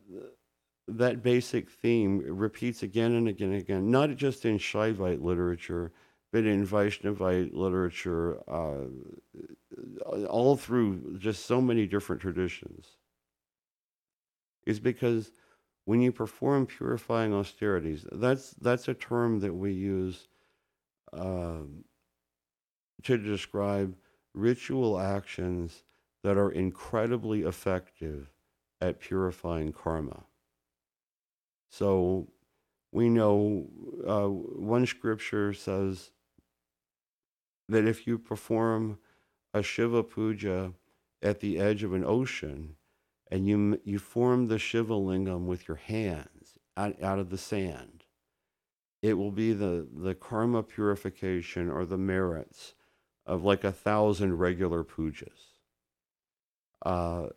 that 0.87 1.23
basic 1.23 1.71
theme 1.71 2.23
repeats 2.25 2.83
again 2.83 3.15
and 3.15 3.29
again 3.29 3.53
and 3.53 3.61
again, 3.61 3.91
not 3.91 4.17
just 4.17 4.45
in 4.45 4.59
Shaivite 4.59 5.23
literature, 5.23 5.93
but 6.33 6.45
in 6.45 6.67
Vaishnavite 6.67 7.55
literature, 7.55 8.39
uh, 8.49 8.85
all 10.29 10.57
through 10.57 11.19
just 11.19 11.47
so 11.47 11.61
many 11.61 11.87
different 11.87 12.21
traditions 12.21 12.97
is 14.67 14.79
because 14.79 15.33
when 15.87 16.03
you 16.03 16.13
perform 16.13 16.67
purifying 16.67 17.33
austerities, 17.33 18.05
that's, 18.13 18.51
that's 18.61 18.89
a 18.89 18.95
term 18.95 19.41
that 19.41 19.55
we 19.55 19.73
use 19.73 20.29
uh, 21.15 21.61
to 23.03 23.17
describe 23.17 23.97
ritual 24.39 24.99
actions 24.99 25.85
that 26.23 26.37
are 26.37 26.51
incredibly 26.51 27.43
effective 27.43 28.31
at 28.81 29.01
purifying 29.01 29.73
karma. 29.73 30.25
So 31.71 32.29
we 32.93 33.09
know 33.09 33.67
uh, 34.07 34.29
one 34.29 34.87
scripture 34.87 35.53
says 35.53 36.11
that 37.69 37.87
if 37.87 38.07
you 38.07 38.19
perform 38.19 38.99
a 39.53 39.63
Shiva 39.63 40.03
puja 40.03 40.73
at 41.23 41.41
the 41.41 41.59
edge 41.59 41.83
of 41.83 41.93
an 41.93 42.05
ocean, 42.05 42.77
and 43.31 43.47
you, 43.47 43.81
you 43.85 43.99
form 43.99 44.47
the 44.47 44.59
Shiva 44.59 44.95
lingam 44.95 45.47
with 45.47 45.69
your 45.69 45.77
hands 45.77 46.59
out, 46.77 47.01
out 47.03 47.19
of 47.19 47.31
the 47.31 47.39
sand. 47.39 48.05
It 49.03 49.15
will 49.15 49.31
be 49.31 49.53
the, 49.53 49.87
the 49.95 50.15
karma 50.15 50.63
purification 50.63 51.71
or 51.71 51.85
the 51.85 51.99
merits 51.99 52.75
of 53.29 53.45
like 53.45 53.63
a 53.63 53.73
thousand 53.73 54.39
regular 54.39 54.83
pujas. 54.83 55.53
Uh, 56.85 57.29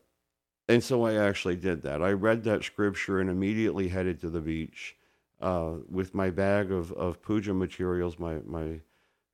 and 0.67 0.83
so 0.83 1.03
I 1.03 1.15
actually 1.15 1.57
did 1.57 1.81
that. 1.83 2.01
I 2.01 2.11
read 2.11 2.43
that 2.45 2.63
scripture 2.63 3.19
and 3.19 3.29
immediately 3.29 3.89
headed 3.89 4.21
to 4.21 4.29
the 4.29 4.41
beach 4.41 4.95
uh, 5.41 5.73
with 5.89 6.15
my 6.15 6.29
bag 6.29 6.71
of, 6.71 6.91
of 6.93 7.21
puja 7.21 7.53
materials, 7.53 8.17
my, 8.17 8.37
my 8.45 8.79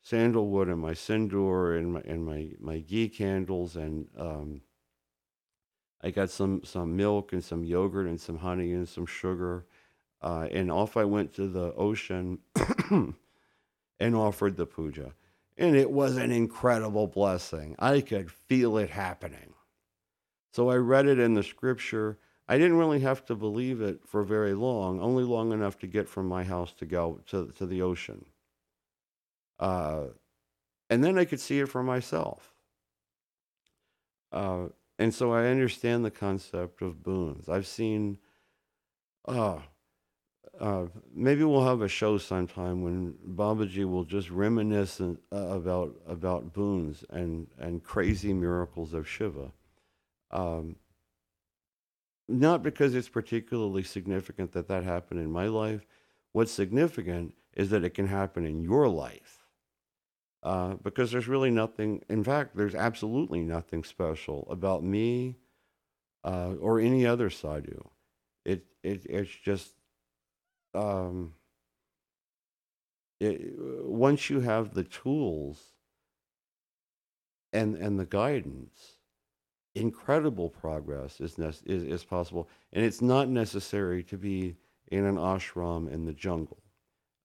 sandalwood 0.01 0.68
and 0.68 0.80
my 0.80 0.93
sindoor 0.93 1.78
and 1.78 1.93
my, 1.93 2.01
and 2.01 2.26
my, 2.26 2.49
my 2.60 2.80
ghee 2.80 3.08
candles 3.08 3.76
and 3.76 4.08
um, 4.18 4.62
I 6.01 6.12
got 6.12 6.30
some 6.30 6.62
some 6.64 6.95
milk 6.95 7.34
and 7.34 7.43
some 7.43 7.64
yogurt 7.64 8.08
and 8.08 8.20
some 8.22 8.38
honey 8.38 8.72
and 8.74 8.88
some 8.88 9.05
sugar, 9.05 9.66
uh, 10.22 10.47
and 10.51 10.72
off 10.72 10.95
I 10.95 11.05
went 11.05 11.34
to 11.36 11.47
the 11.47 11.74
ocean 11.74 12.39
and 12.91 14.16
offered 14.16 14.58
the 14.58 14.66
puja, 14.66 15.14
and 15.58 15.76
it 15.76 15.89
was 15.89 16.18
an 16.18 16.32
incredible 16.32 17.08
blessing. 17.08 17.76
I 17.80 18.01
could 18.01 18.32
feel 18.32 18.78
it 18.78 18.89
happening. 18.89 19.53
So 20.53 20.70
I 20.70 20.76
read 20.76 21.08
it 21.08 21.20
in 21.20 21.34
the 21.34 21.43
scripture. 21.43 22.18
I 22.47 22.58
didn't 22.58 22.78
really 22.78 22.99
have 23.01 23.26
to 23.26 23.36
believe 23.36 23.82
it 23.82 23.99
for 24.05 24.24
very 24.24 24.53
long, 24.53 25.01
only 25.01 25.24
long 25.24 25.51
enough 25.51 25.78
to 25.80 25.88
get 25.88 26.08
from 26.08 26.28
my 26.28 26.43
house 26.43 26.74
to 26.74 26.86
go 26.86 27.22
to, 27.28 27.51
to 27.58 27.66
the 27.66 27.82
ocean. 27.82 28.26
Uh, 29.60 30.05
and 30.89 31.03
then 31.03 31.18
I 31.18 31.26
could 31.26 31.39
see 31.39 31.60
it 31.60 31.70
for 31.70 31.84
myself. 31.84 32.53
Uh, 34.32 34.68
and 34.99 35.14
so 35.14 35.34
I 35.34 35.47
understand 35.47 36.05
the 36.05 36.12
concept 36.12 36.82
of 36.82 37.03
boons. 37.03 37.49
I've 37.49 37.68
seen, 37.68 38.18
uh, 39.28 39.60
uh, 40.59 40.85
maybe 41.13 41.43
we'll 41.43 41.65
have 41.65 41.81
a 41.81 41.87
show 41.87 42.17
sometime 42.17 42.81
when 42.81 43.13
Babaji 43.35 43.89
will 43.89 44.03
just 44.03 44.29
reminisce 44.29 44.99
uh, 45.01 45.15
about 45.31 45.95
about 46.07 46.53
boons 46.53 47.03
and 47.09 47.47
and 47.59 47.83
crazy 47.83 48.33
miracles 48.33 48.93
of 48.93 49.07
Shiva. 49.07 49.51
Um, 50.31 50.75
not 52.27 52.63
because 52.63 52.93
it's 52.95 53.09
particularly 53.09 53.83
significant 53.83 54.51
that 54.51 54.67
that 54.67 54.83
happened 54.83 55.21
in 55.21 55.31
my 55.31 55.47
life, 55.47 55.85
What's 56.37 56.51
significant 56.51 57.33
is 57.55 57.71
that 57.71 57.83
it 57.83 57.95
can 57.95 58.05
happen 58.05 58.45
in 58.45 58.61
your 58.61 58.87
life 58.87 59.47
uh, 60.43 60.75
because 60.83 61.11
there's 61.11 61.27
really 61.27 61.49
nothing, 61.49 62.03
in 62.09 62.23
fact, 62.23 62.55
there's 62.55 62.75
absolutely 62.75 63.41
nothing 63.41 63.83
special 63.83 64.47
about 64.47 64.83
me 64.83 65.37
uh, 66.23 66.53
or 66.59 66.79
any 66.79 67.07
other 67.07 67.31
sadhu. 67.31 67.81
It, 68.45 68.65
it, 68.83 69.07
it's 69.09 69.31
just, 69.31 69.71
um, 70.74 71.34
it, 73.20 73.53
once 73.84 74.30
you 74.30 74.39
have 74.41 74.74
the 74.74 74.84
tools 74.84 75.61
and, 77.53 77.76
and 77.76 77.99
the 77.99 78.05
guidance, 78.05 78.97
incredible 79.76 80.49
progress 80.49 81.20
is, 81.20 81.38
is, 81.39 81.63
is 81.65 82.03
possible. 82.03 82.47
And 82.74 82.84
it's 82.84 83.01
not 83.01 83.30
necessary 83.30 84.03
to 84.03 84.18
be 84.18 84.55
in 84.91 85.05
an 85.05 85.18
ashram 85.18 85.91
in 85.91 86.05
the 86.05 86.13
jungle. 86.13 86.57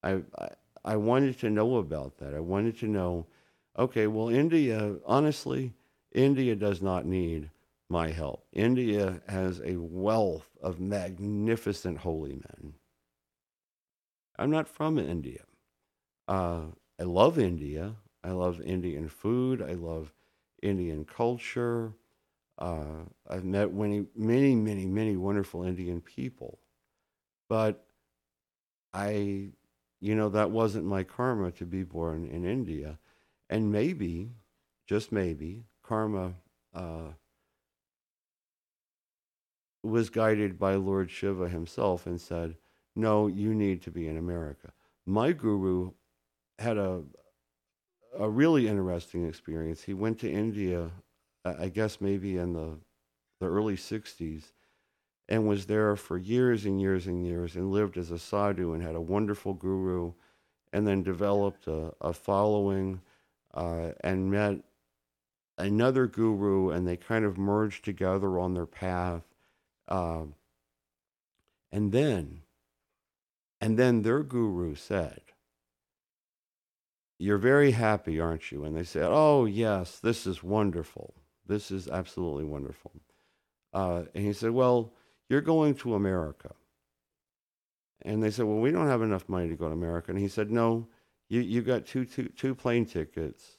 I, 0.02 0.22
I, 0.38 0.48
I 0.84 0.96
wanted 0.96 1.38
to 1.40 1.50
know 1.50 1.76
about 1.76 2.18
that. 2.18 2.34
I 2.34 2.40
wanted 2.40 2.78
to 2.78 2.86
know, 2.86 3.26
okay, 3.78 4.06
well, 4.06 4.28
India, 4.28 4.96
honestly, 5.06 5.74
India 6.12 6.56
does 6.56 6.82
not 6.82 7.06
need 7.06 7.50
my 7.88 8.10
help. 8.10 8.44
India 8.52 9.20
has 9.28 9.60
a 9.64 9.76
wealth 9.76 10.48
of 10.62 10.80
magnificent 10.80 11.98
holy 11.98 12.34
men. 12.34 12.74
I'm 14.42 14.50
not 14.50 14.66
from 14.66 14.98
India. 14.98 15.44
Uh, 16.26 16.62
I 16.98 17.04
love 17.04 17.38
India. 17.38 17.94
I 18.24 18.32
love 18.32 18.60
Indian 18.60 19.08
food. 19.08 19.62
I 19.62 19.74
love 19.74 20.12
Indian 20.60 21.04
culture. 21.04 21.92
Uh, 22.58 23.04
I've 23.30 23.44
met 23.44 23.72
many, 23.72 24.06
many, 24.16 24.56
many, 24.56 24.86
many 24.86 25.16
wonderful 25.16 25.62
Indian 25.62 26.00
people. 26.00 26.58
But 27.48 27.84
I, 28.92 29.50
you 30.00 30.16
know, 30.16 30.28
that 30.30 30.50
wasn't 30.50 30.86
my 30.86 31.04
karma 31.04 31.52
to 31.52 31.64
be 31.64 31.84
born 31.84 32.26
in 32.26 32.44
India. 32.44 32.98
And 33.48 33.70
maybe, 33.70 34.32
just 34.88 35.12
maybe, 35.12 35.66
karma 35.84 36.34
uh, 36.74 37.12
was 39.84 40.10
guided 40.10 40.58
by 40.58 40.74
Lord 40.74 41.12
Shiva 41.12 41.48
himself 41.48 42.06
and 42.06 42.20
said, 42.20 42.56
no, 42.94 43.26
you 43.26 43.54
need 43.54 43.82
to 43.82 43.90
be 43.90 44.08
in 44.08 44.16
America. 44.16 44.72
My 45.06 45.32
guru 45.32 45.92
had 46.58 46.76
a, 46.76 47.02
a 48.18 48.28
really 48.28 48.68
interesting 48.68 49.26
experience. 49.26 49.82
He 49.82 49.94
went 49.94 50.18
to 50.20 50.30
India, 50.30 50.90
I 51.44 51.68
guess 51.68 52.00
maybe 52.00 52.36
in 52.36 52.52
the, 52.52 52.78
the 53.40 53.46
early 53.46 53.76
60s, 53.76 54.52
and 55.28 55.48
was 55.48 55.66
there 55.66 55.96
for 55.96 56.18
years 56.18 56.66
and 56.66 56.80
years 56.80 57.06
and 57.06 57.26
years 57.26 57.56
and 57.56 57.72
lived 57.72 57.96
as 57.96 58.10
a 58.10 58.18
sadhu 58.18 58.74
and 58.74 58.82
had 58.82 58.94
a 58.94 59.00
wonderful 59.00 59.54
guru 59.54 60.12
and 60.72 60.86
then 60.86 61.02
developed 61.02 61.66
a, 61.66 61.92
a 62.00 62.12
following 62.12 63.00
uh, 63.54 63.90
and 64.02 64.30
met 64.30 64.58
another 65.58 66.06
guru 66.06 66.70
and 66.70 66.86
they 66.86 66.96
kind 66.96 67.24
of 67.24 67.38
merged 67.38 67.84
together 67.84 68.38
on 68.38 68.54
their 68.54 68.66
path. 68.66 69.22
Uh, 69.88 70.24
and 71.70 71.92
then, 71.92 72.42
and 73.62 73.78
then 73.78 74.02
their 74.02 74.24
guru 74.24 74.74
said, 74.74 75.20
You're 77.18 77.38
very 77.38 77.70
happy, 77.70 78.18
aren't 78.18 78.50
you? 78.50 78.64
And 78.64 78.76
they 78.76 78.82
said, 78.82 79.06
Oh, 79.08 79.44
yes, 79.44 80.00
this 80.00 80.26
is 80.26 80.42
wonderful. 80.42 81.14
This 81.46 81.70
is 81.70 81.86
absolutely 81.86 82.44
wonderful. 82.44 82.92
Uh, 83.72 84.02
and 84.16 84.26
he 84.26 84.32
said, 84.32 84.50
Well, 84.50 84.92
you're 85.28 85.40
going 85.40 85.76
to 85.76 85.94
America. 85.94 86.50
And 88.02 88.20
they 88.20 88.32
said, 88.32 88.46
Well, 88.46 88.58
we 88.58 88.72
don't 88.72 88.88
have 88.88 89.02
enough 89.02 89.28
money 89.28 89.48
to 89.48 89.56
go 89.56 89.68
to 89.68 89.72
America. 89.74 90.10
And 90.10 90.18
he 90.18 90.28
said, 90.28 90.50
No, 90.50 90.88
you, 91.28 91.40
you 91.40 91.62
got 91.62 91.86
two, 91.86 92.04
two, 92.04 92.30
two 92.36 92.56
plane 92.56 92.84
tickets, 92.84 93.58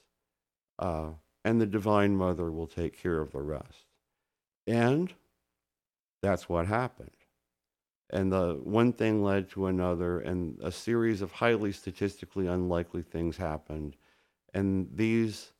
uh, 0.78 1.12
and 1.46 1.58
the 1.58 1.66
Divine 1.66 2.14
Mother 2.14 2.52
will 2.52 2.66
take 2.66 3.00
care 3.00 3.22
of 3.22 3.32
the 3.32 3.40
rest. 3.40 3.86
And 4.66 5.14
that's 6.20 6.46
what 6.46 6.66
happened. 6.66 7.23
And 8.14 8.30
the 8.30 8.60
one 8.62 8.92
thing 8.92 9.24
led 9.24 9.50
to 9.50 9.66
another, 9.66 10.20
and 10.20 10.56
a 10.62 10.70
series 10.70 11.20
of 11.20 11.32
highly 11.32 11.72
statistically 11.72 12.46
unlikely 12.46 13.02
things 13.02 13.36
happened. 13.36 13.96
And 14.54 14.88
these 14.94 15.50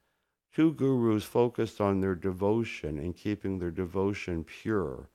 two 0.55 0.72
gurus 0.72 1.24
focused 1.24 1.80
on 1.80 2.00
their 2.00 2.14
devotion 2.14 3.00
and 3.00 3.16
keeping 3.16 3.59
their 3.59 3.72
devotion 3.72 4.44
pure 4.44 5.09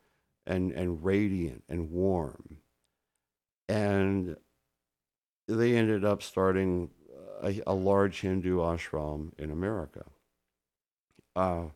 and, 0.45 0.73
and 0.73 1.01
radiant 1.01 1.63
and 1.69 1.89
warm. 1.89 2.57
And 3.69 4.35
they 5.47 5.77
ended 5.77 6.03
up 6.03 6.21
starting 6.21 6.89
a, 7.41 7.61
a 7.65 7.73
large 7.73 8.19
Hindu 8.19 8.57
ashram 8.57 9.31
in 9.37 9.49
America. 9.49 10.03
Uh, 11.37 11.67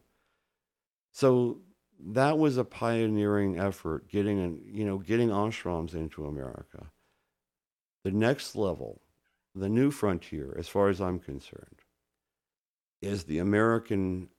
so 1.14 1.59
that 2.06 2.38
was 2.38 2.58
a 2.58 2.66
pioneering 2.66 3.58
effort, 3.58 4.10
getting 4.10 4.39
an, 4.39 4.62
you 4.66 4.86
know 4.86 4.97
getting 4.97 5.30
ashrams 5.30 5.93
into 5.93 6.26
America. 6.26 6.91
The 8.04 8.12
next 8.12 8.56
level, 8.56 9.01
the 9.56 9.70
new 9.70 9.91
frontier, 9.91 10.54
as 10.58 10.68
far 10.68 10.89
as 10.89 10.99
I'm 10.99 11.20
concerned, 11.20 11.82
is 13.01 13.24
the 13.24 13.39
American 13.39 14.30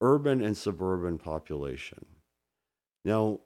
urban 0.00 0.42
and 0.42 0.56
suburban 0.56 1.18
population. 1.18 2.04
Now, 3.04 3.40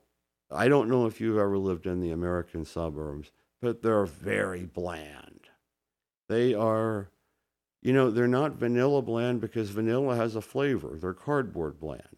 I 0.50 0.68
don't 0.68 0.88
know 0.88 1.06
if 1.06 1.20
you've 1.20 1.38
ever 1.38 1.58
lived 1.58 1.86
in 1.86 2.00
the 2.00 2.10
American 2.10 2.64
suburbs, 2.64 3.30
but 3.60 3.82
they're 3.82 4.06
very 4.06 4.64
bland. 4.64 5.48
They 6.28 6.54
are, 6.54 7.10
you 7.82 7.92
know, 7.92 8.10
they're 8.10 8.26
not 8.26 8.54
vanilla 8.54 9.02
bland 9.02 9.40
because 9.40 9.70
vanilla 9.70 10.16
has 10.16 10.36
a 10.36 10.40
flavor. 10.40 10.96
They're 11.00 11.12
cardboard 11.12 11.78
bland. 11.78 12.17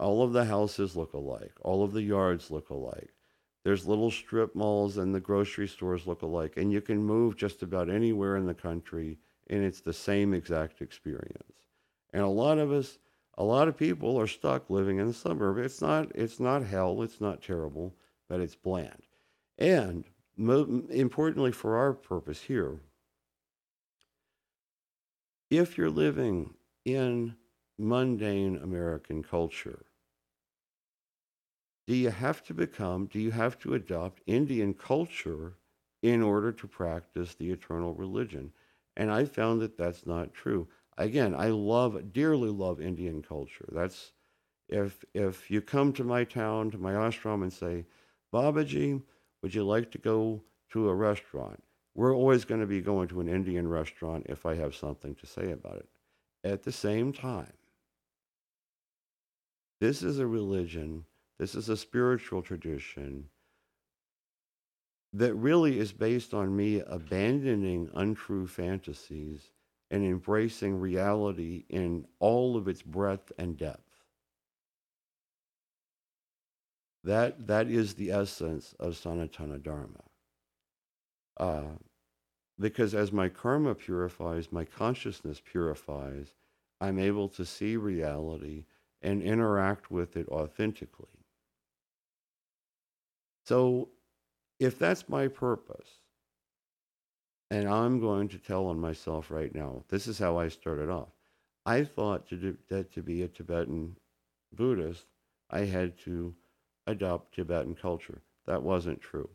All 0.00 0.22
of 0.22 0.32
the 0.32 0.46
houses 0.46 0.96
look 0.96 1.12
alike, 1.12 1.52
all 1.60 1.84
of 1.84 1.92
the 1.92 2.00
yards 2.00 2.50
look 2.50 2.70
alike. 2.70 3.12
There's 3.64 3.86
little 3.86 4.10
strip 4.10 4.54
malls 4.54 4.96
and 4.96 5.14
the 5.14 5.20
grocery 5.20 5.68
stores 5.68 6.06
look 6.06 6.22
alike, 6.22 6.54
and 6.56 6.72
you 6.72 6.80
can 6.80 7.02
move 7.04 7.36
just 7.36 7.62
about 7.62 7.90
anywhere 7.90 8.38
in 8.38 8.46
the 8.46 8.54
country, 8.54 9.18
and 9.48 9.62
it's 9.62 9.82
the 9.82 9.92
same 9.92 10.32
exact 10.32 10.80
experience. 10.80 11.52
And 12.14 12.22
a 12.22 12.28
lot 12.28 12.56
of 12.56 12.72
us, 12.72 12.98
a 13.36 13.44
lot 13.44 13.68
of 13.68 13.76
people 13.76 14.18
are 14.18 14.26
stuck 14.26 14.70
living 14.70 14.98
in 14.98 15.08
the 15.08 15.12
suburb. 15.12 15.58
It's 15.58 15.82
not, 15.82 16.10
it's 16.14 16.40
not 16.40 16.64
hell, 16.64 17.02
it's 17.02 17.20
not 17.20 17.42
terrible, 17.42 17.94
but 18.26 18.40
it's 18.40 18.56
bland. 18.56 19.02
And 19.58 20.06
mo- 20.34 20.84
importantly 20.88 21.52
for 21.52 21.76
our 21.76 21.92
purpose 21.92 22.40
here, 22.40 22.80
if 25.50 25.76
you're 25.76 25.90
living 25.90 26.54
in 26.86 27.36
mundane 27.76 28.56
American 28.56 29.22
culture, 29.22 29.84
do 31.90 31.96
you 31.96 32.10
have 32.10 32.40
to 32.44 32.54
become, 32.54 33.06
do 33.06 33.18
you 33.18 33.32
have 33.32 33.58
to 33.58 33.74
adopt 33.74 34.22
Indian 34.28 34.72
culture 34.72 35.56
in 36.02 36.22
order 36.22 36.52
to 36.52 36.68
practice 36.68 37.34
the 37.34 37.50
eternal 37.50 37.94
religion? 37.94 38.52
And 38.96 39.10
I 39.10 39.24
found 39.24 39.60
that 39.62 39.76
that's 39.76 40.06
not 40.06 40.32
true 40.32 40.68
again, 40.96 41.34
I 41.34 41.48
love, 41.48 42.12
dearly 42.12 42.48
love 42.48 42.80
Indian 42.80 43.22
culture. 43.22 43.68
That's 43.72 44.12
if 44.68 45.04
if 45.14 45.50
you 45.50 45.60
come 45.60 45.92
to 45.94 46.04
my 46.04 46.22
town, 46.22 46.70
to 46.70 46.78
my 46.78 46.92
ashram, 46.92 47.42
and 47.42 47.52
say, 47.52 47.86
Babaji, 48.32 49.02
would 49.42 49.52
you 49.52 49.64
like 49.64 49.90
to 49.90 49.98
go 49.98 50.44
to 50.70 50.88
a 50.88 50.94
restaurant? 50.94 51.60
We're 51.96 52.14
always 52.14 52.44
going 52.44 52.60
to 52.60 52.68
be 52.68 52.80
going 52.80 53.08
to 53.08 53.20
an 53.20 53.26
Indian 53.26 53.66
restaurant 53.66 54.26
if 54.28 54.46
I 54.46 54.54
have 54.54 54.76
something 54.76 55.16
to 55.16 55.26
say 55.26 55.50
about 55.50 55.78
it. 55.78 55.88
At 56.44 56.62
the 56.62 56.70
same 56.70 57.12
time, 57.12 57.52
this 59.80 60.04
is 60.04 60.20
a 60.20 60.26
religion, 60.28 61.04
this 61.40 61.54
is 61.54 61.70
a 61.70 61.76
spiritual 61.76 62.42
tradition 62.42 63.24
that 65.14 65.32
really 65.32 65.78
is 65.78 65.90
based 65.90 66.34
on 66.34 66.54
me 66.54 66.82
abandoning 66.86 67.88
untrue 67.94 68.46
fantasies 68.46 69.50
and 69.90 70.04
embracing 70.04 70.78
reality 70.78 71.64
in 71.70 72.06
all 72.18 72.58
of 72.58 72.68
its 72.68 72.82
breadth 72.82 73.32
and 73.38 73.56
depth. 73.56 74.04
That, 77.04 77.46
that 77.46 77.68
is 77.68 77.94
the 77.94 78.10
essence 78.10 78.74
of 78.78 78.92
Sanatana 78.92 79.62
Dharma. 79.62 80.04
Uh, 81.38 81.78
because 82.58 82.94
as 82.94 83.12
my 83.12 83.30
karma 83.30 83.74
purifies, 83.74 84.52
my 84.52 84.66
consciousness 84.66 85.40
purifies, 85.42 86.34
I'm 86.82 86.98
able 86.98 87.28
to 87.30 87.46
see 87.46 87.78
reality 87.78 88.66
and 89.00 89.22
interact 89.22 89.90
with 89.90 90.18
it 90.18 90.28
authentically. 90.28 91.19
So, 93.44 93.88
if 94.58 94.78
that's 94.78 95.08
my 95.08 95.28
purpose, 95.28 95.88
and 97.50 97.68
I'm 97.68 98.00
going 98.00 98.28
to 98.28 98.38
tell 98.38 98.66
on 98.66 98.78
myself 98.78 99.30
right 99.30 99.52
now. 99.54 99.82
This 99.88 100.06
is 100.06 100.18
how 100.18 100.38
I 100.38 100.48
started 100.48 100.88
off. 100.88 101.08
I 101.66 101.84
thought 101.84 102.28
to 102.28 102.36
do, 102.36 102.56
that 102.68 102.92
to 102.92 103.02
be 103.02 103.22
a 103.22 103.28
Tibetan 103.28 103.96
Buddhist, 104.54 105.06
I 105.50 105.60
had 105.60 105.98
to 106.00 106.34
adopt 106.86 107.34
Tibetan 107.34 107.74
culture. 107.74 108.22
That 108.46 108.62
wasn't 108.62 109.00
true. 109.00 109.28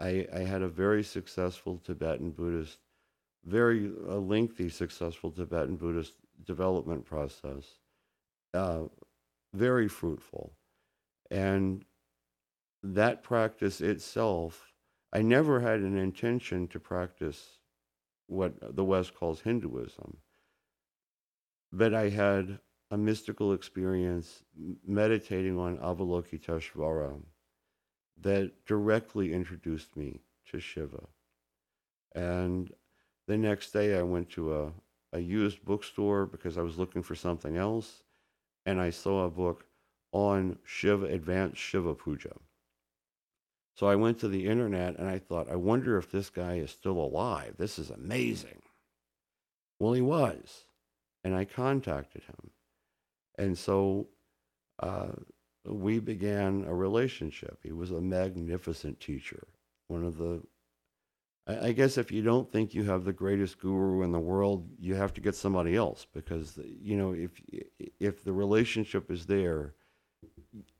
I, 0.00 0.26
I 0.32 0.40
had 0.40 0.62
a 0.62 0.68
very 0.68 1.02
successful 1.02 1.80
Tibetan 1.84 2.30
Buddhist, 2.30 2.78
very 3.44 3.90
lengthy, 4.06 4.68
successful 4.68 5.32
Tibetan 5.32 5.76
Buddhist 5.76 6.14
development 6.44 7.04
process, 7.04 7.64
uh, 8.54 8.82
very 9.54 9.88
fruitful. 9.88 10.52
And 11.30 11.84
that 12.82 13.22
practice 13.22 13.80
itself, 13.80 14.72
I 15.12 15.22
never 15.22 15.60
had 15.60 15.80
an 15.80 15.96
intention 15.96 16.68
to 16.68 16.80
practice 16.80 17.58
what 18.26 18.76
the 18.76 18.84
West 18.84 19.14
calls 19.14 19.40
Hinduism. 19.40 20.18
But 21.72 21.94
I 21.94 22.08
had 22.08 22.60
a 22.90 22.96
mystical 22.96 23.52
experience 23.52 24.42
meditating 24.86 25.58
on 25.58 25.78
Avalokiteshvara 25.78 27.20
that 28.20 28.52
directly 28.66 29.32
introduced 29.32 29.96
me 29.96 30.20
to 30.50 30.60
Shiva. 30.60 31.04
And 32.14 32.72
the 33.26 33.36
next 33.36 33.72
day 33.72 33.98
I 33.98 34.02
went 34.02 34.30
to 34.30 34.54
a, 34.54 34.72
a 35.12 35.20
used 35.20 35.64
bookstore 35.64 36.26
because 36.26 36.56
I 36.56 36.62
was 36.62 36.78
looking 36.78 37.02
for 37.02 37.14
something 37.14 37.56
else, 37.56 38.02
and 38.64 38.80
I 38.80 38.90
saw 38.90 39.24
a 39.24 39.30
book 39.30 39.64
on 40.12 40.58
Shiva, 40.64 41.06
advanced 41.06 41.58
Shiva 41.58 41.94
Puja. 41.94 42.32
So 43.78 43.86
I 43.86 43.94
went 43.94 44.18
to 44.18 44.28
the 44.28 44.48
internet 44.48 44.98
and 44.98 45.08
I 45.08 45.20
thought, 45.20 45.48
I 45.48 45.54
wonder 45.54 45.98
if 45.98 46.10
this 46.10 46.30
guy 46.30 46.54
is 46.54 46.72
still 46.72 46.98
alive. 46.98 47.54
This 47.58 47.78
is 47.78 47.90
amazing. 47.90 48.60
Well, 49.78 49.92
he 49.92 50.00
was. 50.00 50.64
And 51.22 51.32
I 51.32 51.44
contacted 51.44 52.24
him. 52.24 52.50
And 53.38 53.56
so 53.56 54.08
uh, 54.80 55.10
we 55.64 56.00
began 56.00 56.64
a 56.66 56.74
relationship. 56.74 57.60
He 57.62 57.70
was 57.70 57.92
a 57.92 58.00
magnificent 58.00 58.98
teacher. 58.98 59.46
One 59.86 60.02
of 60.02 60.18
the, 60.18 60.42
I, 61.46 61.68
I 61.68 61.72
guess 61.72 61.98
if 61.98 62.10
you 62.10 62.22
don't 62.22 62.50
think 62.50 62.74
you 62.74 62.82
have 62.82 63.04
the 63.04 63.12
greatest 63.12 63.60
guru 63.60 64.02
in 64.02 64.10
the 64.10 64.18
world, 64.18 64.68
you 64.80 64.96
have 64.96 65.14
to 65.14 65.20
get 65.20 65.36
somebody 65.36 65.76
else 65.76 66.04
because, 66.12 66.58
you 66.82 66.96
know, 66.96 67.12
if, 67.12 67.30
if 68.00 68.24
the 68.24 68.32
relationship 68.32 69.08
is 69.08 69.26
there, 69.26 69.74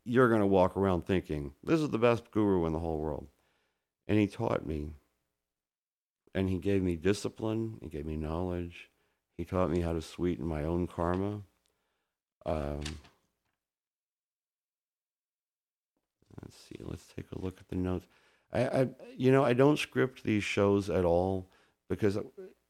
you're 0.04 0.28
going 0.28 0.40
to 0.40 0.46
walk 0.46 0.76
around 0.76 1.06
thinking, 1.06 1.52
this 1.62 1.80
is 1.80 1.90
the 1.90 1.98
best 1.98 2.30
guru 2.30 2.66
in 2.66 2.72
the 2.72 2.78
whole 2.78 2.98
world. 2.98 3.26
And 4.06 4.18
he 4.18 4.26
taught 4.26 4.66
me. 4.66 4.92
And 6.34 6.48
he 6.48 6.58
gave 6.58 6.82
me 6.82 6.96
discipline. 6.96 7.78
He 7.82 7.88
gave 7.88 8.06
me 8.06 8.16
knowledge. 8.16 8.90
He 9.36 9.44
taught 9.44 9.70
me 9.70 9.80
how 9.80 9.92
to 9.92 10.00
sweeten 10.02 10.46
my 10.46 10.64
own 10.64 10.86
karma. 10.86 11.42
Um, 12.46 12.80
let's 16.42 16.56
see. 16.68 16.76
Let's 16.80 17.06
take 17.14 17.26
a 17.32 17.40
look 17.40 17.60
at 17.60 17.68
the 17.68 17.76
notes. 17.76 18.06
I, 18.52 18.66
I, 18.66 18.88
you 19.16 19.30
know, 19.30 19.44
I 19.44 19.52
don't 19.52 19.78
script 19.78 20.24
these 20.24 20.44
shows 20.44 20.88
at 20.88 21.04
all 21.04 21.50
because 21.88 22.18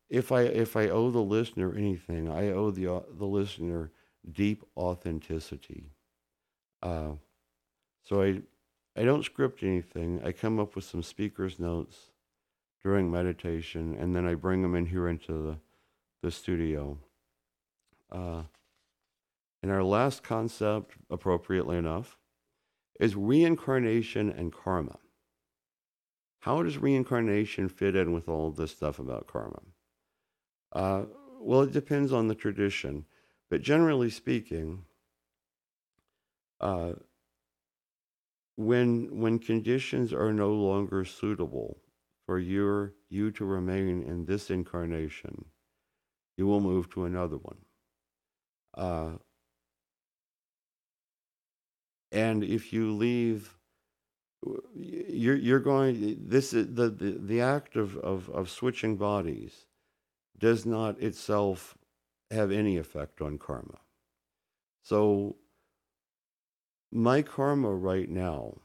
if 0.08 0.32
I 0.32 0.42
if 0.42 0.76
I 0.76 0.88
owe 0.88 1.10
the 1.10 1.20
listener 1.20 1.74
anything, 1.74 2.30
I 2.30 2.48
owe 2.48 2.70
the 2.70 2.92
uh, 2.92 3.00
the 3.16 3.26
listener 3.26 3.92
deep 4.30 4.64
authenticity. 4.76 5.92
Uh, 6.82 7.12
so 8.04 8.22
I, 8.22 8.40
I 8.96 9.04
don't 9.04 9.24
script 9.24 9.62
anything. 9.62 10.20
I 10.24 10.32
come 10.32 10.58
up 10.58 10.74
with 10.74 10.84
some 10.84 11.02
speaker's 11.02 11.58
notes 11.58 12.10
during 12.82 13.10
meditation, 13.10 13.96
and 13.98 14.14
then 14.14 14.26
I 14.26 14.34
bring 14.34 14.62
them 14.62 14.74
in 14.74 14.86
here 14.86 15.08
into 15.08 15.32
the, 15.32 15.58
the 16.22 16.30
studio. 16.30 16.98
Uh, 18.10 18.42
and 19.62 19.72
our 19.72 19.82
last 19.82 20.22
concept, 20.22 20.94
appropriately 21.10 21.76
enough, 21.76 22.16
is 23.00 23.16
reincarnation 23.16 24.30
and 24.30 24.52
karma. 24.52 24.98
How 26.40 26.62
does 26.62 26.78
reincarnation 26.78 27.68
fit 27.68 27.96
in 27.96 28.12
with 28.12 28.28
all 28.28 28.50
this 28.50 28.70
stuff 28.70 28.98
about 28.98 29.26
karma? 29.26 29.60
Uh, 30.72 31.02
well, 31.40 31.62
it 31.62 31.72
depends 31.72 32.12
on 32.12 32.28
the 32.28 32.34
tradition, 32.34 33.04
but 33.50 33.62
generally 33.62 34.10
speaking, 34.10 34.84
uh, 36.60 36.92
when 38.56 39.20
when 39.20 39.38
conditions 39.38 40.12
are 40.12 40.32
no 40.32 40.52
longer 40.52 41.04
suitable 41.04 41.78
for 42.26 42.38
your 42.38 42.94
you 43.08 43.30
to 43.30 43.44
remain 43.44 44.02
in 44.02 44.24
this 44.24 44.50
incarnation, 44.50 45.44
you 46.36 46.46
will 46.46 46.60
move 46.60 46.90
to 46.90 47.04
another 47.04 47.36
one. 47.36 47.58
Uh, 48.74 49.10
and 52.12 52.42
if 52.42 52.72
you 52.72 52.92
leave, 52.94 53.56
you're 54.74 55.36
you're 55.36 55.60
going. 55.60 56.16
This 56.20 56.52
is 56.52 56.74
the 56.74 56.90
the, 56.90 57.18
the 57.20 57.40
act 57.40 57.76
of, 57.76 57.96
of 57.98 58.28
of 58.30 58.50
switching 58.50 58.96
bodies 58.96 59.66
does 60.38 60.66
not 60.66 61.00
itself 61.00 61.76
have 62.30 62.50
any 62.50 62.76
effect 62.76 63.20
on 63.20 63.38
karma. 63.38 63.78
So 64.82 65.36
my 66.90 67.22
karma 67.22 67.72
right 67.72 68.08
now 68.08 68.58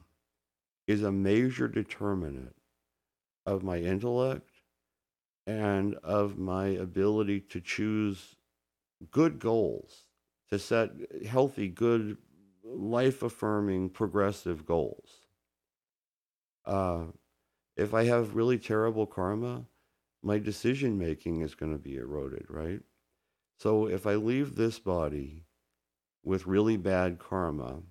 is 0.87 1.03
a 1.03 1.11
major 1.11 1.67
determinant 1.67 2.55
of 3.45 3.63
my 3.63 3.77
intellect 3.77 4.49
and 5.45 5.95
of 5.95 6.37
my 6.37 6.67
ability 6.67 7.41
to 7.41 7.59
choose 7.59 8.35
good 9.11 9.39
goals, 9.39 10.05
to 10.49 10.57
set 10.57 10.91
healthy, 11.27 11.67
good, 11.67 12.17
life 12.63 13.23
affirming, 13.23 13.89
progressive 13.89 14.65
goals. 14.65 15.09
Uh, 16.65 17.05
if 17.75 17.93
I 17.93 18.05
have 18.05 18.35
really 18.35 18.57
terrible 18.57 19.05
karma, 19.05 19.65
my 20.21 20.39
decision 20.39 20.97
making 20.97 21.41
is 21.41 21.55
going 21.55 21.73
to 21.73 21.77
be 21.77 21.97
eroded, 21.97 22.45
right? 22.49 22.79
So 23.59 23.87
if 23.87 24.07
I 24.07 24.15
leave 24.15 24.55
this 24.55 24.79
body 24.79 25.45
with 26.23 26.47
really 26.47 26.77
bad 26.77 27.19
karma, 27.19 27.81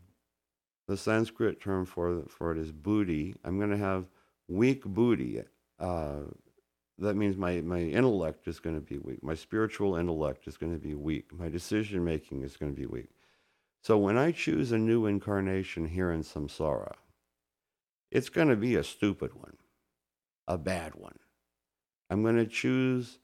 the 0.93 0.99
Sanskrit 0.99 1.59
term 1.59 1.87
for, 1.87 2.25
for 2.29 2.53
it 2.53 2.59
is 2.59 2.71
buddhi. 2.71 3.35
I'm 3.45 3.57
going 3.57 3.71
to 3.71 3.79
have 3.79 4.11
weak 4.47 4.85
buddhi. 4.85 5.41
Uh, 5.81 6.19
that 6.99 7.17
means 7.17 7.39
my, 7.39 7.63
my 7.63 7.81
intellect 7.81 8.47
is 8.47 8.61
going 8.61 8.77
to 8.77 8.83
be 8.83 8.99
weak. 8.99 9.23
My 9.23 9.35
spiritual 9.35 9.97
intellect 9.97 10.47
is 10.47 10.59
going 10.59 10.75
to 10.75 10.79
be 10.79 10.95
weak. 10.95 11.33
My 11.33 11.49
decision 11.49 12.05
making 12.05 12.43
is 12.43 12.59
going 12.59 12.75
to 12.75 12.79
be 12.79 12.85
weak. 12.85 13.09
So 13.81 13.97
when 13.97 14.19
I 14.19 14.33
choose 14.33 14.71
a 14.71 14.77
new 14.77 15.07
incarnation 15.07 15.87
here 15.87 16.13
in 16.13 16.21
samsara, 16.21 16.93
it's 18.11 18.29
going 18.29 18.49
to 18.49 18.57
be 18.57 18.77
a 18.77 18.85
stupid 18.85 19.33
one, 19.33 19.57
a 20.47 20.59
bad 20.59 20.95
one. 20.95 21.19
I'm 22.11 22.23
going 22.23 22.37
to 22.37 22.47
choose 22.47 23.19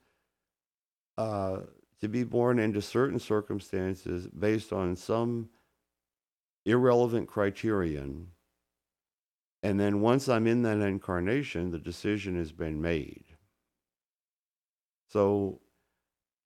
uh, 1.19 1.59
to 2.01 2.07
be 2.09 2.23
born 2.23 2.57
into 2.57 2.81
certain 2.81 3.19
circumstances 3.19 4.25
based 4.27 4.73
on 4.73 4.95
some 4.95 5.49
irrelevant 6.65 7.27
criterion. 7.27 8.27
And 9.61 9.79
then 9.79 10.01
once 10.01 10.29
I'm 10.29 10.47
in 10.47 10.61
that 10.63 10.79
incarnation, 10.79 11.71
the 11.71 11.79
decision 11.79 12.37
has 12.37 12.51
been 12.51 12.81
made. 12.81 13.25
So 15.09 15.59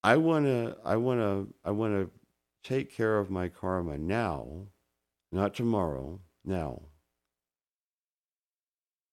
I 0.04 0.18
want 0.18 0.46
to 0.46 0.78
I 0.84 0.96
want 0.96 1.20
to 1.20 1.54
I 1.64 1.72
want 1.72 1.94
to 1.94 2.12
take 2.64 2.96
care 2.96 3.18
of 3.18 3.30
my 3.30 3.50
karma 3.50 3.98
now, 3.98 4.68
not 5.32 5.54
tomorrow, 5.54 6.20
now. 6.44 6.82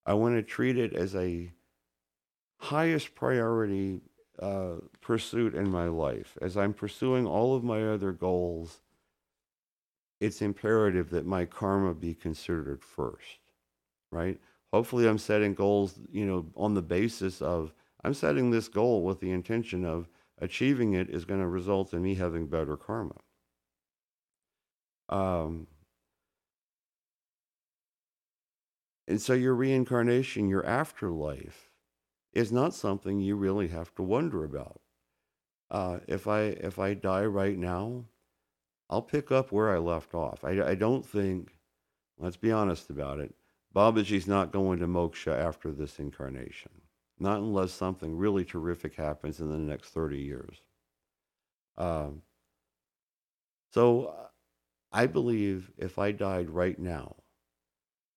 I 0.07 0.14
want 0.14 0.36
to 0.36 0.42
treat 0.42 0.78
it 0.78 0.94
as 0.94 1.14
a 1.14 1.53
highest 2.59 3.14
priority 3.14 4.01
uh, 4.40 4.76
pursuit 5.01 5.55
in 5.55 5.70
my 5.70 5.86
life. 5.86 6.36
As 6.40 6.57
I'm 6.57 6.72
pursuing 6.72 7.26
all 7.26 7.55
of 7.55 7.64
my 7.64 7.86
other 7.86 8.12
goals, 8.12 8.80
it's 10.20 10.42
imperative 10.42 11.10
that 11.10 11.26
my 11.26 11.44
karma 11.44 11.94
be 11.94 12.14
considered 12.14 12.84
first, 12.84 13.40
right? 14.12 14.38
Hopefully, 14.72 15.08
I'm 15.08 15.18
setting 15.18 15.54
goals, 15.54 15.98
you 16.12 16.26
know, 16.26 16.46
on 16.54 16.74
the 16.74 16.82
basis 16.82 17.42
of 17.42 17.72
I'm 18.04 18.14
setting 18.14 18.50
this 18.50 18.68
goal 18.68 19.02
with 19.02 19.20
the 19.20 19.32
intention 19.32 19.84
of 19.84 20.08
achieving 20.38 20.94
it 20.94 21.10
is 21.10 21.24
going 21.24 21.40
to 21.40 21.48
result 21.48 21.92
in 21.92 22.02
me 22.02 22.14
having 22.14 22.46
better 22.46 22.76
karma. 22.76 23.16
Um, 25.08 25.66
and 29.08 29.20
so 29.20 29.34
your 29.34 29.54
reincarnation, 29.54 30.48
your 30.48 30.64
afterlife, 30.64 31.70
is 32.32 32.52
not 32.52 32.74
something 32.74 33.18
you 33.18 33.34
really 33.36 33.68
have 33.68 33.94
to 33.96 34.02
wonder 34.02 34.44
about. 34.44 34.80
Uh, 35.70 35.98
if 36.06 36.26
I 36.28 36.40
if 36.40 36.78
I 36.78 36.94
die 36.94 37.24
right 37.24 37.58
now, 37.58 38.04
I'll 38.91 39.03
pick 39.03 39.30
up 39.30 39.53
where 39.53 39.70
I 39.70 39.78
left 39.78 40.14
off. 40.14 40.45
I, 40.45 40.61
I 40.62 40.74
don't 40.74 41.07
think, 41.07 41.55
let's 42.18 42.36
be 42.36 42.51
honest 42.51 42.91
about 42.91 43.20
it, 43.20 43.32
Babaji's 43.74 44.26
not 44.26 44.51
going 44.51 44.80
to 44.80 44.88
moksha 44.88 45.32
after 45.32 45.70
this 45.70 46.01
incarnation. 46.01 46.72
Not 47.20 47.38
unless 47.38 47.72
something 47.72 48.16
really 48.16 48.45
terrific 48.45 48.97
happens 48.97 49.41
in 49.41 49.49
the 49.49 49.59
next 49.59 49.91
30 49.91 50.18
years. 50.18 50.57
Um, 51.78 52.22
so 53.72 54.12
I 54.91 55.07
believe 55.07 55.70
if 55.78 55.99
I 55.99 56.11
died 56.11 56.51
right 56.51 56.78
now, 56.78 57.14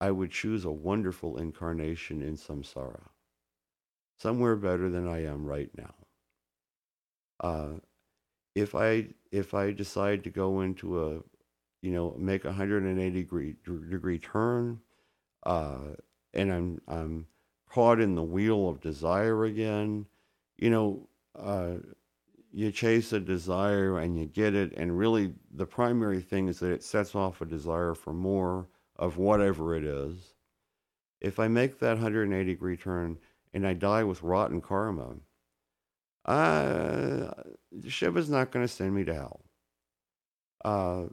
I 0.01 0.09
would 0.09 0.31
choose 0.31 0.65
a 0.65 0.71
wonderful 0.71 1.37
incarnation 1.37 2.23
in 2.23 2.35
samsara, 2.35 3.03
somewhere 4.17 4.55
better 4.55 4.89
than 4.89 5.07
I 5.07 5.23
am 5.23 5.45
right 5.45 5.69
now. 5.77 5.93
Uh, 7.39 7.73
if 8.55 8.75
I 8.75 9.07
if 9.31 9.53
I 9.53 9.71
decide 9.71 10.23
to 10.23 10.29
go 10.29 10.61
into 10.61 11.03
a, 11.03 11.19
you 11.81 11.91
know, 11.91 12.15
make 12.17 12.45
a 12.45 12.49
180 12.49 13.11
degree 13.11 13.55
degree 13.89 14.19
turn, 14.19 14.79
uh, 15.43 15.79
and 16.33 16.51
I'm 16.51 16.81
I'm 16.87 17.27
caught 17.69 17.99
in 17.99 18.15
the 18.15 18.23
wheel 18.23 18.69
of 18.69 18.81
desire 18.81 19.45
again, 19.45 20.05
you 20.57 20.69
know, 20.69 21.07
uh, 21.37 21.73
you 22.51 22.71
chase 22.71 23.11
a 23.13 23.19
desire 23.19 23.97
and 23.97 24.17
you 24.19 24.25
get 24.27 24.53
it, 24.53 24.73
and 24.77 24.97
really 24.97 25.33
the 25.51 25.65
primary 25.65 26.21
thing 26.21 26.47
is 26.47 26.59
that 26.59 26.71
it 26.71 26.83
sets 26.83 27.15
off 27.15 27.41
a 27.41 27.45
desire 27.45 27.95
for 27.95 28.13
more 28.13 28.67
of 28.97 29.17
whatever 29.17 29.75
it 29.75 29.83
is. 29.83 30.35
If 31.19 31.39
I 31.39 31.47
make 31.47 31.79
that 31.79 31.97
180 31.97 32.45
degree 32.51 32.77
turn 32.77 33.17
and 33.53 33.65
I 33.65 33.73
die 33.73 34.03
with 34.03 34.21
rotten 34.21 34.61
karma, 34.61 35.15
uh, 36.25 37.22
Shiva's 37.87 38.29
not 38.29 38.51
going 38.51 38.65
to 38.65 38.71
send 38.71 38.93
me 38.93 39.03
to 39.05 39.13
hell. 39.13 39.41
Uh, 40.63 41.03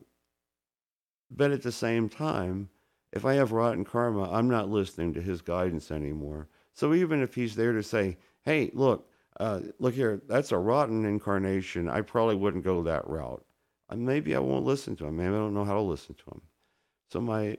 but 1.30 1.50
at 1.50 1.62
the 1.62 1.72
same 1.72 2.08
time, 2.08 2.68
if 3.12 3.24
I 3.24 3.34
have 3.34 3.52
rotten 3.52 3.84
karma, 3.84 4.30
I'm 4.30 4.48
not 4.48 4.68
listening 4.68 5.14
to 5.14 5.22
his 5.22 5.42
guidance 5.42 5.90
anymore. 5.90 6.48
So 6.72 6.94
even 6.94 7.22
if 7.22 7.34
he's 7.34 7.56
there 7.56 7.72
to 7.72 7.82
say, 7.82 8.18
hey, 8.42 8.70
look, 8.72 9.08
uh, 9.38 9.60
look 9.78 9.94
here, 9.94 10.20
that's 10.28 10.52
a 10.52 10.58
rotten 10.58 11.04
incarnation, 11.04 11.88
I 11.88 12.02
probably 12.02 12.36
wouldn't 12.36 12.64
go 12.64 12.82
that 12.82 13.08
route. 13.08 13.44
Uh, 13.88 13.96
maybe 13.96 14.36
I 14.36 14.38
won't 14.38 14.64
listen 14.64 14.96
to 14.96 15.06
him. 15.06 15.16
Maybe 15.16 15.28
I 15.28 15.38
don't 15.38 15.54
know 15.54 15.64
how 15.64 15.74
to 15.74 15.80
listen 15.80 16.14
to 16.14 16.30
him. 16.30 16.40
So 17.10 17.20
my, 17.20 17.58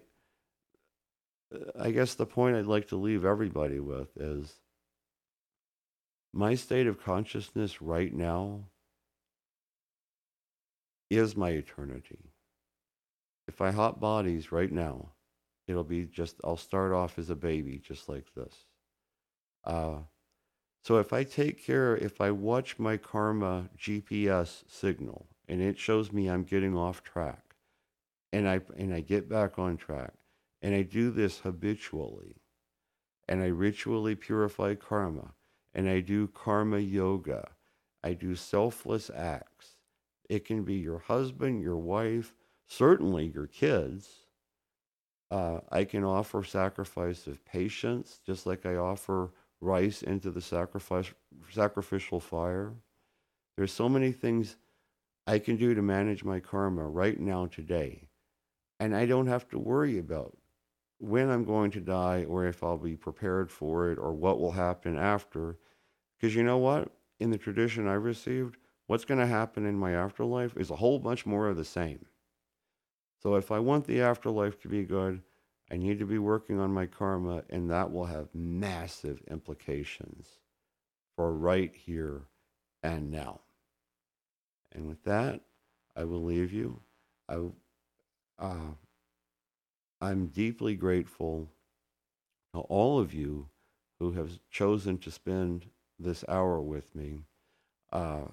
I 1.77 1.91
guess 1.91 2.13
the 2.13 2.25
point 2.25 2.55
I'd 2.55 2.65
like 2.65 2.87
to 2.89 2.95
leave 2.95 3.25
everybody 3.25 3.79
with 3.79 4.15
is 4.15 4.53
my 6.33 6.55
state 6.55 6.87
of 6.87 7.03
consciousness 7.03 7.81
right 7.81 8.13
now 8.13 8.61
is 11.11 11.35
my 11.35 11.49
eternity. 11.49 12.31
If 13.47 13.59
I 13.59 13.71
hot 13.71 13.99
bodies 13.99 14.51
right 14.51 14.71
now, 14.71 15.11
it'll 15.67 15.83
be 15.83 16.05
just, 16.05 16.37
I'll 16.43 16.55
start 16.55 16.93
off 16.93 17.19
as 17.19 17.29
a 17.29 17.35
baby, 17.35 17.81
just 17.85 18.07
like 18.07 18.33
this. 18.33 18.55
Uh, 19.65 19.97
so 20.83 20.97
if 20.97 21.11
I 21.11 21.23
take 21.25 21.63
care, 21.63 21.97
if 21.97 22.21
I 22.21 22.31
watch 22.31 22.79
my 22.79 22.95
karma 22.95 23.69
GPS 23.77 24.63
signal 24.67 25.27
and 25.49 25.61
it 25.61 25.77
shows 25.77 26.13
me 26.13 26.29
I'm 26.29 26.43
getting 26.43 26.77
off 26.77 27.03
track 27.03 27.55
and 28.31 28.47
I, 28.47 28.61
and 28.77 28.93
I 28.93 29.01
get 29.01 29.27
back 29.27 29.59
on 29.59 29.75
track 29.75 30.13
and 30.61 30.73
I 30.73 30.81
do 30.81 31.11
this 31.11 31.39
habitually 31.39 32.37
and 33.27 33.41
I 33.43 33.47
ritually 33.47 34.15
purify 34.15 34.75
karma 34.75 35.33
and 35.73 35.89
I 35.89 35.99
do 35.99 36.27
karma 36.27 36.79
yoga. 36.79 37.49
I 38.01 38.13
do 38.13 38.35
selfless 38.35 39.11
acts. 39.13 39.80
It 40.31 40.45
can 40.45 40.63
be 40.63 40.75
your 40.75 40.99
husband, 40.99 41.61
your 41.61 41.75
wife, 41.75 42.33
certainly 42.65 43.25
your 43.35 43.47
kids. 43.47 44.07
Uh, 45.29 45.59
I 45.69 45.83
can 45.83 46.05
offer 46.05 46.41
sacrifice 46.41 47.27
of 47.27 47.43
patience, 47.43 48.21
just 48.25 48.45
like 48.45 48.65
I 48.65 48.77
offer 48.77 49.31
rice 49.59 50.01
into 50.01 50.31
the 50.31 50.39
sacrifice, 50.39 51.11
sacrificial 51.51 52.21
fire. 52.21 52.71
There's 53.57 53.73
so 53.73 53.89
many 53.89 54.13
things 54.13 54.55
I 55.27 55.37
can 55.37 55.57
do 55.57 55.75
to 55.75 55.81
manage 55.81 56.23
my 56.23 56.39
karma 56.39 56.87
right 56.87 57.19
now, 57.19 57.47
today. 57.47 58.07
And 58.79 58.95
I 58.95 59.07
don't 59.07 59.27
have 59.27 59.49
to 59.49 59.59
worry 59.59 59.99
about 59.99 60.37
when 60.97 61.29
I'm 61.29 61.43
going 61.43 61.71
to 61.71 61.81
die 61.81 62.23
or 62.23 62.45
if 62.45 62.63
I'll 62.63 62.77
be 62.77 62.95
prepared 62.95 63.51
for 63.51 63.91
it 63.91 63.97
or 63.97 64.13
what 64.13 64.39
will 64.39 64.53
happen 64.53 64.97
after. 64.97 65.57
Because 66.17 66.33
you 66.33 66.43
know 66.43 66.57
what? 66.57 66.87
In 67.19 67.31
the 67.31 67.37
tradition 67.37 67.85
I 67.85 67.95
received, 67.95 68.55
what's 68.91 69.05
going 69.05 69.21
to 69.21 69.25
happen 69.25 69.65
in 69.65 69.79
my 69.79 69.93
afterlife 69.93 70.51
is 70.57 70.69
a 70.69 70.75
whole 70.75 70.99
bunch 70.99 71.25
more 71.25 71.47
of 71.47 71.55
the 71.55 71.63
same. 71.63 72.05
So 73.23 73.35
if 73.35 73.49
I 73.49 73.57
want 73.57 73.87
the 73.87 74.01
afterlife 74.01 74.59
to 74.59 74.67
be 74.67 74.83
good, 74.83 75.21
I 75.71 75.77
need 75.77 75.97
to 75.99 76.05
be 76.05 76.17
working 76.17 76.59
on 76.59 76.73
my 76.73 76.87
karma, 76.87 77.43
and 77.49 77.71
that 77.71 77.89
will 77.89 78.03
have 78.03 78.27
massive 78.33 79.21
implications 79.31 80.27
for 81.15 81.31
right 81.33 81.73
here 81.73 82.23
and 82.83 83.09
now. 83.09 83.39
And 84.73 84.89
with 84.89 85.01
that, 85.05 85.39
I 85.95 86.03
will 86.03 86.25
leave 86.25 86.51
you. 86.51 86.81
I, 87.29 87.37
uh, 88.39 88.73
I'm 90.01 90.27
deeply 90.27 90.75
grateful 90.75 91.47
to 92.53 92.59
all 92.59 92.99
of 92.99 93.13
you 93.13 93.47
who 93.99 94.11
have 94.11 94.37
chosen 94.49 94.97
to 94.97 95.11
spend 95.11 95.67
this 95.97 96.25
hour 96.27 96.59
with 96.59 96.93
me. 96.93 97.21
Uh, 97.93 98.23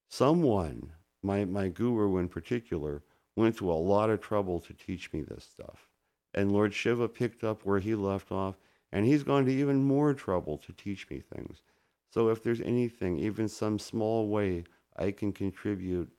Someone, 0.10 0.94
my, 1.22 1.46
my 1.46 1.68
guru 1.68 2.18
in 2.18 2.30
particular, 2.30 3.04
went 3.36 3.58
to 3.58 3.72
a 3.72 3.74
lot 3.74 4.10
of 4.10 4.22
trouble 4.22 4.60
to 4.62 4.74
teach 4.74 5.14
me 5.14 5.22
this 5.22 5.44
stuff. 5.44 5.88
And 6.34 6.52
Lord 6.52 6.74
Shiva 6.74 7.08
picked 7.08 7.44
up 7.44 7.64
where 7.64 7.80
he 7.80 7.94
left 7.94 8.32
off, 8.32 8.56
and 8.92 9.06
he's 9.06 9.22
gone 9.22 9.46
to 9.46 9.54
even 9.54 9.84
more 9.84 10.16
trouble 10.16 10.58
to 10.58 10.74
teach 10.74 11.08
me 11.12 11.20
things. 11.20 11.62
So 12.10 12.30
if 12.30 12.44
there's 12.44 12.62
anything, 12.62 13.20
even 13.20 13.48
some 13.48 13.80
small 13.80 14.28
way 14.28 14.64
I 14.96 15.12
can 15.12 15.32
contribute 15.32 16.10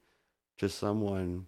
to 0.58 0.68
someone 0.68 1.46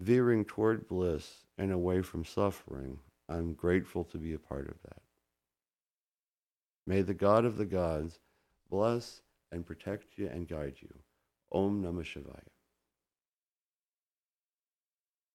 veering 0.00 0.44
toward 0.44 0.88
bliss 0.88 1.44
and 1.58 1.70
away 1.70 2.02
from 2.02 2.24
suffering, 2.24 2.98
I'm 3.28 3.54
grateful 3.54 4.04
to 4.04 4.18
be 4.18 4.32
a 4.32 4.38
part 4.38 4.68
of 4.68 4.80
that. 4.82 5.02
May 6.86 7.02
the 7.02 7.14
God 7.14 7.44
of 7.44 7.56
the 7.56 7.64
gods 7.64 8.18
bless 8.68 9.22
and 9.52 9.64
protect 9.64 10.18
you 10.18 10.28
and 10.28 10.48
guide 10.48 10.76
you. 10.80 10.92
Om 11.52 11.82
Namah 11.82 12.02
Shivaya. 12.02 12.53